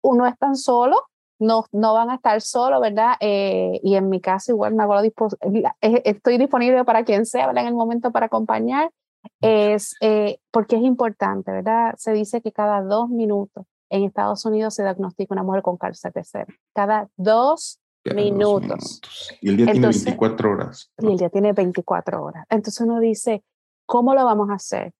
uno 0.01 0.27
es 0.27 0.37
tan 0.37 0.57
solo, 0.57 0.97
no, 1.39 1.63
no 1.71 1.93
van 1.93 2.09
a 2.09 2.15
estar 2.15 2.41
solo, 2.41 2.81
¿verdad? 2.81 3.13
Eh, 3.21 3.79
y 3.81 3.95
en 3.95 4.09
mi 4.09 4.19
caso 4.19 4.51
igual 4.51 4.75
me 4.75 4.83
hago 4.83 4.99
estoy 4.99 6.37
disponible 6.37 6.83
para 6.83 7.05
quien 7.05 7.25
sea, 7.25 7.47
¿verdad? 7.47 7.63
En 7.63 7.69
el 7.69 7.75
momento 7.75 8.11
para 8.11 8.25
acompañar 8.25 8.91
es 9.39 9.95
eh, 10.01 10.37
porque 10.51 10.75
es 10.75 10.81
importante, 10.81 11.49
¿verdad? 11.49 11.93
Se 11.95 12.11
dice 12.11 12.41
que 12.41 12.51
cada 12.51 12.81
dos 12.81 13.07
minutos 13.07 13.65
en 13.89 14.03
Estados 14.03 14.43
Unidos 14.43 14.73
se 14.73 14.83
diagnostica 14.83 15.33
una 15.33 15.43
mujer 15.43 15.61
con 15.61 15.77
cáncer 15.77 16.11
de 16.11 16.25
seno. 16.25 16.53
Cada 16.73 17.07
dos, 17.15 17.79
minutos. 18.05 19.01
Y 19.41 19.49
el 19.49 19.57
día 19.57 19.71
tiene 19.71 19.87
24 19.87 20.51
horas. 20.51 20.91
Y 20.99 21.07
el 21.07 21.17
día 21.17 21.29
tiene 21.29 21.53
24 21.53 22.23
horas. 22.23 22.45
Entonces 22.49 22.81
uno 22.81 22.99
dice, 22.99 23.43
¿Cómo 23.85 24.15
lo 24.15 24.25
vamos 24.25 24.49
a 24.49 24.55
hacer? 24.55 24.93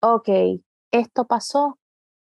Ok, 0.00 0.28
esto 0.90 1.26
pasó, 1.26 1.78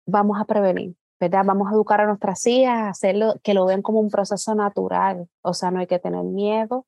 vamos 0.07 0.41
a 0.41 0.47
prevenir, 0.47 0.97
¿verdad? 1.21 1.45
Vamos 1.45 1.69
a 1.69 1.75
educar 1.75 2.01
a 2.01 2.07
nuestras 2.07 2.47
hijas, 2.47 2.75
a 2.75 2.89
hacerlo, 2.89 3.35
que 3.43 3.55
lo 3.55 3.67
vean 3.67 3.83
como 3.83 4.01
un 4.01 4.11
proceso 4.11 4.55
natural, 4.55 5.29
o 5.43 5.55
sea, 5.55 5.71
no 5.71 5.81
hay 5.81 5.87
que 5.87 5.99
tener 5.99 6.25
miedo. 6.25 6.87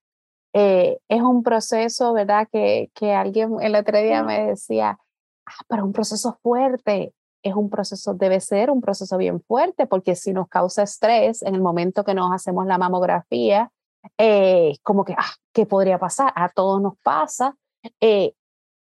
Eh, 0.53 0.99
es 1.09 1.23
un 1.23 1.43
proceso, 1.43 2.13
¿verdad? 2.13 2.49
Que, 2.51 2.91
que 2.95 3.13
alguien 3.13 3.57
el 3.61 3.75
otro 3.77 4.01
día 4.01 4.23
me 4.23 4.47
decía, 4.47 4.99
ah, 5.47 5.65
pero 5.69 5.85
un 5.85 5.93
proceso 5.93 6.39
fuerte, 6.43 7.15
es 7.43 7.55
un 7.55 7.71
proceso, 7.71 8.15
debe 8.15 8.41
ser 8.41 8.71
un 8.71 8.81
proceso 8.81 9.17
bien 9.17 9.41
fuerte, 9.41 9.87
porque 9.87 10.15
si 10.15 10.33
nos 10.33 10.49
causa 10.49 10.83
estrés 10.83 11.43
en 11.43 11.55
el 11.55 11.61
momento 11.61 12.05
que 12.05 12.15
nos 12.15 12.33
hacemos 12.33 12.67
la 12.67 12.79
mamografía, 12.79 13.71
eh, 14.19 14.75
como 14.83 15.05
que, 15.05 15.15
ah, 15.17 15.33
¿qué 15.53 15.67
podría 15.67 15.99
pasar? 15.99 16.33
A 16.35 16.49
todos 16.49 16.81
nos 16.81 16.95
pasa. 17.03 17.57
Eh, 18.01 18.35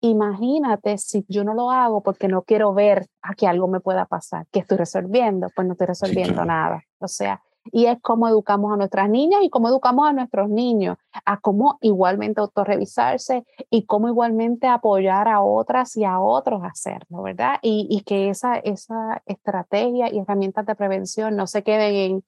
imagínate 0.02 0.98
si 0.98 1.26
yo 1.28 1.44
no 1.44 1.54
lo 1.54 1.72
hago 1.72 2.02
porque 2.02 2.28
no 2.28 2.44
quiero 2.44 2.74
ver 2.74 3.08
a 3.22 3.34
que 3.34 3.48
algo 3.48 3.68
me 3.68 3.80
pueda 3.80 4.06
pasar, 4.06 4.46
que 4.52 4.60
estoy 4.60 4.78
resolviendo, 4.78 5.50
pues 5.56 5.68
no 5.68 5.74
estoy 5.74 5.88
resolviendo 5.88 6.46
nada. 6.46 6.84
O 7.00 7.08
sea, 7.08 7.42
y 7.72 7.86
es 7.86 7.98
cómo 8.02 8.28
educamos 8.28 8.74
a 8.74 8.78
nuestras 8.78 9.10
niñas 9.10 9.42
y 9.44 9.50
cómo 9.50 9.68
educamos 9.68 10.08
a 10.08 10.14
nuestros 10.14 10.50
niños, 10.50 10.98
a 11.26 11.40
cómo 11.40 11.78
igualmente 11.82 12.42
autorrevisarse 12.42 13.44
y 13.70 13.86
cómo 13.86 14.08
igualmente 14.08 14.68
apoyar 14.68 15.28
a 15.28 15.42
otras 15.42 15.96
y 15.98 16.04
a 16.04 16.20
otros 16.20 16.64
a 16.64 16.68
hacerlo, 16.68 17.22
¿verdad? 17.22 17.60
Y, 17.62 17.88
y 17.90 18.02
que 18.02 18.30
esa, 18.30 18.58
esa 18.58 19.22
estrategia 19.26 20.12
y 20.14 20.20
herramientas 20.20 20.66
de 20.66 20.76
prevención 20.76 21.36
no 21.36 21.48
se 21.48 21.64
queden 21.64 21.96
en 21.96 22.24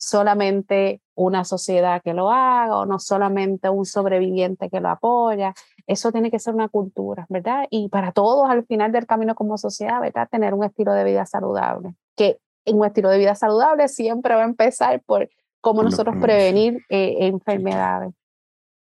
solamente 0.00 1.02
una 1.14 1.44
sociedad 1.44 2.00
que 2.02 2.14
lo 2.14 2.30
haga 2.30 2.78
o 2.78 2.86
no 2.86 2.98
solamente 2.98 3.68
un 3.68 3.84
sobreviviente 3.84 4.70
que 4.70 4.80
lo 4.80 4.88
apoya. 4.88 5.52
Eso 5.86 6.10
tiene 6.10 6.30
que 6.30 6.38
ser 6.38 6.54
una 6.54 6.68
cultura, 6.68 7.26
¿verdad? 7.28 7.66
Y 7.70 7.90
para 7.90 8.12
todos 8.12 8.48
al 8.48 8.64
final 8.64 8.92
del 8.92 9.06
camino 9.06 9.34
como 9.34 9.58
sociedad, 9.58 10.00
¿verdad? 10.00 10.28
Tener 10.30 10.54
un 10.54 10.64
estilo 10.64 10.92
de 10.94 11.04
vida 11.04 11.26
saludable, 11.26 11.94
que 12.16 12.38
en 12.64 12.78
un 12.78 12.86
estilo 12.86 13.08
de 13.08 13.18
vida 13.18 13.34
saludable 13.34 13.88
siempre 13.88 14.34
va 14.34 14.42
a 14.42 14.46
empezar 14.46 15.02
por 15.04 15.28
cómo 15.60 15.82
nosotros 15.82 16.16
prevenir 16.20 16.84
eh, 16.88 17.16
enfermedades. 17.20 18.14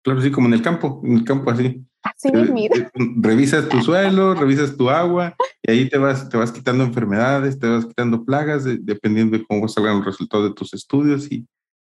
Claro, 0.04 0.22
sí, 0.22 0.32
como 0.32 0.48
en 0.48 0.54
el 0.54 0.62
campo, 0.62 1.02
en 1.04 1.18
el 1.18 1.24
campo 1.24 1.50
así. 1.52 1.86
Así 2.04 2.28
eh, 2.28 2.48
mira. 2.52 2.76
Revisas 2.94 3.70
tu 3.70 3.82
suelo, 3.82 4.34
revisas 4.36 4.76
tu 4.76 4.90
agua 4.90 5.36
y 5.62 5.72
ahí 5.72 5.90
te 5.90 5.98
vas, 5.98 6.28
te 6.28 6.38
vas 6.38 6.52
quitando 6.52 6.84
enfermedades, 6.84 7.58
te 7.58 7.68
vas 7.68 7.86
quitando 7.86 8.26
plagas, 8.26 8.66
dependiendo 8.66 9.38
de 9.38 9.46
cómo 9.46 9.68
salgan 9.68 9.98
los 9.98 10.06
resultados 10.06 10.50
de 10.50 10.54
tus 10.54 10.74
estudios 10.74 11.32
y, 11.32 11.48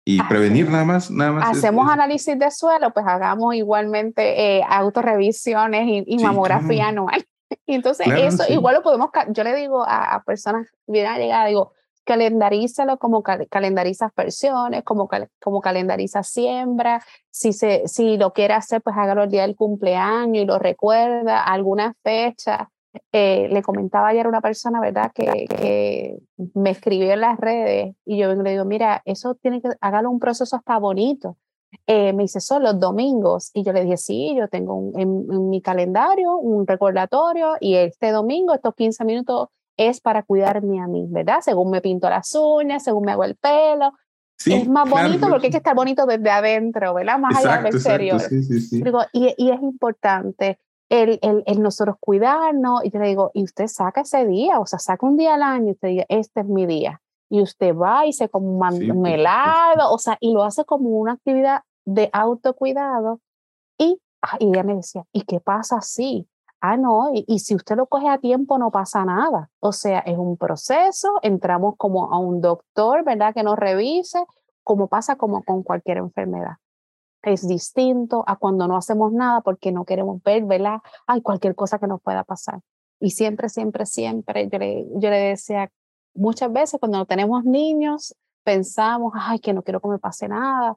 y 0.06 0.22
prevenir 0.24 0.70
nada 0.70 0.84
más, 0.84 1.10
nada 1.10 1.32
más. 1.32 1.58
Hacemos 1.58 1.90
análisis 1.90 2.38
de 2.38 2.52
suelo, 2.52 2.92
pues 2.92 3.06
hagamos 3.08 3.56
igualmente 3.56 4.58
eh, 4.58 4.64
autorrevisiones 4.68 6.04
y, 6.06 6.18
mamografía 6.18 6.90
anual. 6.90 7.26
Y 7.66 7.76
entonces 7.76 8.08
eso 8.08 8.44
igual 8.50 8.76
lo 8.76 8.84
podemos, 8.84 9.10
yo 9.30 9.44
le 9.44 9.56
digo 9.56 9.84
a, 9.88 10.22
personas 10.26 10.70
que 10.70 10.92
vienen 10.92 11.14
a 11.14 11.18
llegar, 11.18 11.48
digo, 11.48 11.72
calendarízalo 12.04 12.98
como 12.98 13.24
calendariza 13.24 14.08
aspersiones, 14.08 14.84
como, 14.84 15.10
como 15.42 15.62
calendariza 15.62 16.24
siembra. 16.24 17.02
Si, 17.32 17.54
se, 17.54 17.88
si 17.88 18.18
lo 18.18 18.34
quiere 18.34 18.54
hacer, 18.54 18.82
pues 18.82 18.98
hágalo 18.98 19.24
el 19.24 19.30
día 19.30 19.44
del 19.44 19.56
cumpleaños 19.56 20.44
y 20.44 20.46
lo 20.46 20.60
recuerda, 20.60 21.44
alguna 21.44 21.96
fecha. 22.04 22.70
Eh, 23.12 23.48
le 23.50 23.64
comentaba 23.64 24.10
ayer 24.10 24.28
una 24.28 24.42
persona, 24.42 24.80
¿verdad?, 24.80 25.12
que, 25.16 25.48
que, 25.48 26.18
me 26.54 26.72
escribió 26.72 27.14
en 27.14 27.22
las 27.22 27.40
redes 27.40 27.96
y 28.06 28.18
yo 28.18 28.34
le 28.36 28.52
digo, 28.52 28.66
mira, 28.66 29.02
eso 29.06 29.36
tiene 29.36 29.62
que, 29.62 29.70
hágalo 29.82 30.12
un 30.12 30.20
proceso 30.20 30.56
hasta 30.56 30.78
bonito. 30.78 31.38
Eh, 31.88 32.14
me 32.14 32.24
dice, 32.24 32.40
son 32.40 32.64
los 32.64 32.80
domingos. 32.80 33.52
Y 33.54 33.64
yo 33.64 33.74
le 33.74 33.84
dije, 33.84 33.98
sí, 33.98 34.36
yo 34.38 34.48
tengo 34.48 34.92
en, 34.96 35.26
en, 35.30 35.50
mi 35.50 35.62
calendario 35.62 36.38
un 36.38 36.66
recordatorio 36.66 37.56
y 37.60 37.76
este 37.76 38.12
domingo, 38.12 38.54
estos 38.54 38.76
15 38.76 39.04
minutos, 39.06 39.50
es 39.78 40.00
para 40.00 40.24
cuidarme 40.24 40.82
a 40.82 40.88
mí, 40.88 41.08
¿verdad? 41.10 41.40
Según 41.42 41.72
me 41.72 41.82
pinto 41.82 42.10
las 42.10 42.34
uñas, 42.36 42.84
según 42.84 43.06
me 43.06 43.12
hago 43.12 43.24
el 43.24 43.36
pelo. 43.36 43.92
es 44.46 44.68
más 44.68 44.90
bonito 44.90 45.28
porque 45.30 45.48
hay 45.48 45.52
que 45.52 45.58
estar 45.58 45.76
bonito 45.76 46.06
desde 46.06 46.30
adentro, 46.30 46.94
¿verdad? 46.94 47.18
Más 47.18 47.38
allá 47.38 47.62
del 47.62 47.74
exterior. 47.74 48.20
sí, 48.20 48.44
sí, 48.44 48.84
y, 49.14 49.34
y, 49.38 49.52
es 49.52 49.62
importante 49.62 50.60
el, 50.90 51.18
el, 51.22 51.44
el, 51.46 51.62
nosotros 51.62 51.96
cuidarnos. 52.00 52.86
Y 52.86 52.92
yo 52.92 53.00
le 53.00 53.08
digo, 53.08 53.32
y 53.34 53.44
usted 53.44 53.68
saca 53.68 54.02
ese 54.02 54.26
día, 54.26 54.60
o 54.60 54.66
sea, 54.66 54.80
saca 54.80 55.06
un 55.06 55.18
día 55.18 55.36
al 55.36 55.42
año 55.42 55.70
y 55.70 55.72
usted 55.72 55.88
diga, 55.88 56.06
este 56.10 56.42
es 56.42 56.48
mi 56.48 56.66
día. 56.66 57.02
Y 57.34 57.42
usted 57.42 57.76
va 57.76 58.06
y 58.06 58.14
se 58.14 58.30
come 58.30 58.48
un 58.48 59.08
helado, 59.08 59.92
o 59.92 59.98
sea, 59.98 60.18
y 60.20 60.34
lo 60.34 60.44
hace 60.44 60.66
como 60.66 60.90
una 60.90 61.14
actividad 61.14 61.64
de 61.84 62.08
autocuidado. 62.14 63.22
Y, 63.76 64.00
ah, 64.22 64.38
y 64.40 64.50
ella 64.50 64.62
me 64.62 64.76
decía, 64.76 65.04
¿y 65.12 65.22
qué 65.24 65.40
pasa 65.40 65.82
si? 65.82 66.28
Ah, 66.62 66.78
no, 66.78 67.10
y, 67.12 67.40
si 67.40 67.56
usted 67.56 67.76
lo 67.76 67.88
coge 67.88 68.08
a 68.08 68.20
tiempo 68.20 68.60
no 68.60 68.70
pasa 68.70 69.04
nada. 69.04 69.50
O 69.60 69.72
sea, 69.72 69.98
es 70.02 70.16
un 70.16 70.38
proceso, 70.38 71.10
entramos 71.24 71.74
como 71.78 72.14
a 72.14 72.20
un 72.20 72.40
doctor, 72.40 73.04
¿verdad? 73.04 73.34
Que 73.34 73.42
nos 73.42 73.58
revise, 73.58 74.24
como 74.62 74.88
pasa 74.88 75.16
como 75.16 75.42
con 75.42 75.64
cualquier 75.64 75.98
enfermedad. 75.98 76.58
Es 77.24 77.48
distinto 77.48 78.24
a 78.28 78.36
cuando 78.36 78.68
no 78.68 78.78
hacemos 78.78 79.12
nada 79.12 79.42
porque 79.42 79.72
no 79.72 79.86
queremos 79.86 80.22
ver, 80.22 80.46
¿verdad? 80.46 80.82
Hay 81.08 81.24
cualquier 81.24 81.56
cosa 81.56 81.80
que 81.80 81.88
nos 81.88 82.00
pueda 82.00 82.24
pasar. 82.24 82.60
Y 83.00 83.10
siempre, 83.10 83.50
siempre, 83.50 83.88
siempre, 83.88 84.48
yo 84.50 84.60
le, 84.60 84.86
yo 85.00 85.10
le 85.10 85.18
decía, 85.18 85.72
muchas 86.14 86.52
veces 86.52 86.80
cuando 86.80 87.06
tenemos 87.06 87.44
niños, 87.44 88.16
pensamos, 88.44 89.14
ay, 89.16 89.40
que 89.40 89.54
no 89.54 89.64
quiero 89.64 89.80
que 89.80 89.88
me 89.88 90.00
pase 90.00 90.28
nada, 90.28 90.76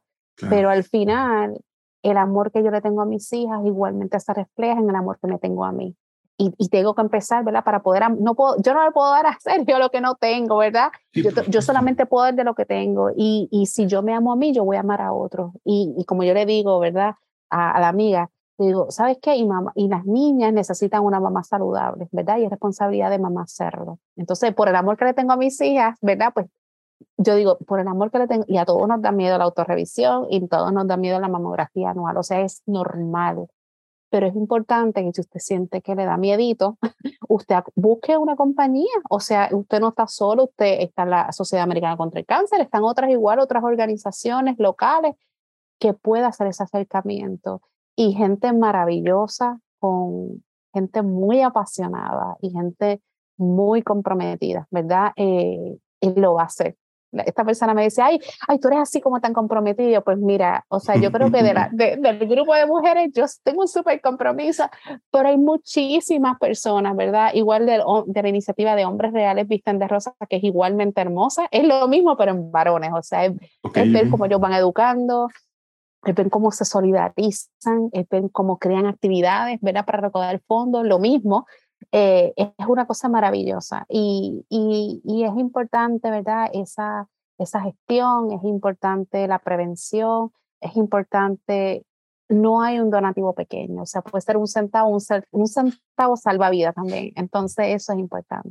pero 0.49 0.71
al 0.71 0.85
final 0.85 1.61
el 2.03 2.17
amor 2.17 2.53
que 2.53 2.63
yo 2.63 2.71
le 2.71 2.81
tengo 2.81 3.03
a 3.03 3.07
mis 3.07 3.33
hijas 3.33 3.61
igualmente 3.65 4.21
se 4.21 4.33
refleja 4.33 4.79
en 4.79 4.89
el 4.89 4.97
amor 4.97 5.19
que 5.21 5.27
me 5.27 5.39
tengo 5.39 5.65
a 5.65 5.73
mí. 5.73 5.97
Y, 6.39 6.53
y 6.59 6.69
tengo 6.69 6.95
que 6.95 7.01
empezar, 7.01 7.43
¿verdad? 7.45 7.65
Para 7.65 7.81
poder, 7.83 8.03
no 8.21 8.35
puedo, 8.35 8.57
yo 8.61 8.75
no 8.75 8.85
le 8.85 8.91
puedo 8.91 9.11
dar 9.11 9.27
a 9.27 9.39
yo 9.67 9.79
lo 9.79 9.91
que 9.91 10.03
no 10.03 10.17
tengo, 10.17 10.59
¿verdad? 10.59 10.91
yo, 11.15 11.31
yo, 11.49 11.63
solamente 11.63 12.05
puedo 12.05 12.25
dar 12.25 12.35
de 12.35 12.45
lo 12.45 12.55
que 12.55 12.67
tengo. 12.67 13.11
Y, 13.17 13.49
y 13.51 13.67
si 13.67 13.87
yo 13.87 14.03
me 14.03 14.13
amo 14.13 14.33
a 14.33 14.37
mí, 14.37 14.53
yo 14.53 14.63
voy 14.63 14.77
a 14.77 14.81
amar 14.81 15.01
a 15.01 15.15
otros. 15.15 15.53
Y, 15.65 15.95
y 15.97 16.05
como 16.05 16.25
yo 16.25 16.35
le 16.35 16.45
digo, 16.45 16.79
¿verdad? 16.79 17.15
A, 17.49 17.71
a 17.71 17.81
la 17.81 17.89
amiga, 17.89 18.31
digo, 18.59 18.91
¿sabes 18.91 19.19
qué? 19.21 19.37
Y, 19.37 19.47
mamá, 19.47 19.73
y 19.75 19.89
las 19.89 20.05
niñas 20.07 20.53
necesitan 20.53 21.03
una 21.03 21.21
mamá 21.21 21.43
saludable, 21.43 22.09
¿verdad? 22.13 22.39
Y 22.39 22.45
es 22.45 22.51
responsabilidad 22.51 23.11
de 23.11 23.19
mamá 23.19 23.43
hacerlo. 23.43 23.99
Entonces, 24.17 24.55
por 24.55 24.69
el 24.69 24.77
amor 24.77 24.97
que 24.97 25.05
le 25.05 25.15
tengo 25.15 25.33
a 25.33 25.37
mis 25.37 25.61
hijas, 25.61 25.99
¿verdad? 26.01 26.33
Pues 26.33 26.47
yo 27.19 27.35
digo, 27.35 27.59
por 27.59 27.81
el 27.81 27.89
amor 27.89 28.11
que 28.11 28.19
le 28.19 28.27
tengo, 28.27 28.45
y 28.49 28.57
a 28.57 28.65
todos 28.65 28.89
nos 28.89 29.03
da 29.03 29.13
miedo 29.13 29.37
la 29.39 29.45
autorrevisión 29.45 30.27
y 30.31 30.45
a 30.45 30.49
todos 30.49 30.73
nos 30.73 30.87
da 30.87 30.97
miedo 30.97 31.21
la 31.21 31.29
mamografía 31.29 31.91
anual, 31.91 32.17
o 32.17 32.23
sea, 32.23 32.41
es 32.41 32.63
normal. 32.67 33.49
Pero 34.09 34.27
es 34.29 34.37
importante 34.37 35.03
que 35.03 35.13
si 35.13 35.21
usted 35.21 35.41
siente 35.41 35.83
que 35.83 35.95
le 35.95 36.05
da 36.05 36.17
miedito, 36.17 36.79
usted 37.29 37.57
busque 37.75 38.17
una 38.17 38.37
compañía, 38.37 38.95
o 39.11 39.21
sea, 39.21 39.49
usted 39.53 39.81
no 39.81 39.89
está 39.89 40.07
solo, 40.07 40.45
usted 40.45 40.81
está 40.81 41.03
en 41.03 41.11
la 41.11 41.33
Sociedad 41.33 41.65
Americana 41.65 41.97
contra 41.97 42.21
el 42.21 42.27
Cáncer, 42.27 42.61
están 42.61 42.85
otras 42.85 43.11
igual, 43.11 43.41
otras 43.41 43.65
organizaciones 43.65 44.57
locales 44.59 45.15
que 45.79 45.93
pueda 45.93 46.29
hacer 46.29 46.47
ese 46.47 46.63
acercamiento 46.63 47.61
y 47.97 48.13
gente 48.13 48.53
maravillosa 48.53 49.59
con 49.79 50.45
gente 50.73 51.03
muy 51.03 51.41
apasionada 51.41 52.37
y 52.41 52.51
gente 52.51 53.01
muy 53.39 53.83
comprometida, 53.83 54.69
¿verdad? 54.71 55.13
Eh, 55.17 55.79
él 56.01 56.15
lo 56.17 56.35
va 56.35 56.43
a 56.43 56.47
hacer 56.47 56.77
esta 57.25 57.45
persona 57.45 57.75
me 57.75 57.85
dice, 57.85 58.03
ay, 58.03 58.19
ay, 58.49 58.59
tú 58.59 58.69
eres 58.69 58.81
así 58.81 59.01
como 59.01 59.21
tan 59.21 59.33
comprometido. 59.33 60.03
Pues 60.03 60.19
mira, 60.19 60.65
o 60.69 60.81
sea, 60.81 60.97
yo 60.97 61.11
creo 61.13 61.31
que 61.31 61.43
de 61.43 61.55
la, 61.55 61.71
del 61.73 62.19
grupo 62.27 62.55
de 62.55 62.67
mujeres 62.67 63.11
yo 63.15 63.25
tengo 63.43 63.63
un 63.63 63.69
súper 63.69 64.01
compromiso, 64.01 64.65
pero 65.11 65.29
hay 65.29 65.39
muchísimas 65.39 66.39
personas, 66.39 66.97
¿verdad? 66.97 67.31
Igual 67.35 67.67
de, 67.67 67.83
de, 68.07 68.23
la 68.23 68.29
iniciativa 68.29 68.77
de 68.77 68.85
Hombres 68.85 69.13
Reales 69.13 69.49
Visten 69.49 69.79
de 69.79 69.89
Rosa, 69.89 70.15
que 70.29 70.37
es 70.37 70.45
igualmente 70.45 71.01
hermosa. 71.01 71.49
Es 71.51 71.65
lo 71.65 71.89
mismo, 71.89 72.17
pero 72.17 72.33
en 72.33 72.51
varones, 72.51 72.91
o 72.95 73.03
sea, 73.03 73.25
es, 73.25 73.35
ver 73.75 74.11
cómo 74.11 74.27
ellos 74.27 74.41
van 74.41 74.53
educando, 74.53 75.29
ver 76.13 76.31
cómo 76.31 76.51
se 76.51 76.65
solidarizan, 76.65 77.91
ver 77.93 78.31
cómo 78.33 78.59
crean 78.59 78.87
actividades, 78.87 79.61
¿verdad? 79.61 79.85
Para 79.85 80.03
recaudar 80.03 80.41
fondos, 80.47 80.87
lo 80.87 80.99
mismo 80.99 81.47
eh, 81.93 82.33
es 82.37 82.67
una 82.67 82.87
cosa 82.87 83.09
maravillosa 83.09 83.87
y, 83.89 84.45
y, 84.49 85.25
es 85.25 85.33
importante, 85.37 86.11
¿verdad? 86.11 86.51
Esa, 86.53 87.09
esa 87.39 87.61
gestión, 87.61 88.33
es 88.33 88.43
importante 88.45 89.27
la 89.29 89.39
prevención, 89.39 90.33
es 90.61 90.77
importante, 90.77 91.85
no 92.29 92.63
hay 92.63 92.81
un 92.81 92.91
donativo 92.91 93.35
pequeño, 93.35 93.83
o 93.83 93.87
sea, 93.87 94.03
puede 94.03 94.23
ser 94.23 94.37
un 94.37 94.47
centavo, 94.47 94.89
un, 94.89 95.01
un 95.31 95.47
centavo 95.47 96.17
salva 96.17 96.51
vida 96.51 96.73
también, 96.73 97.13
entonces 97.15 97.67
eso 97.69 97.93
es 97.93 97.99
importante. 97.99 98.51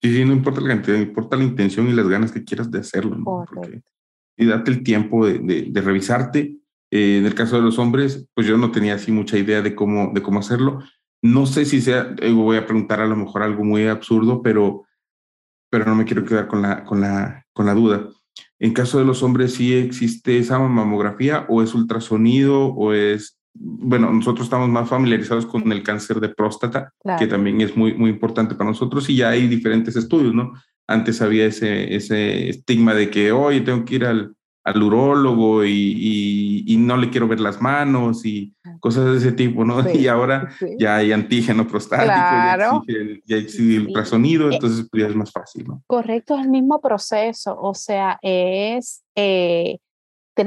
Sí, 0.00 0.14
sí, 0.14 0.24
no 0.24 0.32
importa 0.32 0.60
la 0.60 0.68
cantidad, 0.68 0.96
importa 0.96 1.36
la 1.36 1.44
intención 1.44 1.88
y 1.88 1.92
las 1.92 2.08
ganas 2.08 2.30
que 2.30 2.44
quieras 2.44 2.70
de 2.70 2.78
hacerlo. 2.78 3.16
¿no? 3.16 3.44
Y 4.38 4.46
date 4.46 4.70
el 4.70 4.82
tiempo 4.82 5.26
de, 5.26 5.38
de, 5.38 5.80
revisarte. 5.80 6.56
Eh, 6.90 7.18
en 7.18 7.26
el 7.26 7.34
caso 7.34 7.56
de 7.56 7.62
los 7.62 7.78
hombres, 7.78 8.26
pues 8.34 8.46
yo 8.46 8.56
no 8.56 8.70
tenía 8.70 8.94
así 8.94 9.12
mucha 9.12 9.36
idea 9.36 9.60
de 9.60 9.74
cómo, 9.74 10.12
de 10.14 10.22
cómo 10.22 10.38
hacerlo 10.38 10.80
no 11.22 11.46
sé 11.46 11.64
si 11.64 11.80
sea, 11.80 12.14
eh, 12.20 12.32
voy 12.32 12.56
a 12.56 12.66
preguntar 12.66 13.00
a 13.00 13.06
lo 13.06 13.16
mejor 13.16 13.42
algo 13.42 13.64
muy 13.64 13.86
absurdo, 13.86 14.42
pero, 14.42 14.84
pero 15.70 15.84
no 15.84 15.94
me 15.94 16.04
quiero 16.04 16.24
quedar 16.24 16.46
con 16.46 16.62
la, 16.62 16.84
con, 16.84 17.00
la, 17.00 17.44
con 17.52 17.66
la 17.66 17.74
duda. 17.74 18.08
En 18.60 18.72
caso 18.72 18.98
de 18.98 19.04
los 19.04 19.22
hombres, 19.22 19.54
¿sí 19.54 19.74
existe 19.74 20.38
esa 20.38 20.58
mamografía 20.58 21.46
o 21.48 21.62
es 21.62 21.74
ultrasonido 21.74 22.66
o 22.66 22.92
es 22.92 23.36
bueno, 23.60 24.12
nosotros 24.12 24.46
estamos 24.46 24.68
más 24.68 24.88
familiarizados 24.88 25.44
con 25.44 25.72
el 25.72 25.82
cáncer 25.82 26.20
de 26.20 26.28
próstata, 26.28 26.92
que 27.18 27.26
también 27.26 27.60
es 27.60 27.76
muy, 27.76 27.92
muy 27.92 28.10
importante 28.10 28.54
para 28.54 28.70
nosotros 28.70 29.10
y 29.10 29.16
ya 29.16 29.30
hay 29.30 29.48
diferentes 29.48 29.96
estudios, 29.96 30.32
¿no? 30.32 30.52
Antes 30.88 31.22
había 31.22 31.46
ese, 31.46 31.94
ese 31.94 32.48
estigma 32.48 32.94
de 32.94 33.10
que, 33.10 33.30
hoy 33.30 33.60
tengo 33.60 33.84
que 33.84 33.96
ir 33.96 34.06
al, 34.06 34.34
al 34.68 34.82
urólogo 34.82 35.64
y, 35.64 36.64
y, 36.66 36.76
no 36.76 36.96
le 36.96 37.10
quiero 37.10 37.28
ver 37.28 37.40
las 37.40 37.60
manos 37.60 38.24
y 38.24 38.54
cosas 38.80 39.06
de 39.06 39.16
ese 39.18 39.32
tipo, 39.32 39.64
¿no? 39.64 39.78
y 39.92 40.06
ahora 40.08 40.48
ya 40.78 40.96
hay 40.96 41.12
antígeno 41.12 41.66
prostático, 41.66 42.12
claro. 42.12 42.82
ya 43.26 43.36
existe, 43.36 43.76
el 43.76 43.86
ultrasonido, 43.88 44.50
eh, 44.50 44.54
entonces 44.54 44.86
pues, 44.90 45.02
ya 45.02 45.08
es 45.08 45.16
más 45.16 45.32
fácil, 45.32 45.66
¿no? 45.66 45.82
Correcto, 45.86 46.34
es 46.34 46.44
el 46.44 46.50
mismo 46.50 46.80
proceso, 46.80 47.58
o 47.60 47.74
sea, 47.74 48.18
es, 48.22 49.02
eh, 49.14 49.78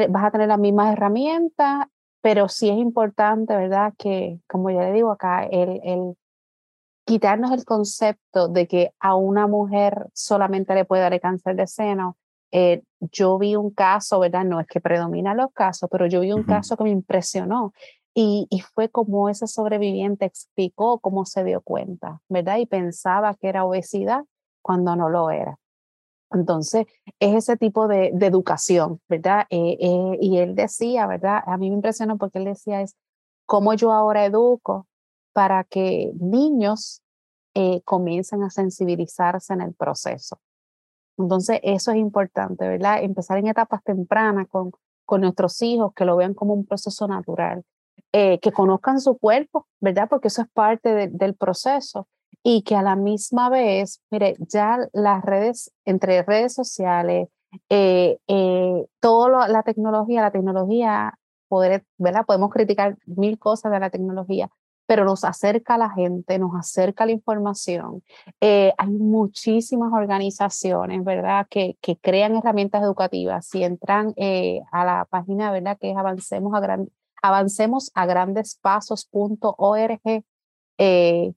vas 0.10 0.23
a 0.23 0.32
tener 0.32 0.47
las 0.47 0.60
mismas 0.60 0.93
herramientas, 0.93 1.88
pero 2.21 2.47
sí 2.47 2.69
es 2.69 2.77
importante, 2.77 3.56
¿verdad? 3.56 3.93
Que, 3.97 4.39
como 4.47 4.69
ya 4.69 4.84
le 4.84 4.93
digo 4.93 5.12
acá, 5.12 5.45
el, 5.45 5.82
el 5.84 6.13
quitarnos 7.05 7.51
el 7.51 7.65
concepto 7.65 8.47
de 8.47 8.67
que 8.67 8.93
a 8.99 9.15
una 9.15 9.47
mujer 9.47 10.07
solamente 10.13 10.75
le 10.75 10.85
puede 10.85 11.01
dar 11.01 11.13
el 11.13 11.21
cáncer 11.21 11.55
de 11.55 11.67
seno. 11.67 12.17
Eh, 12.51 12.83
yo 12.99 13.37
vi 13.37 13.55
un 13.55 13.71
caso, 13.71 14.19
¿verdad? 14.19 14.43
No 14.43 14.59
es 14.59 14.67
que 14.67 14.81
predominan 14.81 15.37
los 15.37 15.51
casos, 15.53 15.89
pero 15.91 16.05
yo 16.05 16.19
vi 16.19 16.33
un 16.33 16.43
caso 16.43 16.75
que 16.75 16.83
me 16.83 16.89
impresionó 16.89 17.73
y, 18.13 18.45
y, 18.49 18.59
fue 18.59 18.89
como 18.89 19.29
ese 19.29 19.47
sobreviviente 19.47 20.25
explicó 20.25 20.99
cómo 20.99 21.25
se 21.25 21.45
dio 21.45 21.61
cuenta, 21.61 22.19
¿verdad? 22.27 22.57
Y 22.57 22.65
pensaba 22.65 23.35
que 23.35 23.47
era 23.47 23.63
obesidad 23.63 24.25
cuando 24.61 24.97
no 24.97 25.07
lo 25.07 25.31
era. 25.31 25.57
Entonces, 26.31 26.87
es 27.19 27.35
ese 27.35 27.57
tipo 27.57 27.87
de, 27.87 28.11
de 28.13 28.25
educación, 28.25 29.01
¿verdad? 29.09 29.45
Eh, 29.49 29.77
eh, 29.79 30.17
y 30.19 30.37
él 30.39 30.55
decía, 30.55 31.07
¿verdad? 31.07 31.41
A 31.45 31.57
mí 31.57 31.69
me 31.69 31.75
impresionó 31.75 32.17
porque 32.17 32.39
él 32.39 32.45
decía 32.45 32.81
es, 32.81 32.95
¿cómo 33.45 33.73
yo 33.73 33.91
ahora 33.91 34.25
educo 34.25 34.87
para 35.33 35.63
que 35.63 36.11
niños 36.19 37.01
eh, 37.53 37.81
comiencen 37.83 38.43
a 38.43 38.49
sensibilizarse 38.49 39.53
en 39.53 39.61
el 39.61 39.73
proceso? 39.73 40.39
Entonces, 41.17 41.59
eso 41.63 41.91
es 41.91 41.97
importante, 41.97 42.67
¿verdad? 42.67 43.03
Empezar 43.03 43.37
en 43.37 43.47
etapas 43.47 43.83
tempranas 43.83 44.47
con, 44.47 44.71
con 45.05 45.21
nuestros 45.21 45.61
hijos, 45.61 45.93
que 45.93 46.05
lo 46.05 46.15
vean 46.15 46.33
como 46.33 46.53
un 46.53 46.65
proceso 46.65 47.07
natural, 47.07 47.63
que 48.11 48.51
conozcan 48.53 48.99
su 48.99 49.17
cuerpo, 49.17 49.67
¿verdad? 49.79 50.09
Porque 50.09 50.27
eso 50.27 50.41
es 50.41 50.49
parte 50.49 51.09
del 51.09 51.35
proceso 51.35 52.07
y 52.43 52.63
que 52.63 52.75
a 52.75 52.81
la 52.81 52.95
misma 52.95 53.49
vez, 53.49 54.01
mire, 54.09 54.35
ya 54.39 54.79
las 54.93 55.23
redes, 55.23 55.71
entre 55.85 56.23
redes 56.23 56.53
sociales, 56.53 57.29
eh, 57.69 58.17
eh, 58.27 58.85
toda 58.99 59.47
la 59.47 59.63
tecnología, 59.63 60.21
la 60.21 60.31
tecnología, 60.31 61.13
poder, 61.47 61.83
¿verdad? 61.97 62.25
Podemos 62.25 62.49
criticar 62.49 62.97
mil 63.05 63.37
cosas 63.37 63.71
de 63.71 63.79
la 63.79 63.89
tecnología, 63.89 64.49
pero 64.91 65.06
nos 65.06 65.23
acerca 65.23 65.75
a 65.75 65.77
la 65.77 65.89
gente, 65.89 66.38
nos 66.38 66.54
acerca 66.54 67.06
la 67.06 67.13
información. 67.13 68.04
Eh, 68.41 68.73
hay 68.77 68.89
muchísimas 68.89 69.93
organizaciones, 69.93 71.01
¿verdad?, 71.06 71.47
que, 71.49 71.77
que 71.80 71.95
crean 71.95 72.36
herramientas 72.36 72.84
educativas. 72.84 73.47
Si 73.47 73.63
entran 73.63 74.13
eh, 74.17 74.60
a 74.69 74.84
la 74.84 75.06
página, 75.10 75.49
¿verdad?, 75.49 75.77
que 75.80 75.91
es 75.91 75.95
avancemos 75.95 76.54
a, 76.54 76.60
gran, 76.60 76.89
eh, 80.77 81.34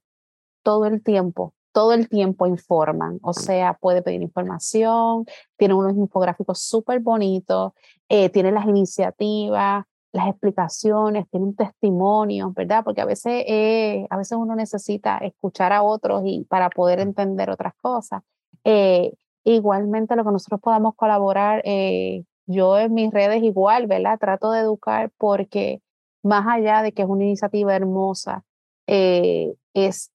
todo 0.61 0.85
el 0.85 1.01
tiempo, 1.01 1.53
todo 1.71 1.93
el 1.93 2.09
tiempo 2.09 2.47
informan, 2.47 3.19
o 3.21 3.31
sea, 3.31 3.75
puede 3.79 4.01
pedir 4.01 4.21
información, 4.21 5.23
tiene 5.55 5.75
unos 5.75 5.95
infográficos 5.95 6.59
súper 6.59 6.99
bonitos, 6.99 7.71
tiene 8.09 8.51
las 8.51 8.65
iniciativas, 8.65 9.85
las 10.15 10.29
explicaciones, 10.29 11.29
tiene 11.29 11.47
un 11.47 11.55
testimonio, 11.57 12.53
¿verdad? 12.55 12.85
Porque 12.85 13.01
a 13.01 13.05
veces, 13.05 13.43
eh, 13.47 14.07
a 14.09 14.15
veces 14.15 14.37
uno 14.37 14.55
necesita 14.55 15.17
escuchar 15.17 15.73
a 15.73 15.83
otros 15.83 16.23
y 16.25 16.45
para 16.45 16.69
poder 16.69 17.01
entender 17.01 17.49
otras 17.49 17.73
cosas. 17.81 18.23
Eh, 18.63 19.11
igualmente 19.43 20.15
lo 20.15 20.23
que 20.23 20.31
nosotros 20.31 20.61
podamos 20.61 20.95
colaborar, 20.95 21.61
eh, 21.65 22.23
yo 22.45 22.79
en 22.79 22.93
mis 22.93 23.11
redes 23.11 23.43
igual, 23.43 23.87
¿verdad? 23.87 24.17
Trato 24.17 24.51
de 24.51 24.61
educar 24.61 25.11
porque 25.17 25.81
más 26.23 26.47
allá 26.47 26.81
de 26.81 26.93
que 26.93 27.01
es 27.01 27.09
una 27.09 27.25
iniciativa 27.25 27.75
hermosa, 27.75 28.45
es 28.87 30.11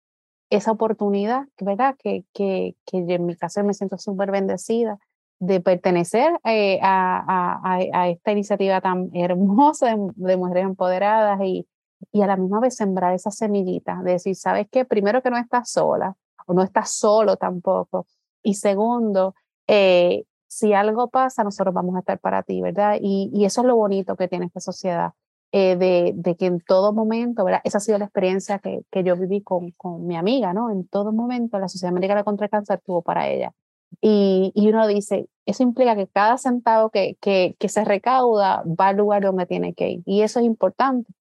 esa 0.48 0.72
oportunidad, 0.72 1.46
¿verdad? 1.60 1.94
Que, 1.98 2.24
que, 2.32 2.74
que 2.86 2.98
en 3.06 3.26
mi 3.26 3.36
caso 3.36 3.62
me 3.64 3.74
siento 3.74 3.98
súper 3.98 4.30
bendecida 4.30 4.98
de 5.40 5.60
pertenecer 5.60 6.38
eh, 6.44 6.78
a, 6.82 7.58
a, 7.64 7.78
a, 7.92 8.08
esta 8.08 8.30
iniciativa 8.30 8.80
tan 8.80 9.10
hermosa 9.14 9.96
de, 10.14 10.36
mujeres 10.36 10.64
empoderadas 10.64 11.40
y, 11.42 11.66
y, 12.12 12.22
a 12.22 12.26
la 12.26 12.36
misma 12.36 12.60
vez 12.60 12.76
sembrar 12.76 13.14
esa 13.14 13.30
semillita, 13.30 14.00
de 14.04 14.12
decir, 14.12 14.36
¿sabes 14.36 14.68
qué? 14.70 14.84
Primero 14.84 15.22
que 15.22 15.30
no 15.30 15.38
estás 15.38 15.70
sola 15.70 16.14
o 16.46 16.54
no 16.54 16.62
estás 16.62 16.92
solo 16.92 17.36
tampoco. 17.36 18.06
Y 18.42 18.54
segundo, 18.54 19.34
eh, 19.66 20.24
si 20.46 20.74
algo 20.74 21.08
pasa, 21.08 21.42
nosotros 21.42 21.74
vamos 21.74 21.96
a 21.96 22.00
estar 22.00 22.18
para 22.18 22.42
ti, 22.42 22.60
¿verdad? 22.60 22.98
Y, 23.00 23.30
y 23.32 23.44
eso 23.44 23.62
es 23.62 23.66
lo 23.66 23.76
bonito 23.76 24.16
que 24.16 24.28
tiene 24.28 24.46
esta 24.46 24.60
sociedad, 24.60 25.12
eh, 25.52 25.76
de, 25.76 26.12
de, 26.14 26.36
que 26.36 26.46
en 26.46 26.60
todo 26.60 26.92
momento, 26.92 27.44
¿verdad? 27.44 27.60
Esa 27.64 27.78
ha 27.78 27.80
sido 27.80 27.98
la 27.98 28.04
experiencia 28.04 28.58
que, 28.58 28.82
que 28.90 29.04
yo 29.04 29.16
viví 29.16 29.42
con, 29.42 29.70
con, 29.72 30.06
mi 30.06 30.16
amiga, 30.16 30.52
¿no? 30.52 30.70
En 30.70 30.86
todo 30.86 31.12
momento 31.12 31.58
la 31.58 31.68
Sociedad 31.68 31.92
Americana 31.92 32.24
contra 32.24 32.46
el 32.46 32.50
Cáncer 32.50 32.80
tuvo 32.84 33.02
para 33.02 33.28
ella. 33.28 33.52
Y, 34.00 34.52
y 34.54 34.68
uno 34.68 34.86
dice, 34.86 35.28
eso 35.46 35.62
implica 35.62 35.96
que 35.96 36.06
cada 36.06 36.38
centavo 36.38 36.90
que, 36.90 37.16
que, 37.20 37.56
que, 37.58 37.68
se 37.68 37.84
recauda 37.84 38.62
va 38.66 38.88
al 38.88 38.96
lugar 38.96 39.22
donde 39.22 39.46
tiene 39.46 39.74
que 39.74 39.90
ir. 39.90 40.02
Y 40.06 40.22
eso 40.22 40.40
es 40.40 40.46
importante. 40.46 41.12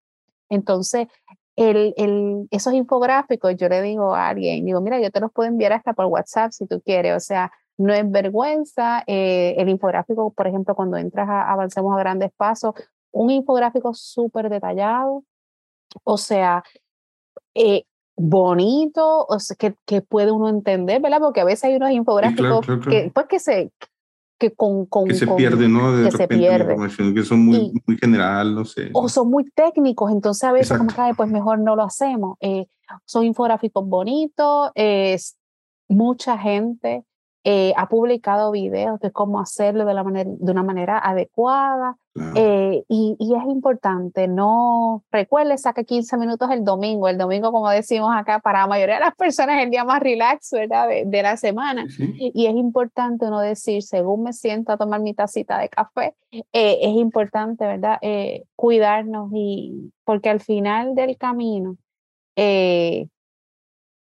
Entonces, 0.49 1.07
el, 1.55 1.93
el, 1.97 2.47
esos 2.51 2.73
infográficos, 2.73 3.55
yo 3.57 3.67
le 3.69 3.81
digo 3.81 4.15
a 4.15 4.29
alguien, 4.29 4.65
digo, 4.65 4.81
mira, 4.81 4.99
yo 5.01 5.11
te 5.11 5.19
los 5.19 5.31
puedo 5.31 5.49
enviar 5.49 5.73
hasta 5.73 5.93
por 5.93 6.05
WhatsApp 6.05 6.51
si 6.51 6.67
tú 6.67 6.81
quieres. 6.81 7.15
O 7.15 7.19
sea, 7.19 7.51
no 7.77 7.93
es 7.93 8.09
vergüenza. 8.09 9.03
Eh, 9.07 9.55
el 9.57 9.69
infográfico, 9.69 10.31
por 10.31 10.47
ejemplo, 10.47 10.75
cuando 10.75 10.97
entras 10.97 11.27
a 11.29 11.51
Avancemos 11.51 11.95
a 11.95 11.99
Grandes 11.99 12.31
Pasos, 12.37 12.75
un 13.11 13.31
infográfico 13.31 13.93
súper 13.93 14.49
detallado, 14.49 15.23
o 16.03 16.17
sea, 16.17 16.63
eh, 17.55 17.85
bonito, 18.19 19.25
o 19.27 19.39
sea, 19.39 19.55
que, 19.55 19.75
que, 19.85 20.01
puede 20.01 20.31
uno 20.31 20.49
entender, 20.49 21.01
¿verdad? 21.01 21.19
Porque 21.19 21.39
a 21.39 21.45
veces 21.45 21.63
hay 21.65 21.75
unos 21.75 21.91
infográficos 21.91 22.65
que, 22.87 23.11
pues, 23.13 23.25
que 23.27 23.39
se 23.39 23.71
que 24.37 24.51
con, 24.51 24.85
con 24.85 25.07
que 25.07 25.15
se 25.15 25.25
con, 25.25 25.35
pierde, 25.35 25.67
¿no? 25.67 25.95
De 25.95 26.09
que 26.09 26.17
se 26.17 26.27
pierde. 26.27 26.75
que 27.13 27.23
son 27.23 27.45
muy, 27.45 27.57
y, 27.57 27.73
muy 27.85 27.97
general, 27.97 28.55
no 28.55 28.65
sé. 28.65 28.89
O 28.93 29.09
son 29.09 29.29
muy 29.29 29.45
técnicos, 29.51 30.11
entonces 30.11 30.43
a 30.43 30.51
veces 30.51 30.71
Exacto. 30.71 30.95
como 30.95 31.07
que, 31.07 31.13
pues 31.15 31.29
mejor 31.29 31.59
no 31.59 31.75
lo 31.75 31.83
hacemos. 31.83 32.37
Eh, 32.41 32.67
son 33.05 33.25
infográficos 33.25 33.85
bonitos, 33.87 34.71
es 34.75 35.37
mucha 35.87 36.37
gente 36.37 37.05
eh, 37.51 37.73
ha 37.77 37.89
publicado 37.89 38.51
videos 38.51 38.99
de 38.99 39.09
cómo 39.09 39.39
hacerlo 39.39 39.83
de, 39.83 39.95
la 39.95 40.03
manera, 40.03 40.29
de 40.31 40.51
una 40.51 40.61
manera 40.61 40.99
adecuada. 40.99 41.97
Claro. 42.13 42.33
Eh, 42.35 42.83
y, 42.87 43.15
y, 43.17 43.33
es 43.33 43.43
importante, 43.45 44.27
no 44.27 45.03
recuerde, 45.11 45.57
saque 45.57 45.83
15 45.83 46.17
minutos 46.17 46.51
el 46.51 46.63
domingo. 46.63 47.07
El 47.07 47.17
domingo, 47.17 47.51
como 47.51 47.67
decimos 47.71 48.11
acá, 48.13 48.37
para 48.37 48.59
la 48.59 48.67
mayoría 48.67 48.95
de 48.95 49.01
las 49.01 49.15
personas 49.15 49.57
es 49.57 49.63
el 49.63 49.71
día 49.71 49.83
más 49.83 49.99
relax 49.99 50.51
¿verdad? 50.51 50.87
De, 50.89 51.05
de 51.07 51.23
la 51.23 51.37
semana. 51.37 51.87
Sí. 51.89 52.13
Y, 52.35 52.45
es 52.45 52.53
importante 52.55 53.25
uno 53.25 53.39
decir, 53.39 53.81
según 53.81 54.21
me 54.21 54.33
siento 54.33 54.71
a 54.71 54.77
tomar 54.77 55.01
mi 55.01 55.15
tacita 55.15 55.57
de 55.57 55.69
café, 55.69 56.13
eh, 56.31 56.43
es 56.83 56.95
importante, 56.97 57.65
¿verdad? 57.65 57.97
Eh, 58.03 58.43
cuidarnos 58.55 59.31
y 59.33 59.91
porque 60.03 60.29
al 60.29 60.39
final 60.39 60.93
del 60.93 61.17
camino, 61.17 61.77
eh, 62.35 63.07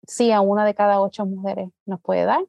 sí, 0.05 0.33
a 0.33 0.41
una 0.41 0.65
de 0.65 0.73
cada 0.73 0.99
ocho 0.99 1.25
mujeres 1.25 1.69
nos 1.85 2.01
puede 2.01 2.25
dar 2.25 2.41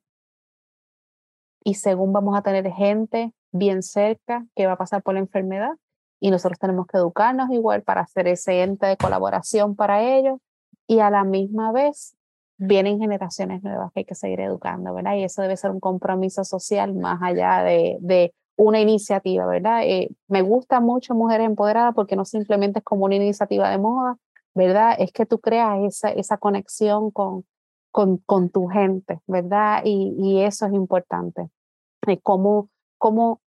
y 1.65 1.75
según 1.75 2.13
vamos 2.13 2.37
a 2.37 2.43
tener 2.43 2.71
gente 2.73 3.33
bien 3.53 3.83
cerca 3.83 4.47
que 4.55 4.67
va 4.67 4.73
a 4.73 4.79
pasar 4.79 5.03
por 5.03 5.15
la 5.15 5.21
enfermedad 5.21 5.73
y 6.21 6.31
nosotros 6.31 6.59
tenemos 6.59 6.87
que 6.87 6.99
educarnos 6.99 7.51
igual 7.51 7.83
para 7.83 8.03
hacer 8.03 8.29
ese 8.29 8.63
ente 8.63 8.87
de 8.87 8.97
colaboración 8.97 9.75
para 9.75 10.03
ellos 10.03 10.39
y 10.87 11.01
a 11.01 11.11
la 11.11 11.25
misma 11.25 11.73
vez 11.73 12.17
vienen 12.59 12.99
generaciones 12.99 13.63
nuevas 13.63 13.91
que 13.93 14.01
hay 14.01 14.05
que 14.05 14.15
seguir 14.15 14.41
educando, 14.41 14.93
¿verdad? 14.93 15.15
Y 15.15 15.25
eso 15.25 15.41
debe 15.41 15.57
ser 15.57 15.71
un 15.71 15.81
compromiso 15.81 16.45
social 16.45 16.95
más 16.95 17.21
allá 17.23 17.63
de, 17.63 17.97
de 18.01 18.35
una 18.57 18.81
iniciativa, 18.81 19.47
¿verdad? 19.47 19.83
Eh, 19.85 20.11
me 20.29 20.43
gusta 20.43 20.81
mucho 20.81 21.15
Mujeres 21.15 21.47
Empoderadas 21.47 21.95
porque 21.95 22.17
no 22.17 22.27
simplemente 22.27 22.81
es 22.81 22.85
como 22.85 23.07
una 23.07 23.15
iniciativa 23.15 23.71
de 23.71 23.79
moda, 23.79 24.17
¿verdad? 24.55 24.95
Es 24.99 25.13
que 25.13 25.25
tú 25.25 25.39
creas 25.41 25.79
esa, 25.85 26.11
esa 26.11 26.37
conexión 26.37 27.11
con, 27.11 27.47
con, 27.91 28.19
con 28.19 28.51
tu 28.51 28.67
gente, 28.69 29.21
¿verdad? 29.27 29.83
Y, 29.85 30.15
y 30.19 30.43
eso 30.43 30.67
es 30.67 30.73
importante. 30.73 31.51
Cómo, 32.23 32.69
cómo 32.99 33.41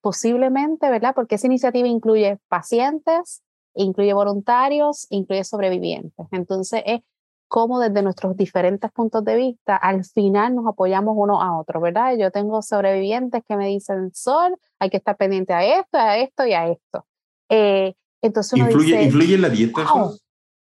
posiblemente, 0.00 0.90
¿verdad? 0.90 1.14
Porque 1.14 1.36
esa 1.36 1.46
iniciativa 1.46 1.86
incluye 1.88 2.38
pacientes, 2.48 3.42
incluye 3.74 4.12
voluntarios, 4.12 5.06
incluye 5.10 5.44
sobrevivientes. 5.44 6.26
Entonces, 6.30 6.82
es 6.86 7.00
cómo 7.48 7.78
desde 7.78 8.02
nuestros 8.02 8.36
diferentes 8.36 8.90
puntos 8.90 9.24
de 9.24 9.36
vista, 9.36 9.76
al 9.76 10.04
final 10.04 10.54
nos 10.54 10.66
apoyamos 10.66 11.14
uno 11.16 11.40
a 11.40 11.58
otro, 11.58 11.80
¿verdad? 11.80 12.16
Yo 12.16 12.30
tengo 12.30 12.62
sobrevivientes 12.62 13.42
que 13.46 13.56
me 13.56 13.68
dicen, 13.68 14.10
Sol, 14.14 14.56
hay 14.78 14.90
que 14.90 14.96
estar 14.96 15.16
pendiente 15.16 15.52
a 15.52 15.64
esto, 15.80 15.98
a 15.98 16.18
esto 16.18 16.46
y 16.46 16.52
a 16.52 16.68
esto. 16.68 17.06
Eh, 17.48 17.94
Entonces 18.20 18.58
¿Influye, 18.58 19.04
¿Influye 19.04 19.38
la 19.38 19.48
dieta? 19.48 19.84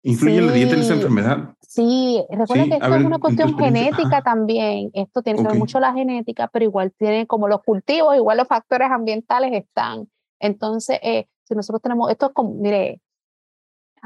¿Influye 0.03 0.41
la 0.41 0.51
dieta 0.51 0.75
en 0.75 0.81
esa 0.81 0.93
enfermedad? 0.93 1.55
Sí, 1.61 2.23
recuerda 2.29 2.65
que 2.65 2.75
esto 2.75 2.95
es 2.95 3.05
una 3.05 3.19
cuestión 3.19 3.57
genética 3.57 4.21
también. 4.21 4.91
Esto 4.93 5.21
tiene 5.21 5.41
que 5.41 5.47
ver 5.47 5.57
mucho 5.57 5.79
la 5.79 5.93
genética, 5.93 6.49
pero 6.51 6.65
igual 6.65 6.91
tiene 6.91 7.25
como 7.25 7.47
los 7.47 7.63
cultivos, 7.63 8.15
igual 8.15 8.37
los 8.37 8.47
factores 8.47 8.91
ambientales 8.91 9.53
están. 9.53 10.07
Entonces, 10.39 10.99
eh, 11.01 11.27
si 11.45 11.55
nosotros 11.55 11.81
tenemos, 11.81 12.11
esto 12.11 12.27
es 12.27 12.33
como, 12.33 12.53
mire, 12.53 13.01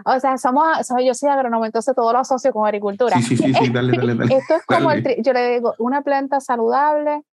o 0.06 0.20
sea, 0.20 0.38
somos, 0.38 0.66
yo 1.04 1.14
soy 1.14 1.30
agrónomo, 1.30 1.66
entonces 1.66 1.96
todo 1.96 2.14
lo 2.14 2.20
asocio 2.20 2.54
con 2.54 2.66
agricultura. 2.66 3.20
Sí, 3.20 3.36
sí, 3.36 3.54
sí, 3.54 3.70
dale, 3.70 3.92
dale, 3.98 4.16
dale. 4.16 4.36
Esto 4.36 4.56
es 4.56 4.66
como, 4.66 4.92
el, 4.92 5.04
yo 5.24 5.34
le 5.34 5.56
digo, 5.56 5.74
una 5.80 6.04
planta 6.04 6.40
saludable 6.40 7.24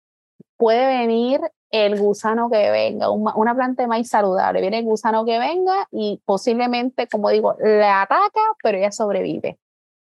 puede 0.56 0.98
venir 0.98 1.40
el 1.74 1.98
gusano 1.98 2.48
que 2.48 2.70
venga, 2.70 3.10
una 3.10 3.52
planta 3.52 3.82
de 3.82 3.88
maíz 3.88 4.08
saludable, 4.08 4.60
viene 4.60 4.78
el 4.78 4.84
gusano 4.84 5.24
que 5.24 5.40
venga 5.40 5.88
y 5.90 6.22
posiblemente, 6.24 7.08
como 7.08 7.30
digo, 7.30 7.56
le 7.58 7.84
ataca, 7.84 8.40
pero 8.62 8.78
ella 8.78 8.92
sobrevive. 8.92 9.58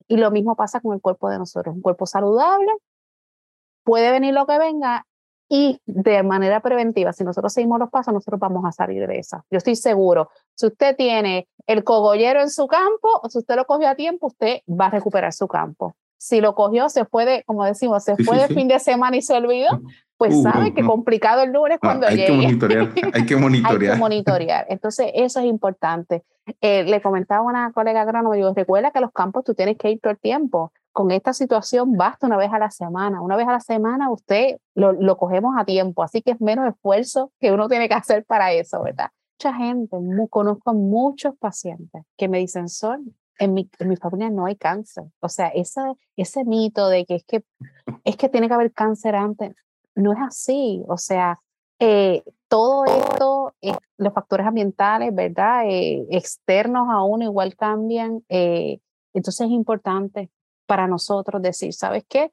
Y 0.08 0.18
lo 0.18 0.32
mismo 0.32 0.56
pasa 0.56 0.80
con 0.80 0.96
el 0.96 1.02
cuerpo 1.02 1.30
de 1.30 1.38
nosotros, 1.38 1.76
un 1.76 1.82
cuerpo 1.84 2.08
saludable, 2.08 2.72
puede 3.84 4.10
venir 4.10 4.34
lo 4.34 4.48
que 4.48 4.58
venga 4.58 5.06
y 5.48 5.80
de 5.86 6.24
manera 6.24 6.60
preventiva, 6.60 7.14
si 7.14 7.24
nosotros 7.24 7.54
seguimos 7.54 7.78
los 7.78 7.92
pasos, 7.92 8.16
nosotros 8.16 8.40
vamos 8.40 8.66
a 8.66 8.72
salir 8.72 9.06
de 9.06 9.20
esa. 9.20 9.46
Yo 9.52 9.60
estoy 9.60 9.76
seguro, 9.76 10.32
si 10.56 10.66
usted 10.66 10.96
tiene 10.96 11.48
el 11.68 11.84
cogollero 11.84 12.42
en 12.42 12.50
su 12.50 12.66
campo, 12.68 13.10
o 13.22 13.30
si 13.30 13.38
usted 13.38 13.56
lo 13.56 13.66
cogió 13.66 13.90
a 13.90 13.96
tiempo, 13.96 14.28
usted 14.28 14.62
va 14.68 14.88
a 14.88 14.90
recuperar 14.90 15.34
su 15.34 15.48
campo. 15.48 15.96
Si 16.18 16.42
lo 16.42 16.56
cogió, 16.56 16.90
se 16.90 17.06
fue 17.06 17.26
de, 17.26 17.44
como 17.44 17.64
decimos, 17.64 18.04
se 18.04 18.16
fue 18.18 18.38
de 18.38 18.48
fin 18.48 18.68
de 18.68 18.80
semana 18.80 19.18
y 19.18 19.22
se 19.22 19.36
olvidó, 19.36 19.70
pues 20.20 20.36
uh, 20.36 20.44
sabe 20.44 20.74
que 20.74 20.84
complicado 20.84 21.44
el 21.44 21.54
lunes 21.54 21.80
cuando 21.80 22.06
hay 22.06 22.18
llegue. 22.18 22.28
Que 22.28 22.34
monitorear, 22.34 22.92
hay 23.14 23.26
que 23.26 23.38
monitorear. 23.38 23.92
hay 23.94 23.96
que 23.96 24.00
monitorear. 24.00 24.66
Entonces, 24.68 25.12
eso 25.16 25.40
es 25.40 25.46
importante. 25.46 26.26
Eh, 26.60 26.84
le 26.84 27.02
comentaba 27.02 27.40
a 27.40 27.44
una 27.44 27.72
colega 27.72 28.02
agrónoma, 28.02 28.36
digo, 28.36 28.54
recuerda 28.54 28.92
que 28.92 29.00
los 29.00 29.14
campos 29.14 29.46
tú 29.46 29.56
tienes 29.56 29.78
que 29.78 29.90
ir 29.92 30.02
todo 30.02 30.12
el 30.12 30.20
tiempo 30.20 30.74
con 30.92 31.12
esta 31.12 31.32
situación 31.32 31.96
basta 31.96 32.28
una 32.28 32.36
vez 32.36 32.52
a 32.52 32.60
la 32.60 32.70
semana. 32.70 33.22
Una 33.22 33.38
vez 33.38 33.48
a 33.48 33.54
la 33.54 33.62
semana 33.62 34.12
usted 34.12 34.58
lo, 34.76 34.92
lo, 34.92 35.16
cogemos 35.16 35.56
a 35.58 35.64
tiempo, 35.64 36.04
así 36.04 36.22
que 36.22 36.32
es 36.32 36.42
menos 36.42 36.68
esfuerzo 36.68 37.32
que 37.40 37.54
uno 37.54 37.70
tiene 37.70 37.88
que 37.88 37.94
hacer 37.94 38.26
para 38.26 38.52
eso, 38.52 38.84
¿verdad? 38.84 39.12
Mucha 39.40 39.56
gente, 39.56 39.96
conozco 40.30 40.74
muchos 40.74 41.34
pacientes 41.38 42.04
que 42.18 42.28
me 42.28 42.40
dicen, 42.40 42.68
Sol, 42.68 43.06
en 43.38 43.54
mi, 43.54 43.70
en 43.80 43.88
mi 43.88 43.96
familia 43.96 44.30
no 44.30 44.48
hay 44.48 44.58
cáncer. 44.58 45.06
O 45.22 45.30
sea, 45.30 45.48
ese, 45.48 45.82
ese 46.18 46.44
mito 46.44 46.90
de 46.90 47.06
que 47.06 47.16
es, 47.16 47.24
que 47.24 47.46
es 48.04 48.18
que 48.18 48.28
tiene 48.28 48.50
que 48.50 48.56
haber 48.56 48.74
cáncer 48.74 49.16
antes, 49.16 49.56
no 50.00 50.14
es 50.14 50.20
así. 50.20 50.84
O 50.88 50.98
sea, 50.98 51.40
eh, 51.80 52.24
todo 52.48 52.86
esto, 52.86 53.54
eh, 53.62 53.74
los 53.98 54.14
factores 54.14 54.46
ambientales, 54.46 55.14
¿verdad? 55.16 55.64
Eh, 55.66 56.06
externos 56.10 56.88
a 56.90 57.04
uno 57.04 57.24
igual 57.24 57.56
cambian. 57.56 58.24
entonces 58.28 59.48
es 59.48 59.52
importante 59.52 60.30
para 60.66 60.88
nosotros 60.88 61.42
decir, 61.42 61.74
¿sabes 61.74 62.04
qué? 62.08 62.32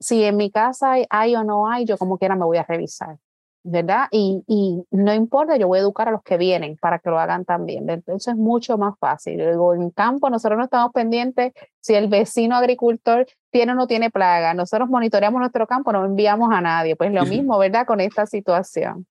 Si 0.00 0.24
en 0.24 0.36
mi 0.36 0.50
casa 0.50 0.94
hay, 1.08 1.36
o 1.36 1.44
no 1.44 1.68
hay, 1.68 1.84
yo 1.84 1.96
como 1.96 2.18
quiera 2.18 2.36
me 2.36 2.44
voy 2.44 2.58
a 2.58 2.64
revisar, 2.64 3.18
¿verdad? 3.64 4.08
Y, 4.10 4.42
y, 4.46 4.84
no 4.90 5.14
importa, 5.14 5.56
yo 5.56 5.68
voy 5.68 5.78
a 5.78 5.82
educar 5.82 6.08
a 6.08 6.10
los 6.10 6.22
que 6.22 6.36
vienen 6.36 6.76
para 6.76 6.98
que 6.98 7.10
lo 7.10 7.18
hagan 7.18 7.44
también. 7.44 7.88
Entonces 7.88 8.32
es 8.32 8.38
mucho 8.38 8.78
más 8.78 8.98
fácil. 8.98 9.38
Luego 9.38 9.74
en 9.74 9.90
campo 9.90 10.30
nosotros 10.30 10.58
no 10.58 10.64
estamos 10.64 10.92
pendientes 10.92 11.52
si 11.80 11.94
el 11.94 12.08
vecino 12.08 12.56
agricultor 12.56 13.26
tiene 13.50 13.72
o 13.72 13.74
no 13.74 13.86
tiene 13.86 14.10
plaga. 14.10 14.54
Nosotros 14.54 14.88
monitoreamos 14.88 15.40
nuestro 15.40 15.66
campo, 15.66 15.92
no 15.92 16.04
enviamos 16.04 16.50
a 16.52 16.60
nadie. 16.60 16.96
Pues 16.96 17.12
lo 17.12 17.24
mismo, 17.24 17.58
¿verdad? 17.58 17.86
Con 17.86 18.00
esta 18.00 18.26
situación. 18.26 19.06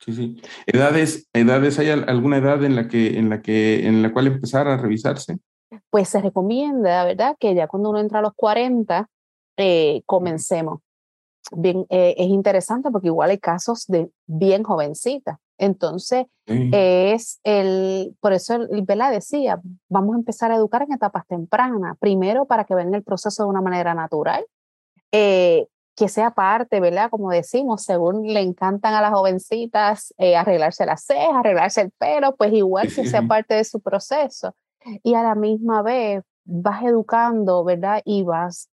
Sí, 0.00 0.12
sí. 0.12 0.42
¿Edades, 0.66 1.28
edades 1.32 1.78
hay 1.78 1.90
alguna 1.90 2.38
edad 2.38 2.62
en 2.64 2.76
la 2.76 2.86
que, 2.86 3.18
en 3.18 3.28
la 3.28 3.42
que, 3.42 3.86
en 3.86 4.02
la 4.02 4.12
cual 4.12 4.28
empezar 4.28 4.68
a 4.68 4.76
revisarse? 4.76 5.38
pues 5.90 6.08
se 6.08 6.20
recomienda, 6.20 7.04
¿verdad? 7.04 7.36
Que 7.38 7.54
ya 7.54 7.66
cuando 7.66 7.90
uno 7.90 8.00
entra 8.00 8.20
a 8.20 8.22
los 8.22 8.34
40, 8.34 9.08
eh, 9.56 10.02
comencemos. 10.06 10.80
Bien, 11.52 11.86
eh, 11.88 12.14
es 12.18 12.28
interesante 12.28 12.90
porque 12.90 13.08
igual 13.08 13.30
hay 13.30 13.38
casos 13.38 13.86
de 13.86 14.10
bien 14.26 14.62
jovencita. 14.62 15.40
Entonces, 15.56 16.26
es 16.46 17.40
el, 17.42 18.16
por 18.20 18.32
eso 18.32 18.58
Vela 18.84 19.10
decía, 19.10 19.60
vamos 19.88 20.14
a 20.14 20.18
empezar 20.18 20.52
a 20.52 20.56
educar 20.56 20.82
en 20.82 20.92
etapas 20.92 21.26
tempranas, 21.26 21.98
primero 21.98 22.46
para 22.46 22.64
que 22.64 22.76
vean 22.76 22.94
el 22.94 23.02
proceso 23.02 23.42
de 23.42 23.48
una 23.48 23.60
manera 23.60 23.92
natural, 23.92 24.46
eh, 25.10 25.66
que 25.96 26.08
sea 26.08 26.30
parte, 26.30 26.78
¿verdad? 26.78 27.10
Como 27.10 27.30
decimos, 27.30 27.82
según 27.82 28.32
le 28.32 28.40
encantan 28.40 28.94
a 28.94 29.02
las 29.02 29.10
jovencitas 29.10 30.14
arreglarse 30.36 30.86
las 30.86 31.04
cejas, 31.04 31.34
arreglarse 31.34 31.80
el 31.80 31.90
pelo, 31.90 32.36
pues 32.36 32.52
igual 32.52 32.86
que 32.94 33.04
sea 33.04 33.22
parte 33.28 33.54
de 33.54 33.64
su 33.64 33.80
proceso 33.80 34.54
y 35.02 35.14
a 35.14 35.22
la 35.22 35.34
misma 35.34 35.82
vez 35.82 36.22
vas 36.44 36.82
educando, 36.84 37.64
¿verdad? 37.64 38.00
Y 38.04 38.22
vas 38.22 38.70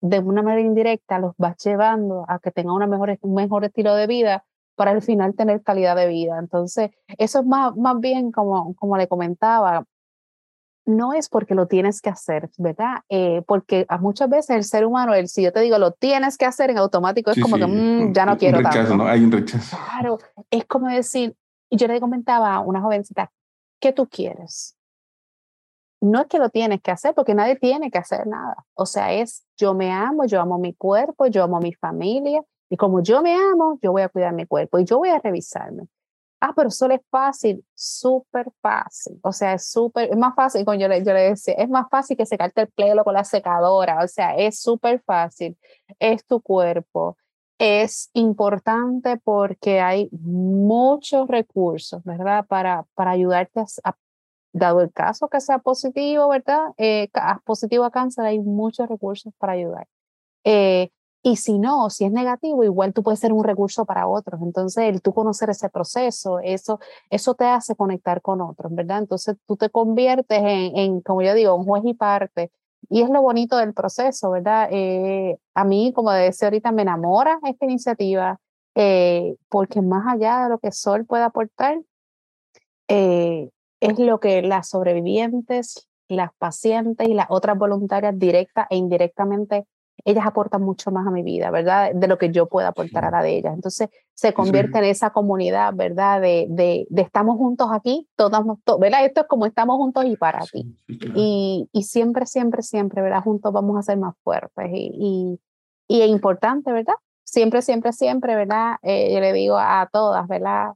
de 0.00 0.18
una 0.18 0.42
manera 0.42 0.66
indirecta, 0.66 1.18
los 1.18 1.34
vas 1.38 1.56
llevando 1.64 2.24
a 2.28 2.38
que 2.38 2.50
tengan 2.50 2.74
una 2.74 2.86
mejor, 2.86 3.18
un 3.22 3.34
mejor 3.34 3.64
estilo 3.64 3.94
de 3.94 4.06
vida 4.06 4.44
para 4.76 4.90
al 4.90 5.02
final 5.02 5.34
tener 5.34 5.62
calidad 5.62 5.96
de 5.96 6.06
vida. 6.06 6.38
Entonces, 6.38 6.90
eso 7.18 7.40
es 7.40 7.46
más, 7.46 7.74
más 7.76 7.98
bien 7.98 8.30
como, 8.30 8.74
como 8.74 8.96
le 8.96 9.08
comentaba, 9.08 9.84
no 10.86 11.12
es 11.12 11.28
porque 11.28 11.54
lo 11.54 11.66
tienes 11.66 12.00
que 12.00 12.10
hacer, 12.10 12.48
¿verdad? 12.58 12.98
Eh, 13.08 13.42
porque 13.46 13.86
a 13.88 13.98
muchas 13.98 14.30
veces 14.30 14.50
el 14.50 14.64
ser 14.64 14.86
humano, 14.86 15.14
el, 15.14 15.28
si 15.28 15.42
yo 15.42 15.52
te 15.52 15.60
digo 15.60 15.78
lo 15.78 15.90
tienes 15.90 16.38
que 16.38 16.46
hacer 16.46 16.70
en 16.70 16.78
automático, 16.78 17.32
es 17.32 17.40
como 17.40 17.56
que 17.56 17.66
mm, 17.66 18.12
ya 18.12 18.24
no 18.24 18.38
quiero 18.38 18.58
rechazo, 18.58 18.96
¿no? 18.96 19.06
Hay 19.06 19.24
un 19.24 19.32
rechazo. 19.32 19.76
Claro, 19.76 20.18
es 20.50 20.64
como 20.66 20.88
decir, 20.88 21.34
yo 21.70 21.88
le 21.88 22.00
comentaba 22.00 22.54
a 22.54 22.60
una 22.60 22.80
jovencita, 22.80 23.32
¿qué 23.80 23.92
tú 23.92 24.06
quieres? 24.06 24.75
No 26.00 26.20
es 26.20 26.26
que 26.26 26.38
lo 26.38 26.50
tienes 26.50 26.82
que 26.82 26.90
hacer, 26.90 27.14
porque 27.14 27.34
nadie 27.34 27.56
tiene 27.56 27.90
que 27.90 27.98
hacer 27.98 28.26
nada. 28.26 28.64
O 28.74 28.86
sea, 28.86 29.12
es 29.12 29.44
yo 29.56 29.74
me 29.74 29.92
amo, 29.92 30.26
yo 30.26 30.40
amo 30.40 30.58
mi 30.58 30.74
cuerpo, 30.74 31.26
yo 31.26 31.44
amo 31.44 31.58
mi 31.60 31.72
familia, 31.72 32.42
y 32.68 32.76
como 32.76 33.02
yo 33.02 33.22
me 33.22 33.34
amo, 33.34 33.78
yo 33.82 33.92
voy 33.92 34.02
a 34.02 34.08
cuidar 34.08 34.32
mi 34.32 34.46
cuerpo 34.46 34.78
y 34.78 34.84
yo 34.84 34.98
voy 34.98 35.10
a 35.10 35.18
revisarme. 35.18 35.86
Ah, 36.40 36.52
pero 36.54 36.70
solo 36.70 36.94
es 36.94 37.00
fácil, 37.10 37.64
súper 37.74 38.48
fácil. 38.60 39.18
O 39.22 39.32
sea, 39.32 39.54
es 39.54 39.70
súper, 39.70 40.10
es 40.10 40.16
más 40.16 40.34
fácil, 40.34 40.64
como 40.64 40.78
yo 40.78 40.86
le, 40.88 41.02
yo 41.02 41.12
le 41.14 41.30
decía, 41.30 41.54
es 41.54 41.68
más 41.68 41.86
fácil 41.90 42.16
que 42.16 42.26
secarte 42.26 42.62
el 42.62 42.68
pelo 42.68 43.04
con 43.04 43.14
la 43.14 43.24
secadora. 43.24 44.02
O 44.04 44.08
sea, 44.08 44.36
es 44.36 44.60
súper 44.60 45.02
fácil. 45.02 45.56
Es 45.98 46.26
tu 46.26 46.40
cuerpo. 46.42 47.16
Es 47.58 48.10
importante 48.12 49.16
porque 49.24 49.80
hay 49.80 50.10
muchos 50.12 51.26
recursos, 51.28 52.04
¿verdad? 52.04 52.44
Para, 52.46 52.84
para 52.94 53.12
ayudarte 53.12 53.60
a, 53.84 53.96
dado 54.56 54.80
el 54.80 54.92
caso 54.92 55.28
que 55.28 55.40
sea 55.40 55.58
positivo, 55.58 56.28
¿verdad? 56.28 56.72
Eh, 56.78 57.08
positivo 57.44 57.84
a 57.84 57.90
cáncer, 57.90 58.24
hay 58.24 58.38
muchos 58.38 58.88
recursos 58.88 59.32
para 59.38 59.52
ayudar. 59.52 59.86
Eh, 60.44 60.90
y 61.22 61.36
si 61.36 61.58
no, 61.58 61.90
si 61.90 62.04
es 62.04 62.12
negativo, 62.12 62.62
igual 62.64 62.92
tú 62.92 63.02
puedes 63.02 63.20
ser 63.20 63.32
un 63.32 63.44
recurso 63.44 63.84
para 63.84 64.06
otros. 64.06 64.40
Entonces, 64.42 64.84
el 64.84 65.02
tú 65.02 65.12
conocer 65.12 65.50
ese 65.50 65.68
proceso, 65.68 66.38
eso, 66.38 66.78
eso 67.10 67.34
te 67.34 67.44
hace 67.46 67.74
conectar 67.74 68.22
con 68.22 68.40
otros, 68.40 68.72
¿verdad? 68.74 68.98
Entonces, 68.98 69.36
tú 69.46 69.56
te 69.56 69.68
conviertes 69.68 70.38
en, 70.38 70.76
en 70.76 71.00
como 71.00 71.22
yo 71.22 71.34
digo, 71.34 71.54
un 71.54 71.64
juez 71.64 71.82
y 71.84 71.94
parte. 71.94 72.52
Y 72.88 73.02
es 73.02 73.10
lo 73.10 73.22
bonito 73.22 73.56
del 73.56 73.74
proceso, 73.74 74.30
¿verdad? 74.30 74.68
Eh, 74.70 75.38
a 75.54 75.64
mí, 75.64 75.92
como 75.92 76.12
decía 76.12 76.46
ahorita, 76.48 76.70
me 76.72 76.82
enamora 76.82 77.40
esta 77.44 77.64
iniciativa, 77.64 78.38
porque 79.48 79.82
más 79.82 80.06
allá 80.14 80.44
de 80.44 80.50
lo 80.50 80.58
que 80.58 80.70
Sol 80.70 81.06
puede 81.06 81.24
aportar, 81.24 81.78
eh, 82.88 83.50
es 83.80 83.98
lo 83.98 84.20
que 84.20 84.42
las 84.42 84.68
sobrevivientes, 84.68 85.88
las 86.08 86.30
pacientes 86.38 87.08
y 87.08 87.14
las 87.14 87.26
otras 87.28 87.58
voluntarias 87.58 88.18
directa 88.18 88.66
e 88.70 88.76
indirectamente, 88.76 89.66
ellas 90.04 90.26
aportan 90.26 90.62
mucho 90.62 90.90
más 90.90 91.06
a 91.06 91.10
mi 91.10 91.22
vida, 91.22 91.50
¿verdad? 91.50 91.92
De 91.94 92.06
lo 92.06 92.18
que 92.18 92.30
yo 92.30 92.46
pueda 92.46 92.68
aportar 92.68 93.04
a 93.04 93.10
la 93.10 93.22
de 93.22 93.38
ellas. 93.38 93.54
Entonces 93.54 93.88
se 94.14 94.32
convierte 94.32 94.78
en 94.78 94.84
esa 94.84 95.10
comunidad, 95.10 95.74
¿verdad? 95.74 96.20
De, 96.20 96.46
de, 96.48 96.86
de 96.90 97.02
estamos 97.02 97.36
juntos 97.36 97.68
aquí, 97.72 98.08
todos, 98.14 98.44
¿verdad? 98.78 99.04
Esto 99.04 99.22
es 99.22 99.26
como 99.26 99.46
estamos 99.46 99.76
juntos 99.76 100.04
y 100.04 100.16
para 100.16 100.40
ti. 100.46 100.76
Y, 101.14 101.68
y, 101.72 101.82
siempre, 101.82 102.26
siempre, 102.26 102.62
siempre, 102.62 103.02
¿verdad? 103.02 103.22
Juntos 103.22 103.52
vamos 103.52 103.78
a 103.78 103.82
ser 103.82 103.98
más 103.98 104.14
fuertes 104.22 104.70
y, 104.72 104.90
y, 104.94 105.40
y 105.88 106.02
es 106.02 106.08
importante, 106.08 106.72
¿verdad? 106.72 106.94
Siempre, 107.24 107.62
siempre, 107.62 107.92
siempre, 107.92 108.36
¿verdad? 108.36 108.76
Eh, 108.82 109.12
yo 109.12 109.20
le 109.20 109.32
digo 109.32 109.56
a 109.58 109.88
todas, 109.90 110.28
¿verdad? 110.28 110.74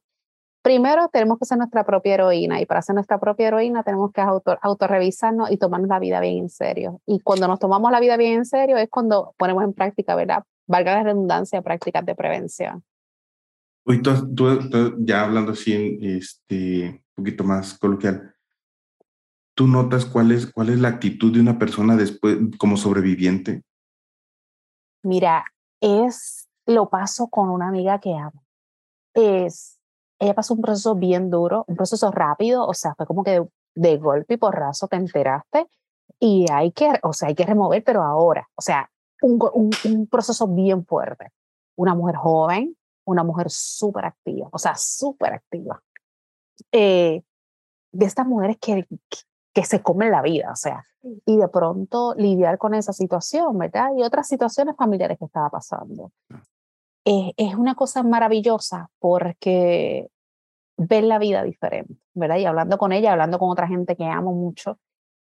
Primero 0.62 1.08
tenemos 1.08 1.38
que 1.38 1.44
ser 1.46 1.58
nuestra 1.58 1.84
propia 1.84 2.14
heroína 2.14 2.60
y 2.60 2.66
para 2.66 2.82
ser 2.82 2.94
nuestra 2.94 3.18
propia 3.18 3.48
heroína 3.48 3.82
tenemos 3.82 4.12
que 4.12 4.20
auto, 4.20 4.58
autorrevisarnos 4.60 5.50
y 5.50 5.56
tomarnos 5.56 5.88
la 5.88 5.98
vida 5.98 6.20
bien 6.20 6.38
en 6.38 6.48
serio. 6.48 7.00
Y 7.06 7.20
cuando 7.20 7.48
nos 7.48 7.58
tomamos 7.58 7.90
la 7.90 8.00
vida 8.00 8.16
bien 8.16 8.34
en 8.34 8.44
serio 8.44 8.76
es 8.76 8.88
cuando 8.90 9.34
ponemos 9.38 9.64
en 9.64 9.72
práctica, 9.72 10.14
¿verdad? 10.14 10.44
Valga 10.66 10.94
la 10.94 11.02
redundancia, 11.02 11.62
prácticas 11.62 12.04
de 12.04 12.14
prevención. 12.14 12.84
Hoy 13.86 14.02
tú, 14.02 14.96
ya 14.98 15.24
hablando 15.24 15.52
así, 15.52 15.98
este, 16.02 17.02
un 17.16 17.24
poquito 17.24 17.44
más 17.44 17.78
coloquial, 17.78 18.34
¿tú 19.54 19.66
notas 19.66 20.04
cuál 20.04 20.32
es, 20.32 20.46
cuál 20.46 20.68
es 20.68 20.78
la 20.80 20.88
actitud 20.88 21.32
de 21.32 21.40
una 21.40 21.58
persona 21.58 21.96
después 21.96 22.36
como 22.58 22.76
sobreviviente? 22.76 23.62
Mira, 25.02 25.44
es, 25.80 26.48
lo 26.66 26.90
paso 26.90 27.28
con 27.28 27.48
una 27.48 27.68
amiga 27.68 27.98
que 27.98 28.14
amo. 28.14 28.44
Es 29.14 29.79
ella 30.20 30.34
pasó 30.34 30.54
un 30.54 30.60
proceso 30.60 30.94
bien 30.94 31.30
duro, 31.30 31.64
un 31.66 31.76
proceso 31.76 32.10
rápido, 32.10 32.66
o 32.66 32.74
sea, 32.74 32.94
fue 32.94 33.06
como 33.06 33.24
que 33.24 33.42
de, 33.74 33.96
golpe 33.96 34.34
y 34.34 34.36
porrazo 34.36 34.86
te 34.86 34.96
enteraste 34.96 35.66
y 36.18 36.44
hay 36.52 36.72
que, 36.72 36.92
o 37.02 37.12
sea, 37.14 37.28
hay 37.28 37.34
que 37.34 37.46
remover, 37.46 37.82
pero 37.82 38.02
ahora, 38.02 38.46
o 38.54 38.60
sea, 38.60 38.90
un, 39.22 39.38
un, 39.84 40.06
proceso 40.06 40.46
bien 40.46 40.84
fuerte. 40.84 41.32
Una 41.76 41.94
mujer 41.94 42.16
joven, 42.16 42.76
una 43.04 43.24
mujer 43.24 43.50
súper 43.50 44.04
activa, 44.04 44.48
o 44.52 44.58
sea, 44.58 44.74
súper 44.76 45.34
activa. 45.34 45.82
Eh, 46.70 47.22
de 47.92 48.06
estas 48.06 48.26
mujeres 48.26 48.58
que, 48.60 48.86
que 49.54 49.64
se 49.64 49.82
comen 49.82 50.10
la 50.10 50.20
vida, 50.20 50.50
o 50.52 50.56
sea, 50.56 50.84
y 51.24 51.38
de 51.38 51.48
pronto 51.48 52.14
lidiar 52.14 52.58
con 52.58 52.74
esa 52.74 52.92
situación, 52.92 53.56
¿verdad? 53.56 53.88
Y 53.96 54.02
otras 54.02 54.28
situaciones 54.28 54.76
familiares 54.76 55.18
que 55.18 55.24
estaba 55.24 55.48
pasando. 55.48 56.12
Eh, 57.04 57.32
es 57.36 57.54
una 57.54 57.74
cosa 57.74 58.02
maravillosa 58.02 58.90
porque 58.98 60.08
ver 60.76 61.04
la 61.04 61.18
vida 61.18 61.42
diferente, 61.42 61.94
¿verdad? 62.14 62.36
Y 62.36 62.44
hablando 62.44 62.78
con 62.78 62.92
ella, 62.92 63.12
hablando 63.12 63.38
con 63.38 63.50
otra 63.50 63.68
gente 63.68 63.96
que 63.96 64.04
amo 64.04 64.32
mucho, 64.32 64.78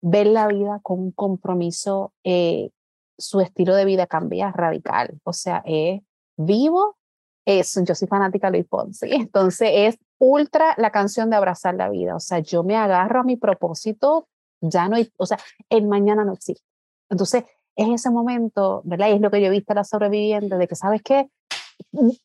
ver 0.01 0.27
la 0.27 0.47
vida 0.47 0.79
con 0.83 0.99
un 0.99 1.11
compromiso, 1.11 2.13
eh, 2.23 2.71
su 3.17 3.41
estilo 3.41 3.75
de 3.75 3.85
vida 3.85 4.07
cambia 4.07 4.51
radical, 4.51 5.19
o 5.23 5.33
sea, 5.33 5.63
es 5.65 6.01
vivo, 6.37 6.97
es, 7.45 7.79
yo 7.83 7.95
soy 7.95 8.07
fanática 8.07 8.47
de 8.47 8.57
Luis 8.57 8.67
Ponce, 8.69 9.07
entonces 9.15 9.69
es 9.73 9.99
ultra 10.19 10.73
la 10.77 10.91
canción 10.91 11.29
de 11.29 11.37
abrazar 11.37 11.75
la 11.75 11.89
vida, 11.89 12.15
o 12.15 12.19
sea, 12.19 12.39
yo 12.39 12.63
me 12.63 12.75
agarro 12.75 13.21
a 13.21 13.23
mi 13.23 13.37
propósito, 13.37 14.27
ya 14.61 14.87
no 14.87 14.95
hay, 14.95 15.11
o 15.17 15.25
sea, 15.25 15.37
el 15.69 15.87
mañana 15.87 16.25
no 16.25 16.33
existe. 16.33 16.65
Entonces, 17.09 17.45
es 17.75 17.89
ese 17.89 18.09
momento, 18.09 18.81
¿verdad? 18.85 19.09
Y 19.09 19.13
es 19.13 19.21
lo 19.21 19.31
que 19.31 19.39
yo 19.39 19.47
he 19.47 19.51
visto 19.51 19.71
a 19.71 19.75
la 19.75 19.83
sobreviviente, 19.83 20.57
de 20.57 20.67
que, 20.67 20.75
¿sabes 20.75 21.01
qué? 21.03 21.29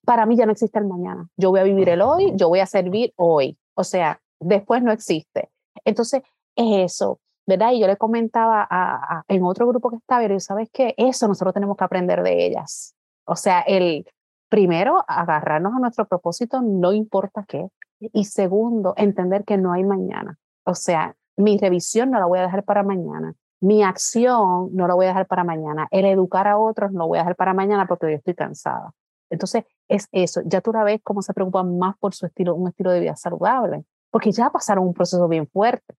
Para 0.05 0.27
mí 0.27 0.37
ya 0.37 0.47
no 0.47 0.53
existe 0.53 0.79
el 0.79 0.87
mañana. 0.87 1.29
Yo 1.37 1.51
voy 1.51 1.61
a 1.61 1.65
vivir 1.65 1.89
el 1.89 2.03
hoy, 2.03 2.33
yo 2.37 2.49
voy 2.49 2.61
a 2.61 2.67
servir 2.67 3.13
hoy. 3.17 3.59
O 3.75 3.85
sea, 3.85 4.21
después 4.41 4.83
no 4.83 4.93
existe. 4.93 5.51
Entonces, 5.85 6.23
es 6.57 6.93
eso, 6.93 7.21
¿verdad? 7.47 7.73
Y 7.73 7.81
yo 7.81 7.87
le 7.87 7.97
comentaba 7.97 8.67
a, 8.69 9.23
en 9.29 9.43
otro 9.45 9.67
grupo 9.67 9.91
que 9.91 9.97
estaba, 9.97 10.25
y 10.25 10.41
¿sabes 10.41 10.69
qué? 10.73 10.95
Eso 10.97 11.29
nosotros 11.29 11.55
tenemos 11.55 11.77
que 11.77 11.85
aprender 11.85 12.23
de 12.23 12.47
ellas. 12.47 12.95
O 13.25 13.37
sea, 13.37 13.61
el 13.61 14.07
primero, 14.49 15.05
agarrarnos 15.09 15.75
a 15.75 15.79
nuestro 15.79 16.07
propósito, 16.07 16.61
no 16.61 16.93
importa 16.93 17.45
qué. 17.47 17.69
Y 18.01 18.25
segundo, 18.25 18.95
entender 18.97 19.45
que 19.45 19.57
no 19.57 19.73
hay 19.73 19.85
mañana. 19.85 20.39
O 20.65 20.75
sea, 20.75 21.15
mi 21.37 21.57
revisión 21.57 22.11
no 22.11 22.19
la 22.19 22.27
voy 22.27 22.39
a 22.39 22.43
dejar 22.43 22.65
para 22.65 22.83
mañana. 22.83 23.35
Mi 23.61 23.83
acción 23.83 24.71
no 24.75 24.89
la 24.89 24.95
voy 24.95 25.07
a 25.07 25.11
dejar 25.11 25.27
para 25.27 25.45
mañana. 25.45 25.87
El 25.91 26.05
educar 26.05 26.49
a 26.49 26.59
otros 26.59 26.93
no 26.93 27.01
lo 27.01 27.09
voy 27.09 27.19
a 27.19 27.23
dejar 27.23 27.37
para 27.37 27.55
mañana 27.55 27.87
porque 27.87 28.11
yo 28.11 28.17
estoy 28.17 28.35
cansada. 28.35 28.93
Entonces, 29.33 29.65
es 29.89 30.09
eso. 30.13 30.43
Ya 30.45 30.61
tú 30.61 30.73
la 30.73 30.85
ves 30.85 31.01
cómo 31.03 31.23
se 31.23 31.33
preocupan 31.33 31.79
más 31.79 31.97
por 31.99 32.15
su 32.15 32.27
estilo, 32.27 32.55
un 32.55 32.69
estilo 32.69 32.91
de 32.91 33.01
vida 33.01 33.17
saludable, 33.17 33.85
porque 34.11 34.31
ya 34.31 34.51
pasaron 34.51 34.87
un 34.87 34.95
proceso 34.95 35.27
bien 35.27 35.49
fuerte. 35.49 35.95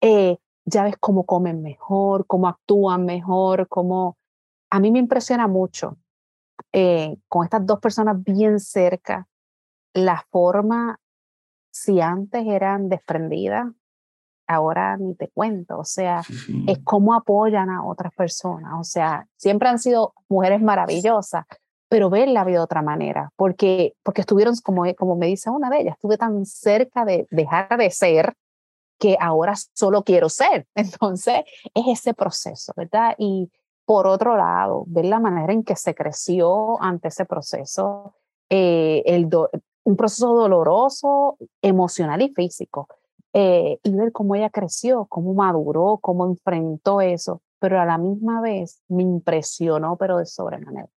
Eh, 0.00 0.38
ya 0.64 0.84
ves 0.84 0.96
cómo 0.98 1.26
comen 1.26 1.62
mejor, 1.62 2.26
cómo 2.26 2.48
actúan 2.48 3.04
mejor, 3.04 3.68
cómo... 3.68 4.16
A 4.70 4.80
mí 4.80 4.90
me 4.90 4.98
impresiona 4.98 5.46
mucho 5.46 5.98
eh, 6.72 7.16
con 7.28 7.44
estas 7.44 7.66
dos 7.66 7.80
personas 7.80 8.22
bien 8.22 8.60
cerca 8.60 9.26
la 9.92 10.24
forma 10.30 11.00
si 11.70 12.00
antes 12.00 12.46
eran 12.46 12.88
desprendidas, 12.88 13.66
ahora 14.46 14.96
ni 14.96 15.14
te 15.14 15.28
cuento, 15.28 15.78
o 15.78 15.84
sea, 15.84 16.22
es 16.66 16.78
cómo 16.84 17.14
apoyan 17.14 17.70
a 17.70 17.84
otras 17.84 18.12
personas, 18.14 18.72
o 18.78 18.84
sea, 18.84 19.26
siempre 19.36 19.68
han 19.68 19.78
sido 19.78 20.14
mujeres 20.28 20.60
maravillosas, 20.60 21.44
pero 21.90 22.08
verla 22.08 22.44
de 22.44 22.60
otra 22.60 22.82
manera, 22.82 23.32
porque, 23.34 23.94
porque 24.04 24.20
estuvieron, 24.20 24.54
como, 24.62 24.84
como 24.94 25.16
me 25.16 25.26
dice 25.26 25.50
una 25.50 25.68
de 25.68 25.80
ellas, 25.80 25.96
estuve 25.96 26.16
tan 26.16 26.46
cerca 26.46 27.04
de 27.04 27.26
dejar 27.32 27.76
de 27.76 27.90
ser 27.90 28.36
que 28.96 29.16
ahora 29.20 29.54
solo 29.74 30.04
quiero 30.04 30.28
ser. 30.28 30.68
Entonces, 30.76 31.40
es 31.74 31.84
ese 31.88 32.14
proceso, 32.14 32.72
¿verdad? 32.76 33.16
Y 33.18 33.50
por 33.84 34.06
otro 34.06 34.36
lado, 34.36 34.84
ver 34.86 35.06
la 35.06 35.18
manera 35.18 35.52
en 35.52 35.64
que 35.64 35.74
se 35.74 35.96
creció 35.96 36.80
ante 36.80 37.08
ese 37.08 37.24
proceso, 37.24 38.14
eh, 38.48 39.02
el 39.04 39.28
un 39.82 39.96
proceso 39.96 40.32
doloroso, 40.32 41.38
emocional 41.60 42.22
y 42.22 42.28
físico. 42.28 42.86
Eh, 43.32 43.80
y 43.82 43.94
ver 43.96 44.12
cómo 44.12 44.36
ella 44.36 44.50
creció, 44.50 45.06
cómo 45.06 45.34
maduró, 45.34 45.98
cómo 46.00 46.24
enfrentó 46.24 47.00
eso, 47.00 47.42
pero 47.58 47.80
a 47.80 47.84
la 47.84 47.98
misma 47.98 48.40
vez 48.40 48.80
me 48.86 49.02
impresionó, 49.02 49.96
pero 49.96 50.18
de 50.18 50.26
sobremanera. 50.26 50.88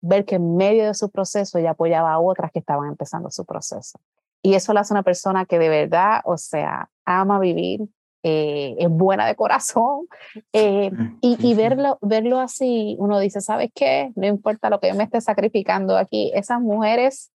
Ver 0.00 0.24
que 0.24 0.36
en 0.36 0.56
medio 0.56 0.86
de 0.86 0.94
su 0.94 1.10
proceso 1.10 1.58
ella 1.58 1.70
apoyaba 1.70 2.12
a 2.12 2.20
otras 2.20 2.52
que 2.52 2.60
estaban 2.60 2.88
empezando 2.88 3.30
su 3.30 3.44
proceso. 3.44 3.98
Y 4.42 4.54
eso 4.54 4.72
la 4.72 4.80
hace 4.80 4.94
una 4.94 5.02
persona 5.02 5.44
que 5.44 5.58
de 5.58 5.68
verdad, 5.68 6.20
o 6.24 6.36
sea, 6.36 6.88
ama 7.04 7.40
vivir, 7.40 7.88
eh, 8.22 8.76
es 8.78 8.88
buena 8.88 9.26
de 9.26 9.34
corazón. 9.34 10.06
Eh, 10.52 10.90
y, 11.20 11.36
y 11.46 11.54
verlo, 11.54 11.98
verlo 12.00 12.38
así, 12.38 12.96
uno 12.98 13.18
dice, 13.18 13.40
¿sabes 13.40 13.70
qué? 13.74 14.12
No 14.14 14.26
importa 14.26 14.70
lo 14.70 14.80
que 14.80 14.88
yo 14.88 14.94
me 14.94 15.04
esté 15.04 15.20
sacrificando 15.20 15.96
aquí, 15.96 16.30
esas 16.34 16.60
mujeres 16.60 17.30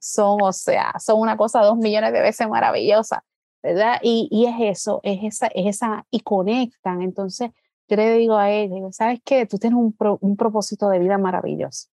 son, 0.00 0.42
o 0.42 0.52
sea, 0.52 0.94
son 0.98 1.20
una 1.20 1.36
cosa 1.36 1.60
dos 1.62 1.76
millones 1.76 2.12
de 2.12 2.20
veces 2.20 2.48
maravillosa, 2.48 3.24
¿verdad? 3.62 3.98
Y, 4.02 4.28
y 4.30 4.46
es 4.46 4.78
eso, 4.78 5.00
es 5.02 5.20
esa, 5.22 5.46
es 5.48 5.66
esa, 5.66 6.06
y 6.10 6.20
conectan. 6.20 7.02
Entonces, 7.02 7.50
yo 7.88 7.96
le 7.96 8.12
digo 8.14 8.36
a 8.36 8.50
ella, 8.50 8.74
¿sabes 8.92 9.20
qué? 9.24 9.46
Tú 9.46 9.58
tienes 9.58 9.78
un, 9.78 9.96
un 10.20 10.36
propósito 10.36 10.88
de 10.88 10.98
vida 10.98 11.18
maravilloso. 11.18 11.88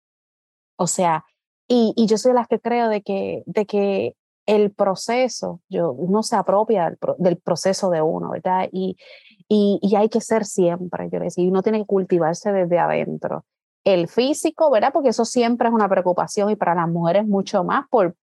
O 0.75 0.87
sea, 0.87 1.25
y, 1.67 1.93
y, 1.95 2.07
yo 2.07 2.17
soy 2.17 2.31
de 2.31 2.39
las 2.39 2.47
que 2.47 2.59
creo 2.59 2.89
de 2.89 3.01
que, 3.01 3.43
de 3.45 3.65
que 3.65 4.15
el 4.45 4.71
proceso, 4.71 5.61
yo, 5.69 5.91
uno 5.91 6.23
se 6.23 6.35
apropia 6.35 6.85
del, 6.85 6.97
del 7.17 7.37
proceso 7.37 7.89
de 7.89 8.01
uno, 8.01 8.31
¿verdad? 8.31 8.67
Y, 8.71 8.97
y, 9.47 9.79
y, 9.81 9.95
hay 9.95 10.09
que 10.09 10.21
ser 10.21 10.45
siempre, 10.45 11.09
yo 11.11 11.19
le 11.19 11.25
decía, 11.25 11.47
uno 11.47 11.61
tiene 11.61 11.79
que 11.79 11.85
cultivarse 11.85 12.51
desde 12.51 12.79
adentro 12.79 13.45
el 13.83 14.07
físico, 14.07 14.69
¿verdad? 14.69 14.91
Porque 14.93 15.09
eso 15.09 15.25
siempre 15.25 15.67
es 15.67 15.73
una 15.73 15.89
preocupación 15.89 16.49
y 16.49 16.55
para 16.55 16.75
las 16.75 16.87
mujeres 16.87 17.25
mucho 17.25 17.63
más 17.63 17.85
por, 17.89 18.15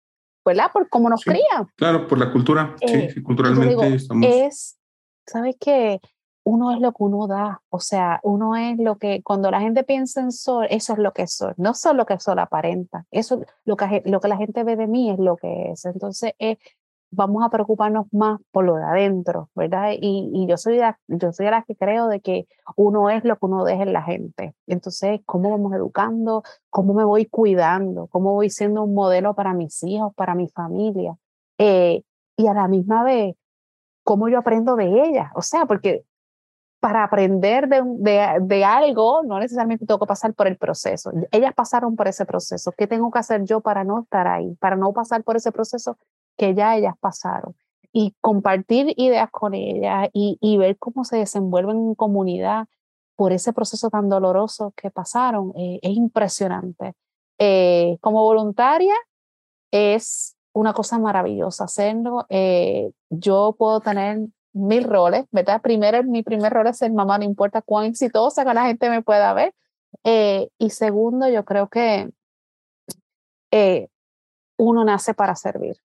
¿verdad? 0.45 0.71
Por 0.73 0.89
cómo 0.89 1.09
nos 1.09 1.25
crían. 1.25 1.67
Claro, 1.77 2.07
por 2.07 2.19
la 2.19 2.33
cultura, 2.33 2.77
sí, 2.79 2.93
eh, 2.93 3.23
culturalmente 3.23 3.95
estamos... 3.95 4.27
Es, 4.29 4.79
¿sabes 5.27 5.57
qué? 5.59 6.01
Uno 6.51 6.73
es 6.73 6.81
lo 6.81 6.93
que 6.93 7.03
uno 7.03 7.27
da, 7.27 7.61
o 7.69 7.79
sea, 7.79 8.21
uno 8.23 8.57
es 8.57 8.79
lo 8.79 8.97
que, 8.97 9.23
cuando 9.23 9.51
la 9.51 9.61
gente 9.61 9.85
piensa 9.85 10.23
en 10.23 10.33
sol, 10.33 10.67
eso 10.71 10.95
es 10.95 10.99
lo 10.99 11.13
que 11.13 11.27
soy, 11.27 11.53
no 11.59 11.75
solo 11.75 11.99
lo 11.99 12.07
que 12.07 12.19
sol 12.19 12.39
aparenta, 12.39 13.05
eso, 13.11 13.43
lo 13.67 13.77
que, 13.77 14.03
lo 14.07 14.19
que 14.21 14.29
la 14.29 14.39
gente 14.39 14.65
ve 14.65 14.77
de 14.77 14.87
mí 14.87 15.11
es 15.11 15.19
lo 15.19 15.37
que 15.37 15.73
es. 15.73 15.85
Entonces, 15.85 16.33
es 16.39 16.57
vamos 17.11 17.45
a 17.45 17.51
preocuparnos 17.51 18.07
más 18.13 18.41
por 18.51 18.65
lo 18.65 18.77
de 18.77 18.85
adentro, 18.85 19.51
¿verdad? 19.55 19.93
Y, 19.93 20.31
y 20.33 20.47
yo, 20.47 20.57
soy 20.57 20.79
de, 20.79 20.95
yo 21.09 21.33
soy 21.33 21.51
las 21.51 21.65
que 21.67 21.77
creo 21.77 22.09
de 22.09 22.21
que 22.21 22.47
uno 22.77 23.11
es 23.11 23.25
lo 23.25 23.37
que 23.37 23.47
uno 23.47 23.65
deja 23.65 23.83
en 23.83 23.93
la 23.93 24.03
gente. 24.03 24.55
Entonces, 24.67 25.21
¿cómo 25.27 25.51
vamos 25.51 25.75
educando? 25.75 26.43
¿Cómo 26.71 26.95
me 26.95 27.05
voy 27.05 27.27
cuidando? 27.27 28.07
¿Cómo 28.09 28.33
voy 28.33 28.51
siendo 28.51 28.85
un 28.85 28.95
modelo 28.95 29.35
para 29.35 29.55
mis 29.55 29.83
hijos, 29.83 30.15
para 30.15 30.35
mi 30.35 30.49
familia? 30.49 31.17
Eh, 31.59 32.03
y 32.37 32.47
a 32.47 32.55
la 32.55 32.69
misma 32.69 33.05
vez, 33.05 33.37
¿cómo 34.05 34.29
yo 34.29 34.39
aprendo 34.39 34.77
de 34.77 35.05
ellas? 35.05 35.31
O 35.35 35.43
sea, 35.43 35.67
porque 35.67 36.05
para 36.81 37.05
aprender 37.05 37.68
de, 37.68 37.83
de, 38.41 38.64
algo, 38.64 39.22
no 39.24 39.39
necesariamente 39.41 39.85
tengo 39.85 39.99
que 39.99 40.07
pasar 40.07 40.33
por 40.35 40.47
el 40.47 40.57
proceso. 40.57 41.11
Ellas 41.33 41.53
pasaron 41.55 41.97
por 41.97 42.07
ese 42.07 42.24
proceso. 42.24 42.72
¿Qué 42.76 42.87
tengo 42.87 43.11
que 43.11 43.18
hacer 43.18 43.45
yo 43.45 43.61
para 43.61 43.83
no 43.85 44.03
estar 44.03 44.29
ahí? 44.29 44.55
Para 44.61 44.76
no 44.76 44.93
pasar 44.93 45.24
por 45.24 45.37
ese 45.37 45.51
proceso 45.51 45.99
que 46.37 46.55
ya 46.55 46.76
ellas 46.76 46.95
pasaron 47.01 47.57
y 47.93 48.14
compartir 48.20 48.95
ideas 48.97 49.29
con 49.31 49.55
ellas 49.55 50.09
y, 50.12 50.39
y 50.41 50.57
ver 50.57 50.79
cómo 50.79 51.05
se 51.05 51.16
desenvuelven 51.16 51.76
en 51.76 51.95
comunidad 51.95 52.66
por 53.16 53.33
ese 53.33 53.53
proceso 53.53 53.91
tan 53.91 54.09
doloroso 54.09 54.72
que 54.76 54.93
pasaron 54.93 55.53
eh, 55.57 55.81
es 55.83 55.97
impresionante. 55.97 56.95
Eh, 57.39 57.99
como 58.01 58.22
voluntaria 58.22 58.95
es 59.72 60.37
una 60.53 60.72
cosa 60.72 60.99
maravillosa 61.01 61.64
hacerlo. 61.64 62.26
Eh, 62.29 62.93
yo 63.11 63.57
puedo 63.59 63.81
tener 63.81 64.20
mil 64.59 64.85
roles, 64.85 65.25
¿verdad? 65.31 65.63
Primero, 65.63 66.03
mi 66.05 66.23
primer 66.23 66.53
rol 66.53 66.67
es 66.67 66.79
ser 66.79 66.93
mamá, 66.93 67.19
no 67.19 67.25
importa 67.25 67.63
cuán 67.63 67.87
exitosa 67.87 68.45
que 68.45 68.55
la 68.55 68.67
gente 68.67 68.91
me 68.91 69.03
pueda 69.03 69.33
ver. 69.35 69.55
y 70.05 70.71
segundo, 70.71 71.29
yo 71.29 71.45
creo 71.45 71.69
que 71.69 72.11
uno 74.59 74.85
nace 74.85 75.15
para 75.15 75.35
servir. 75.35 75.77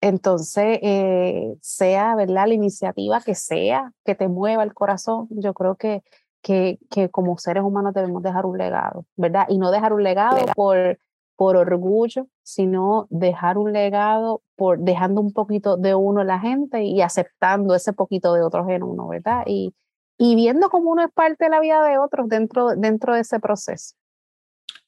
Entonces, 0.00 0.78
eh, 0.82 1.56
sea 1.62 2.14
¿verdad? 2.16 2.46
la 2.46 2.54
iniciativa 2.54 3.20
que 3.20 3.34
sea, 3.34 3.92
que 4.04 4.14
te 4.14 4.28
mueva 4.28 4.62
el 4.62 4.74
corazón, 4.74 5.26
yo 5.30 5.54
creo 5.54 5.76
que, 5.76 6.02
que, 6.42 6.78
que, 6.90 7.08
como 7.08 7.38
seres 7.38 7.62
humanos 7.62 7.94
debemos 7.94 8.22
dejar 8.22 8.46
un 8.46 8.58
legado, 8.58 9.04
¿verdad? 9.16 9.46
Y 9.48 9.58
no 9.58 9.70
dejar 9.70 9.92
un 9.92 10.02
legado 10.02 10.38
por, 10.54 10.98
por 11.36 11.56
orgullo, 11.56 12.28
sino 12.42 13.06
dejar 13.10 13.58
un 13.58 13.72
legado 13.72 14.42
por 14.56 14.78
dejando 14.78 15.20
un 15.20 15.32
poquito 15.32 15.76
de 15.76 15.94
uno 15.94 16.22
en 16.22 16.26
la 16.28 16.40
gente 16.40 16.82
y 16.82 17.02
aceptando 17.02 17.74
ese 17.74 17.92
poquito 17.92 18.32
de 18.34 18.42
otros 18.42 18.68
en 18.68 18.82
uno, 18.82 19.08
¿verdad? 19.08 19.42
Y, 19.46 19.74
y 20.18 20.34
viendo 20.34 20.70
cómo 20.70 20.90
uno 20.90 21.04
es 21.04 21.12
parte 21.12 21.44
de 21.44 21.50
la 21.50 21.60
vida 21.60 21.84
de 21.84 21.98
otros 21.98 22.28
dentro, 22.28 22.74
dentro 22.74 23.14
de 23.14 23.20
ese 23.20 23.38
proceso. 23.38 23.94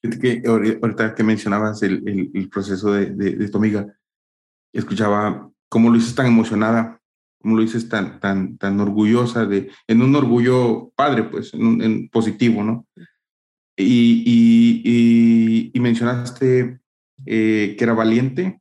Que, 0.01 0.43
ahorita 0.47 1.15
que 1.15 1.25
mencionabas 1.25 1.83
el, 1.83 2.31
el, 2.33 2.49
proceso 2.49 2.93
de, 2.93 3.07
de, 3.07 3.33
de 3.33 3.49
tu 3.49 3.59
amiga, 3.59 3.87
escuchaba 4.73 5.51
cómo 5.69 5.91
lo 5.91 5.97
dices 5.97 6.15
tan 6.15 6.27
emocionada, 6.27 7.01
cómo 7.43 7.57
lo 7.57 7.63
dices 7.63 7.89
tan, 7.89 8.21
tan, 8.21 8.57
tan 8.59 8.81
orgullosa, 8.81 9.45
de, 9.45 9.71
en 9.87 10.03
un 10.03 10.15
orgullo 10.15 10.91
padre, 10.95 11.25
pues, 11.25 11.53
en, 11.53 11.83
en 11.83 12.09
positivo, 12.09 12.63
¿no? 12.63 12.87
Y, 13.81 14.25
y, 14.85 15.71
y, 15.73 15.81
mencionaste 15.81 16.81
eh, 17.25 17.77
que 17.79 17.85
era 17.85 17.95
valiente, 17.95 18.61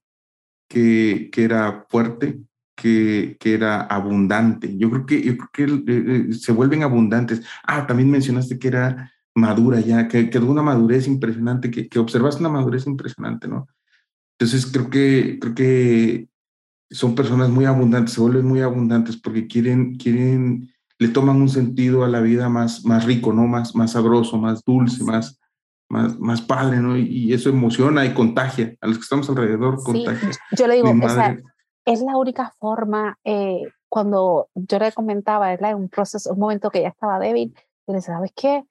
que, 0.69 1.29
que 1.31 1.43
era 1.43 1.87
fuerte, 1.89 2.39
que, 2.75 3.35
que, 3.39 3.53
era 3.55 3.81
abundante. 3.81 4.77
Yo 4.77 4.91
creo 4.91 5.05
que, 5.07 5.21
yo 5.23 5.37
creo 5.37 5.83
que 5.85 5.91
eh, 5.91 6.27
eh, 6.29 6.33
se 6.33 6.51
vuelven 6.51 6.83
abundantes. 6.83 7.41
Ah, 7.63 7.87
también 7.87 8.11
mencionaste 8.11 8.59
que 8.59 8.67
era 8.67 9.11
madura 9.33 9.79
ya, 9.79 10.07
que, 10.07 10.29
que 10.29 10.39
una 10.39 10.61
madurez 10.61 11.07
impresionante, 11.07 11.71
que, 11.71 11.87
que 11.89 11.99
observaste 11.99 12.41
una 12.41 12.49
madurez 12.49 12.85
impresionante, 12.85 13.47
¿no? 13.47 13.67
Entonces 14.39 14.67
creo 14.67 14.89
que, 14.89 15.39
creo 15.39 15.55
que 15.55 16.29
son 16.89 17.15
personas 17.15 17.49
muy 17.49 17.65
abundantes, 17.65 18.13
se 18.13 18.21
vuelven 18.21 18.45
muy 18.45 18.61
abundantes 18.61 19.17
porque 19.17 19.47
quieren, 19.47 19.95
quieren, 19.95 20.69
le 20.99 21.09
toman 21.09 21.41
un 21.41 21.49
sentido 21.49 22.03
a 22.03 22.07
la 22.07 22.21
vida 22.21 22.49
más, 22.49 22.83
más 22.85 23.05
rico, 23.05 23.33
¿no? 23.33 23.47
Más, 23.47 23.75
más 23.75 23.91
sabroso, 23.91 24.37
más 24.37 24.63
dulce, 24.63 25.03
más, 25.03 25.39
más, 25.89 26.17
más 26.19 26.41
padre, 26.41 26.79
¿no? 26.79 26.97
Y, 26.97 27.33
eso 27.33 27.49
emociona 27.49 28.05
y 28.05 28.13
contagia. 28.13 28.75
A 28.81 28.87
los 28.87 28.97
que 28.97 29.03
estamos 29.03 29.29
alrededor, 29.29 29.81
contagia. 29.83 30.31
Yo 30.51 30.67
le 30.67 30.75
digo, 30.75 30.89
o 30.89 31.09
sea, 31.09 31.37
es 31.85 32.01
la 32.01 32.17
única 32.17 32.51
forma, 32.59 33.17
eh, 33.23 33.63
cuando 33.89 34.49
yo 34.55 34.79
le 34.79 34.91
comentaba, 34.91 35.49
¿verdad? 35.49 35.75
Un 35.75 35.89
proceso, 35.89 36.33
un 36.33 36.39
momento 36.39 36.69
que 36.69 36.81
ya 36.81 36.89
estaba 36.89 37.19
débil, 37.19 37.55
le 37.87 38.01
¿sabes 38.01 38.31
qué? 38.35 38.63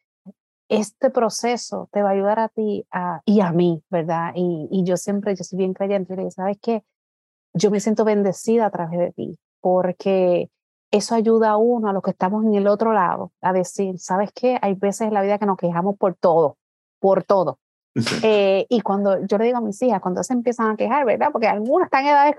Este 0.69 1.11
proceso 1.11 1.89
te 1.93 2.03
va 2.03 2.11
a 2.11 2.13
ayudar 2.13 2.41
a 2.41 2.49
ti 2.49 2.85
a, 2.91 3.23
y 3.25 3.41
a 3.41 3.53
mí, 3.53 3.83
¿verdad? 3.89 4.33
Y, 4.35 4.69
y 4.71 4.85
yo 4.85 4.97
siempre, 4.97 5.35
yo 5.37 5.45
soy 5.45 5.59
bien 5.59 5.75
creyente, 5.75 6.15
y 6.15 6.17
le 6.17 6.31
¿sabes 6.31 6.59
qué? 6.61 6.83
Yo 7.55 7.71
me 7.71 7.81
siento 7.81 8.05
bendecida 8.05 8.67
a 8.67 8.71
través 8.71 8.99
de 8.99 9.13
ti, 9.13 9.39
porque 9.61 10.51
eso 10.91 11.15
ayuda 11.15 11.51
a 11.51 11.57
uno, 11.57 11.89
a 11.89 11.93
los 11.93 12.03
que 12.03 12.11
estamos 12.11 12.45
en 12.45 12.55
el 12.55 12.67
otro 12.67 12.93
lado, 12.93 13.33
a 13.41 13.53
decir, 13.53 13.99
¿sabes 13.99 14.31
qué? 14.35 14.59
Hay 14.63 14.75
veces 14.75 15.09
en 15.09 15.15
la 15.15 15.23
vida 15.23 15.39
que 15.39 15.47
nos 15.47 15.57
quejamos 15.57 15.97
por 15.97 16.15
todo, 16.15 16.57
por 17.01 17.25
todo. 17.25 17.59
Eh, 18.23 18.67
y 18.69 18.83
cuando 18.83 19.25
yo 19.27 19.39
le 19.39 19.47
digo 19.47 19.59
a 19.59 19.63
mis 19.63 19.81
hijas, 19.83 20.03
cuando 20.03 20.23
se 20.23 20.35
empiezan 20.35 20.71
a 20.71 20.77
quejar, 20.77 21.07
¿verdad? 21.07 21.29
Porque 21.33 21.49
algunas 21.49 21.87
están 21.87 22.05
en 22.05 22.11
edades 22.11 22.37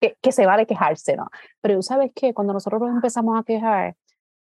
que, 0.00 0.16
que 0.22 0.32
se 0.32 0.46
vale 0.46 0.66
quejarse, 0.66 1.16
¿no? 1.16 1.28
Pero 1.60 1.82
¿sabes 1.82 2.12
qué? 2.14 2.32
Cuando 2.32 2.54
nosotros 2.54 2.80
nos 2.80 2.94
empezamos 2.94 3.38
a 3.38 3.42
quejar, 3.42 3.94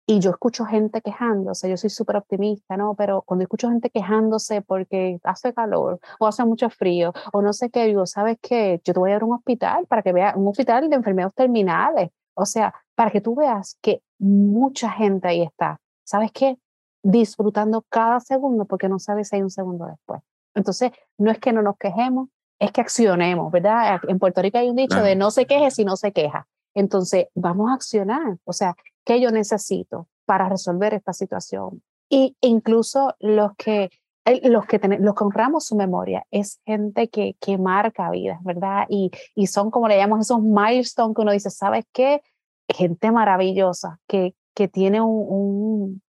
y 0.08 0.20
yo 0.20 0.30
escucho 0.32 0.66
gente 0.66 1.02
quejándose, 1.02 1.70
yo 1.70 1.78
soy 1.78 1.90
súper 1.90 2.18
optimista, 2.18 2.78
¿no? 2.78 2.94
Pero 2.96 3.24
cuando 3.24 3.44
escucho 3.44 3.70
gente 3.70 3.90
quejándose 3.90 4.62
porque 4.62 5.20
hace 5.24 5.54
calor 5.54 6.00
o 6.20 6.28
hace 6.28 6.46
mucho 6.46 6.70
frío 6.70 7.12
o 7.34 7.42
no 7.42 7.54
sé 7.54 7.72
qué, 7.72 7.86
digo, 7.86 8.06
¿sabes 8.06 8.38
qué? 8.42 8.82
Yo 8.84 8.94
te 8.94 9.00
voy 9.00 9.12
a 9.12 9.16
ir 9.16 9.24
a 9.24 9.26
un 9.26 9.34
hospital 9.34 9.88
para 9.88 10.04
que 10.04 10.14
veas, 10.14 10.36
un 10.36 10.48
hospital 10.48 10.90
de 10.90 10.96
enfermedades 10.96 11.34
terminales, 11.34 12.12
o 12.36 12.46
sea, 12.46 12.74
para 12.96 13.12
que 13.12 13.22
tú 13.22 13.36
veas 13.36 13.78
que 13.82 14.02
mucha 14.18 14.90
gente 14.90 15.28
ahí 15.28 15.42
está, 15.42 15.80
¿sabes 16.04 16.32
qué? 16.32 16.58
Disfrutando 17.04 17.86
cada 17.90 18.20
segundo 18.20 18.66
porque 18.66 18.90
no 18.90 19.00
sabes 19.00 19.30
si 19.30 19.36
hay 19.36 19.42
un 19.42 19.52
segundo 19.52 19.86
después. 19.86 20.22
Entonces, 20.56 20.92
no 21.18 21.30
es 21.30 21.40
que 21.40 21.54
no 21.54 21.62
nos 21.62 21.78
quejemos, 21.78 22.30
es 22.60 22.72
que 22.72 22.82
accionemos, 22.82 23.52
¿verdad? 23.52 24.00
En 24.08 24.18
Puerto 24.18 24.42
Rico 24.42 24.58
hay 24.58 24.70
un 24.70 24.78
dicho 24.78 25.02
de 25.02 25.16
no 25.16 25.30
se 25.30 25.46
queje 25.46 25.72
si 25.72 25.84
no 25.84 25.98
se 25.98 26.14
queja. 26.14 26.48
Entonces, 26.74 27.28
vamos 27.36 27.70
a 27.70 27.76
accionar. 27.76 28.38
O 28.46 28.54
sea, 28.54 28.76
¿qué 29.04 29.20
yo 29.20 29.32
necesito 29.32 30.08
para 30.26 30.50
resolver 30.50 30.94
esta 30.94 31.14
situación? 31.14 31.84
Y 32.10 32.38
incluso 32.42 33.16
los 33.20 33.56
que, 33.58 33.90
los 34.44 34.66
que, 34.66 34.80
los 35.00 35.16
que 35.16 35.24
honramos 35.24 35.66
su 35.66 35.76
memoria 35.76 36.26
es 36.32 36.62
gente 36.66 37.10
que, 37.10 37.36
que 37.40 37.58
marca 37.58 38.10
vidas, 38.10 38.42
¿verdad? 38.44 38.86
Y, 38.90 39.12
y 39.36 39.48
son, 39.48 39.72
como 39.72 39.88
le 39.88 39.98
llamamos, 39.98 40.26
esos 40.26 40.42
milestones 40.42 41.16
que 41.16 41.22
uno 41.22 41.32
dice, 41.32 41.50
¿sabes 41.50 41.86
qué? 41.92 42.22
Gente 42.68 43.12
maravillosa, 43.12 44.00
que, 44.08 44.36
que 44.54 44.68
tiene 44.68 45.02
un, 45.02 45.26
un, 45.28 46.02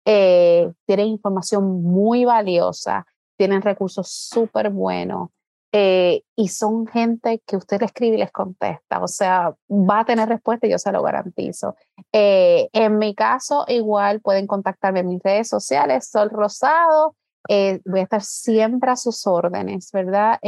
Eh, 0.06 0.72
tienen 0.86 1.08
información 1.08 1.82
muy 1.82 2.26
valiosa, 2.26 3.08
tienen 3.38 3.64
recursos 3.64 4.08
súper 4.08 4.70
buenos 4.70 5.30
eh, 5.74 6.22
y 6.36 6.50
son 6.50 6.86
gente 6.88 7.42
que 7.48 7.58
usted 7.58 7.80
le 7.80 7.88
escribe 7.88 8.16
y 8.16 8.20
les 8.20 8.32
contesta. 8.32 9.02
O 9.02 9.08
sea, 9.08 9.56
va 9.70 10.02
a 10.02 10.06
tener 10.06 10.30
respuesta 10.30 10.68
y 10.68 10.72
yo 10.72 10.78
se 10.78 10.92
lo 10.92 11.02
garantizo. 11.02 11.76
en 12.12 12.98
mi 13.00 13.16
caso, 13.16 13.66
igual 13.68 14.22
pueden 14.22 14.48
contactarme 14.48 15.00
en 15.00 15.08
mis 15.08 15.24
redes 15.24 15.50
sociales, 15.50 16.08
Sol 16.10 16.30
Rosado. 16.30 17.16
voy 17.50 18.00
a 18.00 18.04
estar 18.04 18.22
siempre 18.22 18.92
a 18.92 18.96
sus 18.96 19.26
órdenes, 19.28 19.92
¿verdad? 19.92 20.40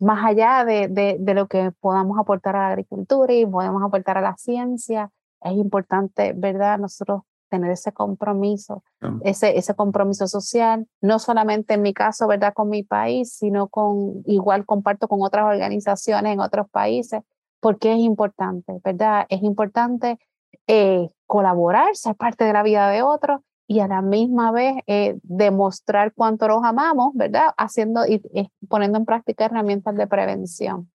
más 0.00 0.24
allá 0.24 0.64
de, 0.64 0.88
de, 0.88 1.34
lo 1.34 1.46
que 1.46 1.70
podamos 1.80 2.18
aportar 2.18 2.56
a 2.56 2.60
la 2.60 2.68
agricultura 2.70 3.32
y 3.32 3.46
podemos 3.46 3.82
aportar 3.84 4.18
a 4.18 4.20
la 4.20 4.36
ciencia, 4.36 5.10
es 5.40 5.52
importante, 5.52 6.32
¿verdad? 6.34 6.78
Nosotros 6.78 7.22
tener 7.52 7.70
ese 7.70 7.92
compromiso, 7.92 8.82
ese, 9.24 9.58
ese 9.58 9.74
compromiso 9.74 10.26
social, 10.26 10.88
no 11.02 11.18
solamente 11.18 11.74
en 11.74 11.82
mi 11.82 11.92
caso, 11.92 12.26
¿verdad? 12.26 12.54
Con 12.54 12.70
mi 12.70 12.82
país, 12.82 13.34
sino 13.34 13.68
con, 13.68 14.22
igual 14.24 14.64
comparto 14.64 15.06
con 15.06 15.20
otras 15.20 15.44
organizaciones 15.44 16.32
en 16.32 16.40
otros 16.40 16.66
países, 16.70 17.20
porque 17.60 17.92
es 17.92 17.98
importante, 17.98 18.80
¿verdad? 18.82 19.26
Es 19.28 19.42
importante 19.42 20.18
eh, 20.66 21.10
colaborar, 21.26 21.94
ser 21.94 22.16
parte 22.16 22.44
de 22.44 22.54
la 22.54 22.62
vida 22.62 22.88
de 22.88 23.02
otros 23.02 23.40
y 23.66 23.80
a 23.80 23.86
la 23.86 24.00
misma 24.00 24.50
vez 24.50 24.76
eh, 24.86 25.18
demostrar 25.22 26.14
cuánto 26.14 26.48
los 26.48 26.64
amamos, 26.64 27.10
¿verdad? 27.14 27.48
Haciendo 27.58 28.06
y, 28.06 28.22
poniendo 28.66 28.96
en 28.96 29.04
práctica 29.04 29.44
herramientas 29.44 29.94
de 29.94 30.06
prevención. 30.06 30.90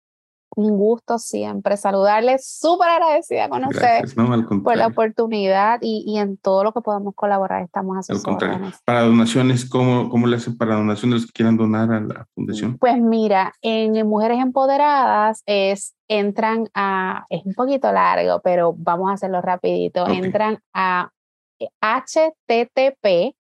Un 0.57 0.75
gusto 0.75 1.19
siempre 1.19 1.77
saludarles, 1.77 2.49
súper 2.49 2.89
agradecida 2.89 3.47
con 3.47 3.63
ustedes 3.65 4.15
por 4.63 4.75
la 4.75 4.87
oportunidad 4.87 5.77
y, 5.83 6.03
y, 6.07 6.17
en 6.17 6.37
todo 6.37 6.63
lo 6.63 6.71
que 6.71 6.81
podamos 6.81 7.13
colaborar 7.13 7.61
estamos 7.61 7.95
haciendo. 7.95 8.39
Para 8.83 9.03
donaciones, 9.03 9.69
¿cómo, 9.69 10.09
¿cómo 10.09 10.25
le 10.25 10.37
hacen 10.37 10.57
para 10.57 10.73
donaciones 10.73 11.27
que 11.27 11.31
quieran 11.31 11.57
donar 11.57 11.91
a 11.91 11.99
la 11.99 12.25
fundación? 12.33 12.79
Pues 12.79 12.99
mira, 12.99 13.53
en 13.61 14.07
Mujeres 14.07 14.39
Empoderadas 14.39 15.43
es, 15.45 15.93
entran 16.07 16.67
a, 16.73 17.27
es 17.29 17.45
un 17.45 17.53
poquito 17.53 17.91
largo, 17.91 18.41
pero 18.43 18.73
vamos 18.75 19.11
a 19.11 19.13
hacerlo 19.13 19.41
rapidito, 19.41 20.07
entran 20.07 20.57
a 20.73 21.11
http 21.59 23.35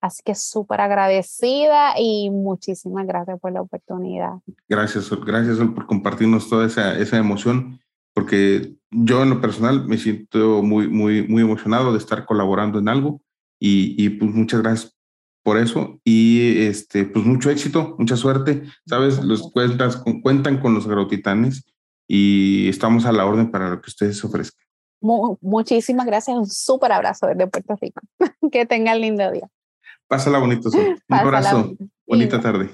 Así 0.00 0.22
que 0.24 0.34
súper 0.34 0.80
agradecida 0.80 1.92
y 1.98 2.30
muchísimas 2.30 3.06
gracias 3.06 3.38
por 3.38 3.52
la 3.52 3.60
oportunidad. 3.60 4.38
Gracias, 4.66 5.10
gracias 5.24 5.58
por 5.58 5.86
compartirnos 5.86 6.48
toda 6.48 6.66
esa, 6.66 6.98
esa 6.98 7.18
emoción 7.18 7.78
porque 8.14 8.74
yo 8.90 9.22
en 9.22 9.30
lo 9.30 9.40
personal 9.40 9.86
me 9.86 9.98
siento 9.98 10.62
muy, 10.62 10.88
muy, 10.88 11.28
muy 11.28 11.42
emocionado 11.42 11.92
de 11.92 11.98
estar 11.98 12.24
colaborando 12.24 12.78
en 12.78 12.88
algo 12.88 13.20
y, 13.58 13.94
y 14.02 14.08
pues 14.10 14.30
muchas 14.30 14.62
gracias 14.62 14.96
por 15.42 15.58
eso 15.58 16.00
y 16.04 16.62
este 16.62 17.04
pues 17.04 17.24
mucho 17.24 17.50
éxito, 17.50 17.94
mucha 17.98 18.16
suerte, 18.16 18.62
sabes, 18.86 19.22
los 19.22 19.50
cuentas 19.52 19.96
con, 19.96 20.20
cuentan 20.22 20.60
con 20.60 20.74
los 20.74 20.86
agrotitanes 20.86 21.69
y 22.12 22.68
estamos 22.68 23.06
a 23.06 23.12
la 23.12 23.24
orden 23.24 23.52
para 23.52 23.70
lo 23.70 23.80
que 23.80 23.88
ustedes 23.88 24.24
ofrezcan. 24.24 24.66
muchísimas 25.00 26.06
gracias, 26.06 26.36
un 26.36 26.50
súper 26.50 26.90
abrazo 26.90 27.28
desde 27.28 27.46
Puerto 27.46 27.76
Rico. 27.80 28.00
que 28.50 28.66
tengan 28.66 29.00
lindo 29.00 29.30
día. 29.30 29.48
Pásala 30.08 30.40
bonito, 30.40 30.70
Un 30.74 30.98
abrazo, 31.08 31.72
bonita 32.04 32.40
tarde. 32.40 32.70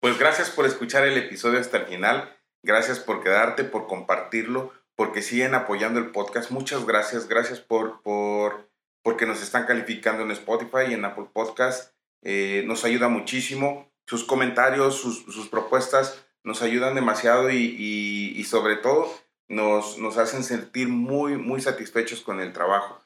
Pues 0.00 0.18
gracias 0.18 0.50
por 0.50 0.66
escuchar 0.66 1.06
el 1.06 1.16
episodio 1.16 1.58
hasta 1.58 1.78
el 1.78 1.86
final. 1.86 2.28
Gracias 2.62 3.00
por 3.00 3.24
quedarte, 3.24 3.64
por 3.64 3.86
compartirlo, 3.86 4.70
porque 4.94 5.22
siguen 5.22 5.54
apoyando 5.54 5.98
el 5.98 6.10
podcast. 6.10 6.50
Muchas 6.50 6.84
gracias. 6.84 7.26
Gracias 7.26 7.58
por, 7.58 8.02
por 8.02 8.70
porque 9.02 9.24
nos 9.24 9.42
están 9.42 9.64
calificando 9.64 10.24
en 10.24 10.32
Spotify 10.32 10.90
y 10.90 10.92
en 10.92 11.06
Apple 11.06 11.28
Podcast. 11.32 11.94
Eh, 12.22 12.64
nos 12.66 12.84
ayuda 12.84 13.08
muchísimo. 13.08 13.90
Sus 14.06 14.24
comentarios, 14.24 14.96
sus, 14.96 15.24
sus 15.24 15.48
propuestas 15.48 16.27
nos 16.44 16.62
ayudan 16.62 16.94
demasiado 16.94 17.50
y, 17.50 18.44
sobre 18.48 18.76
todo 18.76 19.12
nos, 19.48 19.98
nos, 19.98 20.18
hacen 20.18 20.44
sentir 20.44 20.88
muy, 20.88 21.36
muy 21.36 21.60
satisfechos 21.60 22.20
con 22.20 22.40
el 22.40 22.52
trabajo. 22.52 23.00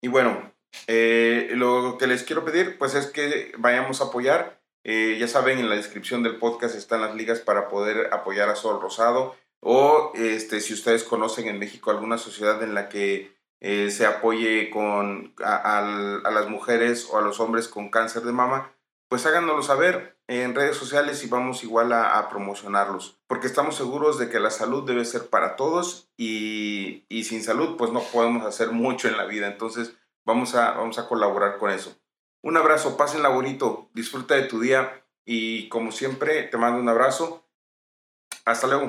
Y 0.00 0.08
bueno, 0.08 0.52
eh, 0.86 1.50
lo 1.54 1.96
que 1.98 2.06
les 2.06 2.22
quiero 2.22 2.44
pedir 2.44 2.78
pues 2.78 2.94
es 2.94 3.06
que 3.06 3.52
vayamos 3.58 4.00
a 4.00 4.06
apoyar. 4.06 4.60
Eh, 4.84 5.16
ya 5.18 5.28
saben, 5.28 5.58
en 5.58 5.68
la 5.68 5.76
descripción 5.76 6.22
del 6.22 6.36
podcast 6.36 6.76
están 6.76 7.00
las 7.00 7.14
ligas 7.14 7.40
para 7.40 7.68
poder 7.68 8.12
apoyar 8.12 8.48
a 8.48 8.56
Sol 8.56 8.80
Rosado 8.80 9.34
o 9.60 10.12
este, 10.14 10.60
si 10.60 10.74
ustedes 10.74 11.02
conocen 11.02 11.48
en 11.48 11.58
México 11.58 11.90
alguna 11.90 12.18
sociedad 12.18 12.62
en 12.62 12.74
la 12.74 12.88
que 12.88 13.36
eh, 13.60 13.90
se 13.90 14.06
apoye 14.06 14.70
con, 14.70 15.34
a, 15.42 16.30
las 16.30 16.48
mujeres 16.48 17.08
o 17.10 17.18
a 17.18 17.22
los 17.22 17.40
hombres 17.40 17.68
con 17.68 17.90
cáncer 17.90 18.22
de 18.22 18.32
mama, 18.32 18.72
pues 19.08 19.26
háganoslo 19.26 19.62
saber 19.62 20.15
en 20.28 20.54
redes 20.54 20.76
sociales 20.76 21.22
y 21.24 21.28
vamos 21.28 21.62
igual 21.62 21.92
a, 21.92 22.28
promocionarlos, 22.28 23.18
porque 23.26 23.46
estamos 23.46 23.76
seguros 23.76 24.18
de 24.18 24.28
que 24.28 24.40
la 24.40 24.50
salud 24.50 24.86
debe 24.86 25.04
ser 25.04 25.28
para 25.28 25.56
todos 25.56 26.08
y, 26.16 27.04
y, 27.08 27.24
sin 27.24 27.42
salud 27.42 27.76
pues 27.76 27.92
no 27.92 28.00
podemos 28.00 28.44
hacer 28.44 28.72
mucho 28.72 29.08
en 29.08 29.16
la 29.16 29.24
vida, 29.24 29.46
entonces 29.46 29.94
vamos 30.24 30.54
a, 30.54 30.72
vamos 30.72 30.98
a 30.98 31.08
colaborar 31.08 31.58
con 31.58 31.70
eso. 31.70 31.96
Un 32.42 32.56
abrazo, 32.56 32.96
pásenla 32.96 33.28
bonito, 33.28 33.88
disfruta 33.92 34.34
de 34.34 34.44
tu 34.44 34.60
día 34.60 35.04
y 35.24 35.68
como 35.68 35.90
siempre 35.92 36.44
te 36.44 36.56
mando 36.56 36.80
un 36.80 36.88
abrazo. 36.88 37.44
Hasta 38.44 38.68
luego. 38.68 38.88